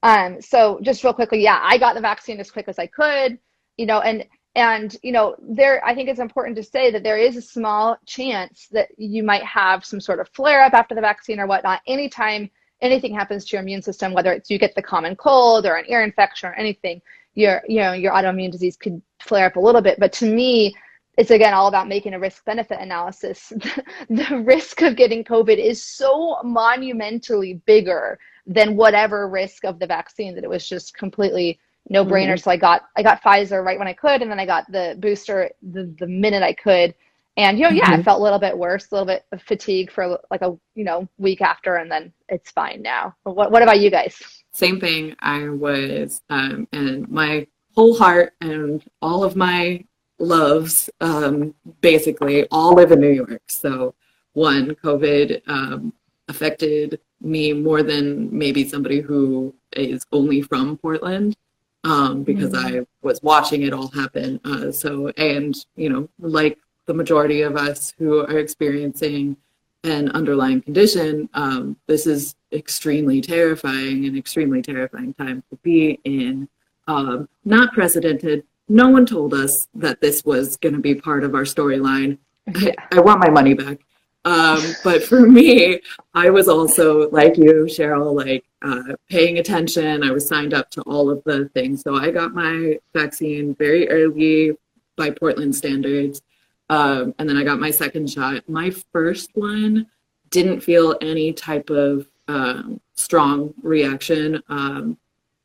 Um, 0.03 0.41
so 0.41 0.79
just 0.81 1.03
real 1.03 1.13
quickly, 1.13 1.41
yeah, 1.41 1.59
I 1.61 1.77
got 1.77 1.95
the 1.95 2.01
vaccine 2.01 2.39
as 2.39 2.51
quick 2.51 2.67
as 2.67 2.79
I 2.79 2.87
could, 2.87 3.39
you 3.77 3.85
know, 3.85 4.01
and 4.01 4.25
and 4.55 4.95
you 5.03 5.11
know, 5.11 5.35
there 5.39 5.83
I 5.85 5.93
think 5.93 6.09
it's 6.09 6.19
important 6.19 6.55
to 6.57 6.63
say 6.63 6.91
that 6.91 7.03
there 7.03 7.17
is 7.17 7.37
a 7.37 7.41
small 7.41 7.97
chance 8.05 8.67
that 8.71 8.89
you 8.97 9.23
might 9.23 9.43
have 9.43 9.85
some 9.85 9.99
sort 9.99 10.19
of 10.19 10.29
flare 10.29 10.63
up 10.63 10.73
after 10.73 10.95
the 10.95 11.01
vaccine 11.01 11.39
or 11.39 11.47
whatnot. 11.47 11.81
Anytime 11.87 12.49
anything 12.81 13.13
happens 13.13 13.45
to 13.45 13.55
your 13.55 13.61
immune 13.61 13.81
system, 13.81 14.13
whether 14.13 14.33
it's 14.33 14.49
you 14.49 14.59
get 14.59 14.75
the 14.75 14.81
common 14.81 15.15
cold 15.15 15.65
or 15.65 15.75
an 15.75 15.85
ear 15.87 16.03
infection 16.03 16.49
or 16.49 16.53
anything, 16.53 17.01
your 17.33 17.61
you 17.67 17.81
know 17.81 17.93
your 17.93 18.13
autoimmune 18.13 18.51
disease 18.51 18.77
could 18.77 19.01
flare 19.19 19.47
up 19.47 19.55
a 19.55 19.59
little 19.59 19.81
bit. 19.81 19.99
But 19.99 20.13
to 20.13 20.25
me, 20.25 20.75
it's 21.17 21.31
again 21.31 21.53
all 21.53 21.67
about 21.67 21.87
making 21.87 22.13
a 22.13 22.19
risk 22.19 22.45
benefit 22.45 22.79
analysis. 22.79 23.51
the 24.09 24.43
risk 24.45 24.81
of 24.81 24.95
getting 24.95 25.23
COVID 25.23 25.57
is 25.57 25.83
so 25.83 26.37
monumentally 26.43 27.61
bigger 27.65 28.19
than 28.47 28.77
whatever 28.77 29.27
risk 29.27 29.65
of 29.65 29.77
the 29.77 29.85
vaccine 29.85 30.33
that 30.35 30.43
it 30.43 30.49
was 30.49 30.67
just 30.67 30.95
completely 30.97 31.59
no 31.89 32.05
brainer. 32.05 32.33
Mm-hmm. 32.33 32.37
So 32.37 32.51
I 32.51 32.57
got 32.57 32.83
I 32.95 33.03
got 33.03 33.21
Pfizer 33.21 33.63
right 33.63 33.77
when 33.77 33.87
I 33.87 33.93
could, 33.93 34.21
and 34.21 34.31
then 34.31 34.39
I 34.39 34.45
got 34.45 34.71
the 34.71 34.95
booster 34.99 35.51
the, 35.61 35.93
the 35.99 36.07
minute 36.07 36.43
I 36.43 36.53
could. 36.53 36.95
And 37.35 37.59
you 37.59 37.65
know, 37.65 37.69
yeah, 37.69 37.91
mm-hmm. 37.91 38.01
I 38.01 38.03
felt 38.03 38.19
a 38.19 38.23
little 38.23 38.39
bit 38.39 38.57
worse, 38.57 38.87
a 38.91 38.95
little 38.95 39.05
bit 39.05 39.25
of 39.31 39.41
fatigue 39.43 39.91
for 39.91 40.19
like 40.31 40.41
a 40.41 40.57
you 40.75 40.83
know 40.83 41.07
week 41.17 41.41
after, 41.41 41.75
and 41.75 41.91
then 41.91 42.11
it's 42.29 42.51
fine 42.51 42.81
now. 42.81 43.15
But 43.23 43.35
what 43.35 43.51
what 43.51 43.61
about 43.61 43.79
you 43.79 43.91
guys? 43.91 44.21
Same 44.53 44.79
thing. 44.79 45.15
I 45.19 45.49
was, 45.49 46.21
um, 46.29 46.67
and 46.71 47.07
my 47.09 47.45
whole 47.75 47.95
heart 47.95 48.33
and 48.41 48.83
all 49.03 49.23
of 49.23 49.35
my 49.35 49.85
loves 50.17 50.89
um, 50.99 51.53
basically 51.81 52.47
all 52.49 52.73
live 52.73 52.91
in 52.91 52.99
New 52.99 53.11
York. 53.11 53.43
So 53.49 53.93
one, 54.33 54.73
COVID 54.83 55.41
um, 55.47 55.93
affected 56.27 56.99
me 57.21 57.53
more 57.53 57.83
than 57.83 58.35
maybe 58.37 58.67
somebody 58.67 59.01
who 59.01 59.53
is 59.73 60.05
only 60.11 60.41
from 60.41 60.77
Portland 60.77 61.35
um, 61.83 62.23
because 62.23 62.51
mm-hmm. 62.51 62.79
I 62.79 62.85
was 63.01 63.21
watching 63.23 63.63
it 63.63 63.73
all 63.73 63.87
happen. 63.87 64.39
Uh, 64.43 64.71
so, 64.71 65.07
and, 65.17 65.55
you 65.75 65.89
know, 65.89 66.09
like 66.19 66.57
the 66.85 66.93
majority 66.93 67.41
of 67.41 67.55
us 67.55 67.93
who 67.97 68.19
are 68.19 68.39
experiencing 68.39 69.37
an 69.83 70.09
underlying 70.09 70.61
condition, 70.61 71.29
um, 71.33 71.77
this 71.87 72.05
is 72.05 72.35
extremely 72.51 73.21
terrifying 73.21 74.05
and 74.05 74.17
extremely 74.17 74.61
terrifying 74.61 75.13
time 75.13 75.43
to 75.49 75.55
be 75.57 75.99
in. 76.03 76.49
Um, 76.87 77.27
not 77.45 77.73
precedented. 77.73 78.43
No 78.69 78.89
one 78.89 79.05
told 79.05 79.33
us 79.33 79.67
that 79.75 80.01
this 80.01 80.23
was 80.25 80.57
going 80.57 80.73
to 80.73 80.81
be 80.81 80.95
part 80.95 81.23
of 81.23 81.35
our 81.35 81.43
storyline. 81.43 82.17
Yeah. 82.59 82.71
I, 82.91 82.97
I 82.97 82.99
want 83.01 83.19
my 83.19 83.29
money 83.29 83.53
back. 83.53 83.79
Um, 84.27 84.61
but 84.83 85.03
for 85.03 85.21
me, 85.21 85.79
I 86.13 86.29
was 86.29 86.49
also 86.49 87.09
like 87.11 87.37
you, 87.37 87.65
Cheryl, 87.69 88.13
like 88.13 88.43
uh, 88.61 88.95
paying 89.09 89.37
attention. 89.37 90.03
I 90.03 90.11
was 90.11 90.27
signed 90.27 90.53
up 90.53 90.69
to 90.71 90.81
all 90.81 91.09
of 91.09 91.23
the 91.23 91.47
things. 91.53 91.81
So 91.81 91.95
I 91.95 92.11
got 92.11 92.33
my 92.33 92.77
vaccine 92.93 93.55
very 93.55 93.87
early 93.89 94.51
by 94.97 95.11
Portland 95.11 95.55
standards. 95.55 96.21
Um, 96.69 97.15
and 97.17 97.29
then 97.29 97.37
I 97.37 97.45
got 97.45 97.61
my 97.61 97.71
second 97.71 98.09
shot. 98.09 98.43
My 98.49 98.69
first 98.91 99.31
one 99.33 99.87
didn't 100.29 100.59
feel 100.59 100.97
any 100.99 101.31
type 101.31 101.69
of 101.69 102.05
um, 102.27 102.81
strong 102.95 103.53
reaction. 103.63 104.43
Um, 104.49 104.97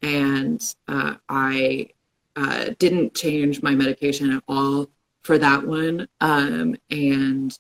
and 0.02 0.60
uh, 0.88 1.14
I 1.28 1.88
uh, 2.34 2.70
didn't 2.80 3.14
change 3.14 3.62
my 3.62 3.76
medication 3.76 4.32
at 4.32 4.42
all 4.48 4.88
for 5.22 5.38
that 5.38 5.64
one. 5.64 6.08
Um, 6.20 6.74
and 6.90 7.56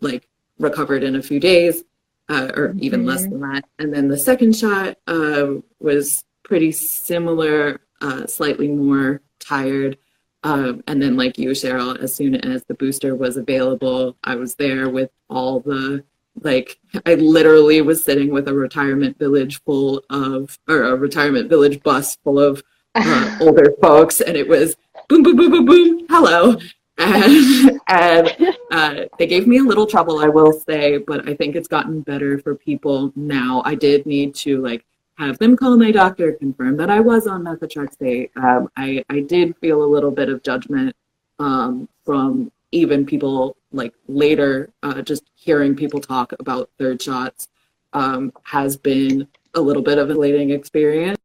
like 0.00 0.27
recovered 0.58 1.02
in 1.02 1.16
a 1.16 1.22
few 1.22 1.40
days, 1.40 1.84
uh, 2.28 2.50
or 2.54 2.74
even 2.78 3.00
mm-hmm. 3.00 3.08
less 3.08 3.22
than 3.22 3.40
that. 3.40 3.64
And 3.78 3.92
then 3.92 4.08
the 4.08 4.18
second 4.18 4.56
shot 4.56 4.96
uh, 5.06 5.54
was 5.80 6.24
pretty 6.42 6.72
similar, 6.72 7.80
uh, 8.00 8.26
slightly 8.26 8.68
more 8.68 9.22
tired. 9.40 9.98
Um, 10.44 10.84
and 10.86 11.02
then, 11.02 11.16
like 11.16 11.36
you, 11.36 11.50
Cheryl, 11.50 11.98
as 12.00 12.14
soon 12.14 12.36
as 12.36 12.62
the 12.64 12.74
booster 12.74 13.14
was 13.14 13.36
available, 13.36 14.16
I 14.22 14.36
was 14.36 14.54
there 14.54 14.88
with 14.88 15.10
all 15.28 15.60
the 15.60 16.04
like 16.44 16.78
I 17.06 17.14
literally 17.14 17.82
was 17.82 18.02
sitting 18.02 18.30
with 18.30 18.48
a 18.48 18.54
retirement 18.54 19.18
village 19.18 19.60
full 19.64 20.02
of, 20.10 20.58
or 20.68 20.84
a 20.84 20.96
retirement 20.96 21.48
village 21.48 21.82
bus 21.82 22.16
full 22.22 22.38
of 22.38 22.62
uh, 22.94 23.38
older 23.40 23.74
folks, 23.80 24.20
and 24.20 24.36
it 24.36 24.48
was 24.48 24.76
boom, 25.08 25.22
boom, 25.22 25.36
boom, 25.36 25.50
boom, 25.50 25.64
boom, 25.64 26.06
hello, 26.08 26.56
and, 26.98 27.80
and 27.88 28.56
uh, 28.70 29.04
they 29.18 29.26
gave 29.26 29.46
me 29.46 29.58
a 29.58 29.62
little 29.62 29.86
trouble, 29.86 30.18
I 30.18 30.28
will 30.28 30.52
say, 30.52 30.98
but 30.98 31.28
I 31.28 31.34
think 31.34 31.56
it's 31.56 31.68
gotten 31.68 32.02
better 32.02 32.38
for 32.38 32.54
people 32.54 33.12
now. 33.16 33.62
I 33.64 33.74
did 33.74 34.06
need 34.06 34.34
to 34.36 34.60
like 34.62 34.84
have 35.16 35.38
them 35.38 35.56
call 35.56 35.76
my 35.76 35.90
doctor, 35.90 36.32
confirm 36.32 36.76
that 36.76 36.90
I 36.90 37.00
was 37.00 37.26
on 37.26 37.44
methotrexate. 37.44 38.30
Um, 38.36 38.70
I 38.76 39.04
I 39.08 39.20
did 39.20 39.56
feel 39.58 39.82
a 39.82 39.86
little 39.86 40.12
bit 40.12 40.28
of 40.28 40.42
judgment 40.42 40.94
um, 41.38 41.88
from 42.04 42.52
even 42.70 43.06
people 43.06 43.56
like 43.72 43.94
later, 44.06 44.70
uh, 44.82 45.02
just 45.02 45.24
hearing 45.34 45.74
people 45.74 46.00
talk 46.00 46.32
about 46.38 46.70
third 46.78 47.00
shots 47.02 47.48
um, 47.92 48.32
has 48.44 48.76
been 48.76 49.26
a 49.54 49.60
little 49.60 49.82
bit 49.82 49.98
of 49.98 50.10
a 50.10 50.12
elating 50.12 50.50
experience. 50.50 51.18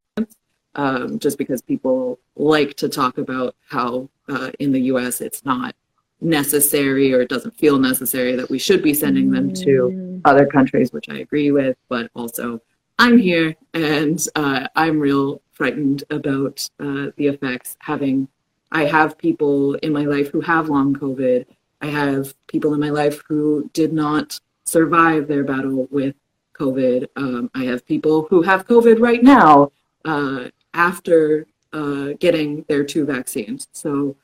Um, 0.76 1.18
just 1.20 1.38
because 1.38 1.62
people 1.62 2.18
like 2.36 2.74
to 2.78 2.88
talk 2.88 3.18
about 3.18 3.54
how 3.68 4.08
uh, 4.28 4.50
in 4.58 4.72
the 4.72 4.80
US 4.92 5.20
it's 5.20 5.44
not 5.44 5.74
necessary 6.20 7.12
or 7.12 7.20
it 7.20 7.28
doesn't 7.28 7.54
feel 7.54 7.78
necessary 7.78 8.34
that 8.34 8.50
we 8.50 8.58
should 8.58 8.82
be 8.82 8.94
sending 8.94 9.30
them 9.30 9.52
to 9.52 9.90
mm. 9.92 10.20
other 10.24 10.46
countries, 10.46 10.92
which 10.92 11.08
I 11.08 11.18
agree 11.18 11.52
with, 11.52 11.76
but 11.88 12.10
also 12.14 12.60
I'm 12.98 13.18
here 13.18 13.54
and 13.74 14.24
uh, 14.34 14.68
I'm 14.74 14.98
real 14.98 15.40
frightened 15.52 16.04
about 16.10 16.68
uh, 16.80 17.10
the 17.16 17.26
effects. 17.28 17.76
Having, 17.80 18.28
I 18.72 18.84
have 18.84 19.18
people 19.18 19.74
in 19.74 19.92
my 19.92 20.04
life 20.04 20.30
who 20.30 20.40
have 20.40 20.68
long 20.68 20.94
COVID. 20.94 21.46
I 21.80 21.86
have 21.86 22.34
people 22.46 22.74
in 22.74 22.80
my 22.80 22.90
life 22.90 23.22
who 23.28 23.70
did 23.72 23.92
not 23.92 24.40
survive 24.64 25.28
their 25.28 25.44
battle 25.44 25.86
with 25.90 26.14
COVID. 26.54 27.08
Um, 27.16 27.50
I 27.54 27.64
have 27.64 27.84
people 27.84 28.26
who 28.30 28.42
have 28.42 28.66
COVID 28.66 29.00
right 29.00 29.22
now 29.22 29.72
uh, 30.04 30.48
after 30.74 31.46
uh, 31.72 32.10
getting 32.20 32.64
their 32.68 32.84
two 32.84 33.06
vaccines. 33.06 33.68
So 33.72 34.16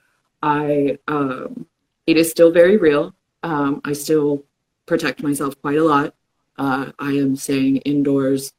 I, 0.42 0.98
um, 1.08 1.66
it 2.06 2.16
is 2.16 2.30
still 2.30 2.52
very 2.52 2.76
real. 2.76 3.14
Um, 3.42 3.80
I 3.84 3.92
still 3.92 4.44
protect 4.86 5.22
myself 5.22 5.60
quite 5.62 5.78
a 5.78 5.84
lot. 5.84 6.14
Uh, 6.58 6.92
I 6.98 7.12
am 7.12 7.36
staying 7.36 7.78
indoors 7.78 8.52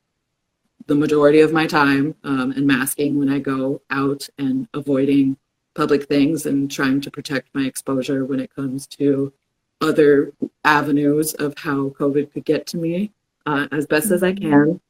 the 0.87 0.95
majority 0.95 1.41
of 1.41 1.53
my 1.53 1.67
time 1.67 2.15
um, 2.23 2.51
and 2.51 2.65
masking 2.65 3.17
when 3.19 3.29
I 3.29 3.39
go 3.39 3.81
out 3.91 4.27
and 4.37 4.67
avoiding 4.73 5.37
public 5.73 6.07
things 6.07 6.45
and 6.45 6.69
trying 6.69 7.01
to 7.01 7.11
protect 7.11 7.53
my 7.53 7.63
exposure 7.63 8.25
when 8.25 8.39
it 8.39 8.53
comes 8.55 8.87
to 8.87 9.31
other 9.79 10.33
avenues 10.63 11.33
of 11.35 11.57
how 11.57 11.89
COVID 11.89 12.33
could 12.33 12.45
get 12.45 12.67
to 12.67 12.77
me 12.77 13.11
uh, 13.45 13.67
as 13.71 13.85
best 13.85 14.11
as 14.11 14.23
I 14.23 14.33
can. 14.33 14.81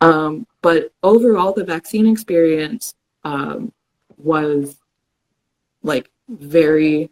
Um, 0.00 0.46
but 0.62 0.92
overall, 1.02 1.52
the 1.52 1.64
vaccine 1.64 2.06
experience 2.06 2.94
um, 3.24 3.72
was 4.16 4.76
like 5.82 6.10
very 6.28 7.10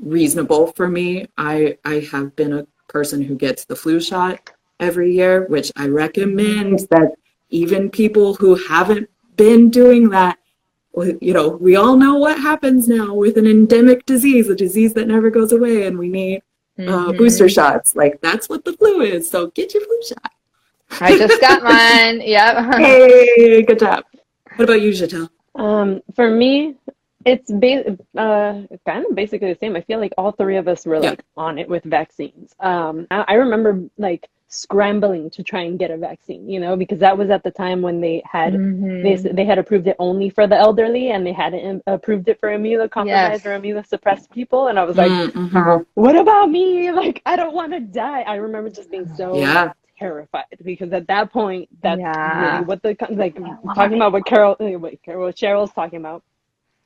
reasonable 0.00 0.72
for 0.72 0.88
me. 0.88 1.26
I 1.36 1.78
I 1.84 2.06
have 2.12 2.34
been 2.36 2.52
a 2.52 2.66
person 2.88 3.22
who 3.22 3.34
gets 3.34 3.64
the 3.64 3.76
flu 3.76 4.00
shot 4.00 4.50
every 4.80 5.14
year, 5.14 5.46
which 5.46 5.72
I 5.76 5.88
recommend 5.88 6.80
that 6.90 7.12
even 7.50 7.90
people 7.90 8.34
who 8.34 8.54
haven't 8.54 9.08
been 9.36 9.70
doing 9.70 10.10
that, 10.10 10.38
you 11.20 11.32
know, 11.32 11.48
we 11.48 11.76
all 11.76 11.96
know 11.96 12.16
what 12.16 12.38
happens 12.38 12.88
now 12.88 13.14
with 13.14 13.36
an 13.36 13.46
endemic 13.46 14.06
disease, 14.06 14.48
a 14.48 14.54
disease 14.54 14.94
that 14.94 15.08
never 15.08 15.30
goes 15.30 15.52
away, 15.52 15.86
and 15.86 15.98
we 15.98 16.08
need 16.08 16.42
uh, 16.78 16.82
mm-hmm. 16.82 17.16
booster 17.16 17.48
shots. 17.48 17.96
Like 17.96 18.20
that's 18.20 18.48
what 18.48 18.64
the 18.64 18.74
flu 18.74 19.00
is. 19.00 19.28
So 19.28 19.48
get 19.48 19.74
your 19.74 19.84
flu 19.84 20.02
shot. 20.08 20.32
I 21.00 21.18
just 21.18 21.40
got 21.40 21.62
mine. 21.62 22.20
Yep. 22.20 22.74
hey, 22.80 23.62
good 23.62 23.78
job. 23.78 24.04
What 24.56 24.64
about 24.64 24.80
you, 24.80 24.90
Gittel? 24.90 25.28
Um, 25.54 26.00
for 26.14 26.30
me, 26.30 26.76
it's 27.24 27.50
ba- 27.50 27.98
uh, 28.16 28.62
kind 28.86 29.06
of 29.08 29.14
basically 29.14 29.52
the 29.52 29.58
same. 29.58 29.76
I 29.76 29.80
feel 29.82 29.98
like 29.98 30.12
all 30.18 30.32
three 30.32 30.56
of 30.56 30.68
us 30.68 30.84
were 30.84 31.00
like 31.00 31.20
yeah. 31.20 31.42
on 31.42 31.58
it 31.58 31.68
with 31.68 31.84
vaccines. 31.84 32.54
Um, 32.60 33.06
I, 33.10 33.24
I, 33.28 33.34
remember 33.34 33.88
like 33.98 34.28
scrambling 34.48 35.30
to 35.30 35.42
try 35.42 35.62
and 35.62 35.78
get 35.78 35.90
a 35.90 35.96
vaccine, 35.96 36.48
you 36.48 36.60
know, 36.60 36.76
because 36.76 36.98
that 36.98 37.16
was 37.16 37.30
at 37.30 37.42
the 37.42 37.50
time 37.50 37.82
when 37.82 38.00
they 38.00 38.22
had 38.30 38.52
mm-hmm. 38.52 39.02
they 39.02 39.16
they 39.32 39.44
had 39.44 39.58
approved 39.58 39.86
it 39.86 39.96
only 39.98 40.28
for 40.28 40.46
the 40.46 40.56
elderly 40.56 41.10
and 41.10 41.26
they 41.26 41.32
hadn't 41.32 41.82
approved 41.86 42.28
it 42.28 42.38
for 42.40 42.50
immunocompromised 42.50 43.06
yes. 43.06 43.46
or 43.46 43.58
immunosuppressed 43.58 44.30
people. 44.30 44.68
And 44.68 44.78
I 44.78 44.84
was 44.84 44.96
like, 44.96 45.10
mm-hmm. 45.10 45.82
what 45.94 46.16
about 46.16 46.50
me? 46.50 46.92
Like, 46.92 47.22
I 47.26 47.36
don't 47.36 47.54
want 47.54 47.72
to 47.72 47.80
die. 47.80 48.22
I 48.22 48.36
remember 48.36 48.70
just 48.70 48.90
being 48.90 49.08
so 49.16 49.36
yeah 49.36 49.72
terrified 49.98 50.44
because 50.64 50.92
at 50.92 51.06
that 51.06 51.32
point 51.32 51.68
that's 51.82 52.00
yeah. 52.00 52.54
really 52.54 52.64
what 52.64 52.82
the 52.82 52.96
like 53.10 53.36
talking 53.74 53.96
about 53.96 54.12
what 54.12 54.24
Carol 54.26 54.56
what 54.58 55.02
Carol 55.02 55.26
what 55.26 55.36
Cheryl's 55.36 55.72
talking 55.72 55.98
about 55.98 56.22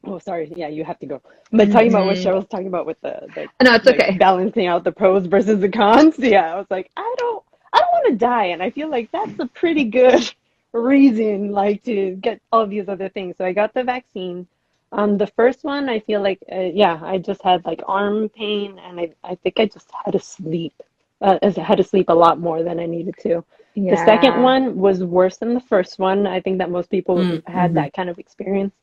Oh, 0.04 0.18
sorry. 0.18 0.52
Yeah, 0.56 0.68
you 0.68 0.84
have 0.84 0.98
to 1.00 1.06
go. 1.06 1.20
But 1.50 1.62
mm-hmm. 1.62 1.72
talking 1.72 1.88
about 1.88 2.06
what 2.06 2.16
mm-hmm. 2.16 2.28
Cheryl's 2.28 2.48
talking 2.48 2.68
about 2.68 2.86
with 2.86 3.00
the, 3.00 3.26
the 3.34 3.48
no, 3.62 3.74
it's 3.74 3.86
like, 3.86 4.00
okay. 4.00 4.16
Balancing 4.16 4.66
out 4.66 4.84
the 4.84 4.92
pros 4.92 5.26
versus 5.26 5.60
the 5.60 5.68
cons. 5.68 6.18
Yeah, 6.28 6.54
I 6.54 6.56
was 6.56 6.66
like, 6.70 6.90
I 6.96 7.14
don't, 7.18 7.42
I 7.72 7.78
don't 7.78 7.92
want 7.92 8.06
to 8.10 8.16
die, 8.16 8.46
and 8.46 8.62
I 8.62 8.70
feel 8.70 8.90
like 8.90 9.10
that's 9.10 9.38
a 9.38 9.46
pretty 9.46 9.84
good 9.84 10.32
reason 10.72 11.52
like 11.52 11.82
to 11.84 12.12
get 12.16 12.40
all 12.52 12.66
these 12.66 12.88
other 12.88 13.08
things. 13.08 13.36
So 13.38 13.44
I 13.44 13.52
got 13.52 13.74
the 13.74 13.82
vaccine. 13.82 14.46
Um, 14.92 15.18
the 15.18 15.26
first 15.26 15.64
one, 15.64 15.88
I 15.88 16.00
feel 16.00 16.22
like, 16.22 16.38
uh, 16.50 16.70
yeah, 16.72 16.98
I 17.02 17.18
just 17.18 17.42
had 17.42 17.64
like 17.64 17.82
arm 17.86 18.28
pain, 18.28 18.78
and 18.78 19.00
I, 19.00 19.12
I 19.24 19.34
think 19.34 19.58
I 19.58 19.66
just 19.66 19.90
had 20.04 20.12
to 20.12 20.20
sleep. 20.20 20.74
Uh, 21.20 21.38
I 21.42 21.60
had 21.60 21.78
to 21.78 21.84
sleep 21.84 22.08
a 22.08 22.14
lot 22.14 22.40
more 22.40 22.62
than 22.62 22.78
I 22.80 22.86
needed 22.86 23.16
to. 23.22 23.44
Yeah. 23.74 23.90
The 23.90 23.96
second 23.96 24.42
one 24.42 24.76
was 24.78 25.02
worse 25.04 25.36
than 25.38 25.54
the 25.54 25.60
first 25.60 25.98
one. 25.98 26.26
I 26.26 26.40
think 26.40 26.58
that 26.58 26.70
most 26.70 26.90
people 26.90 27.16
Mm, 27.16 27.42
had 27.46 27.72
mhm. 27.72 27.74
that 27.74 27.92
kind 27.94 28.08
of 28.10 28.18
experience. 28.18 28.74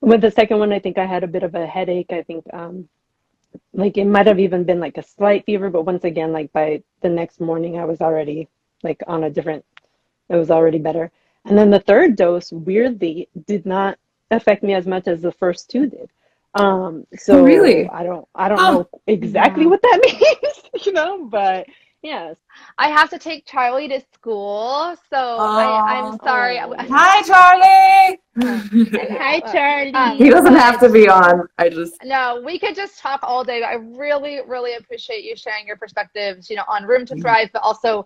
With 0.00 0.20
the 0.22 0.30
second 0.30 0.58
one, 0.58 0.72
I 0.72 0.78
think 0.80 0.98
I 0.98 1.06
had 1.06 1.24
a 1.24 1.28
bit 1.28 1.42
of 1.42 1.54
a 1.54 1.66
headache. 1.66 2.12
I 2.12 2.22
think 2.22 2.44
um, 2.52 2.88
like 3.72 3.96
it 3.98 4.06
might 4.06 4.26
have 4.26 4.38
even 4.40 4.64
been 4.64 4.80
like 4.80 4.98
a 4.98 5.02
slight 5.02 5.44
fever, 5.44 5.70
but 5.70 5.82
once 5.84 6.04
again, 6.04 6.32
like 6.32 6.52
by 6.52 6.82
the 7.02 7.08
next 7.10 7.40
morning, 7.40 7.78
I 7.78 7.84
was 7.84 8.00
already 8.00 8.48
like 8.82 9.02
on 9.06 9.24
a 9.24 9.30
different. 9.30 9.64
It 10.28 10.36
was 10.36 10.50
already 10.50 10.78
better. 10.78 11.10
And 11.46 11.56
then 11.58 11.70
the 11.70 11.80
third 11.80 12.16
dose, 12.16 12.52
weirdly, 12.52 13.28
did 13.46 13.66
not 13.66 13.98
affect 14.30 14.62
me 14.62 14.74
as 14.74 14.86
much 14.86 15.08
as 15.08 15.22
the 15.22 15.32
first 15.32 15.70
two 15.70 15.86
did. 15.86 16.10
Um, 16.54 17.06
so 17.16 17.38
Oh, 17.40 17.44
really? 17.44 17.88
I 17.88 18.02
don't 18.02 18.26
I 18.34 18.48
don't 18.48 18.60
Oh. 18.60 18.72
know 18.72 18.88
exactly 19.06 19.64
Yeah. 19.64 19.70
what 19.70 19.82
that 19.82 20.00
means, 20.02 20.62
you 20.86 20.92
know, 20.92 21.26
but 21.26 21.66
yes. 22.02 22.36
I 22.78 22.88
have 22.88 23.08
to 23.10 23.18
take 23.18 23.46
Charlie 23.46 23.88
to 23.88 24.00
school, 24.12 24.94
so 25.08 25.38
I, 25.38 25.80
I'm 25.98 26.18
sorry. 26.18 26.58
Oh. 26.60 26.74
Hi, 26.78 27.22
Charlie. 27.22 28.18
Hi, 29.18 29.40
Charlie. 29.52 29.94
Um, 29.94 30.16
he 30.16 30.28
doesn't 30.28 30.54
have 30.54 30.78
to 30.80 30.90
be 30.90 31.08
on. 31.08 31.48
I 31.58 31.68
just 31.70 31.94
No, 32.04 32.42
we 32.44 32.58
could 32.58 32.74
just 32.74 32.98
talk 32.98 33.20
all 33.22 33.44
day. 33.44 33.62
I 33.62 33.74
really, 33.74 34.40
really 34.46 34.74
appreciate 34.74 35.24
you 35.24 35.36
sharing 35.36 35.66
your 35.66 35.76
perspectives, 35.76 36.50
you 36.50 36.56
know, 36.56 36.64
on 36.68 36.84
Rheum 36.84 37.06
to 37.06 37.14
THRIVE, 37.14 37.50
but 37.52 37.62
also 37.62 38.00
uh, 38.00 38.02
uh, 38.02 38.04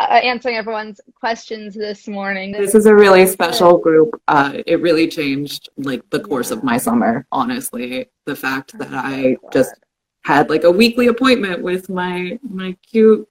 answering 0.00 0.56
everyone's 0.56 1.00
questions 1.14 1.74
this 1.74 2.06
morning. 2.08 2.52
this 2.52 2.74
is 2.74 2.86
a 2.86 2.94
really 2.94 3.26
special 3.26 3.78
group. 3.78 4.20
Uh, 4.28 4.62
it 4.66 4.80
really 4.80 5.08
changed 5.08 5.68
like 5.76 6.02
the 6.10 6.20
course 6.20 6.50
of 6.50 6.62
my 6.64 6.76
summer. 6.78 7.26
Honestly, 7.32 8.06
the 8.26 8.36
fact 8.36 8.76
that 8.78 8.92
I 8.92 9.36
just 9.52 9.74
had 10.24 10.50
like 10.50 10.64
a 10.64 10.70
weekly 10.70 11.06
appointment 11.08 11.62
with 11.62 11.88
my 11.88 12.38
my 12.42 12.76
cute 12.90 13.26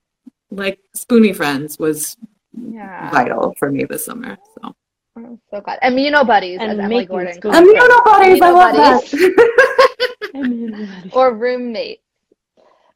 like 0.52 0.80
spoony 0.93 1.34
friends 1.34 1.78
was 1.80 2.16
Yeah. 2.54 3.10
vital 3.12 3.54
for 3.60 3.70
me 3.72 3.84
this 3.86 4.06
summer. 4.06 4.38
So 4.56 4.74
I'm 5.18 5.39
so 5.52 5.60
glad. 5.62 5.80
Immuno 5.82 6.26
buddies, 6.26 6.60
And 6.62 6.72
as 6.74 6.80
Emily 6.80 6.96
making 6.96 7.08
Gordon 7.08 7.34
school 7.34 7.52
calls 7.52 7.66
them. 7.66 7.76
immuno 7.76 7.98
buddies, 8.06 8.41
I 8.41 8.50
love 8.52 8.76
buddies. 8.76 9.12
that. 9.12 10.32
I 10.36 10.41
mean, 10.41 11.12
Or 11.14 11.34
roommates. 11.34 12.02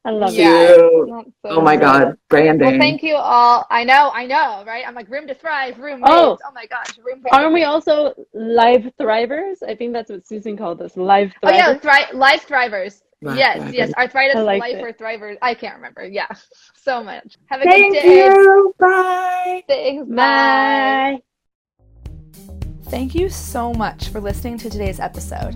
I 0.02 0.10
love 0.12 0.32
Yeah. 0.32 0.70
it. 0.70 0.80
Oh 0.80 1.24
so 1.44 1.50
Oh 1.50 1.60
my 1.60 1.76
good. 1.76 1.82
god, 1.82 2.18
branding. 2.30 2.66
Well, 2.66 2.78
thank 2.78 3.02
you 3.02 3.16
all. 3.16 3.66
I 3.70 3.84
know, 3.84 4.10
I 4.14 4.24
know, 4.24 4.64
right? 4.66 4.82
I'm 4.86 4.94
like 4.94 5.10
Rheum 5.10 5.26
to 5.26 5.34
THRIVE, 5.34 5.78
roommates. 5.78 6.10
Oh. 6.10 6.38
Oh, 6.42 6.52
my 6.54 6.64
gosh, 6.66 6.96
room. 7.04 7.22
Aren't 7.32 7.52
we 7.52 7.64
also 7.64 8.14
live 8.32 8.90
thrivers? 8.98 9.56
I 9.62 9.74
think 9.74 9.92
that's 9.92 10.10
what 10.10 10.26
Susan 10.26 10.56
called 10.56 10.80
us. 10.80 10.96
Live 10.96 11.32
Oh 11.42 11.50
yeah, 11.50 11.74
thrivers. 11.74 11.82
thri- 11.82 12.16
life 12.18 12.48
thrivers. 12.48 13.02
Life 13.22 13.36
yes, 13.38 13.58
thrivers. 13.58 13.72
yes. 13.74 13.92
Arthritis, 13.98 14.36
I 14.36 14.40
like 14.40 14.60
life, 14.60 14.76
it. 14.76 14.82
or 14.82 14.92
thrivers. 14.94 15.36
I 15.42 15.52
can't 15.54 15.76
remember. 15.76 16.06
Yeah, 16.06 16.28
so 16.74 17.04
much. 17.04 17.36
Have 17.50 17.60
a 17.60 17.64
Thank 17.64 17.92
good 17.92 18.00
day. 18.02 18.20
Thank 18.22 18.36
you. 18.36 18.74
Bye. 18.78 19.64
Thanks. 19.68 20.08
Bye. 20.08 20.14
Bye. 20.16 21.22
Thank 22.84 23.14
you 23.14 23.28
so 23.28 23.74
much 23.74 24.08
for 24.08 24.18
listening 24.20 24.56
to 24.58 24.70
today's 24.70 24.98
episode. 24.98 25.54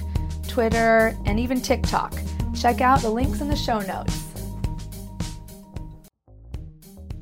Twitter, 0.48 1.16
and 1.24 1.38
even 1.38 1.60
TikTok. 1.60 2.14
Check 2.52 2.80
out 2.80 3.00
the 3.00 3.10
links 3.10 3.40
in 3.40 3.48
the 3.48 3.54
show 3.54 3.78
notes. 3.78 4.25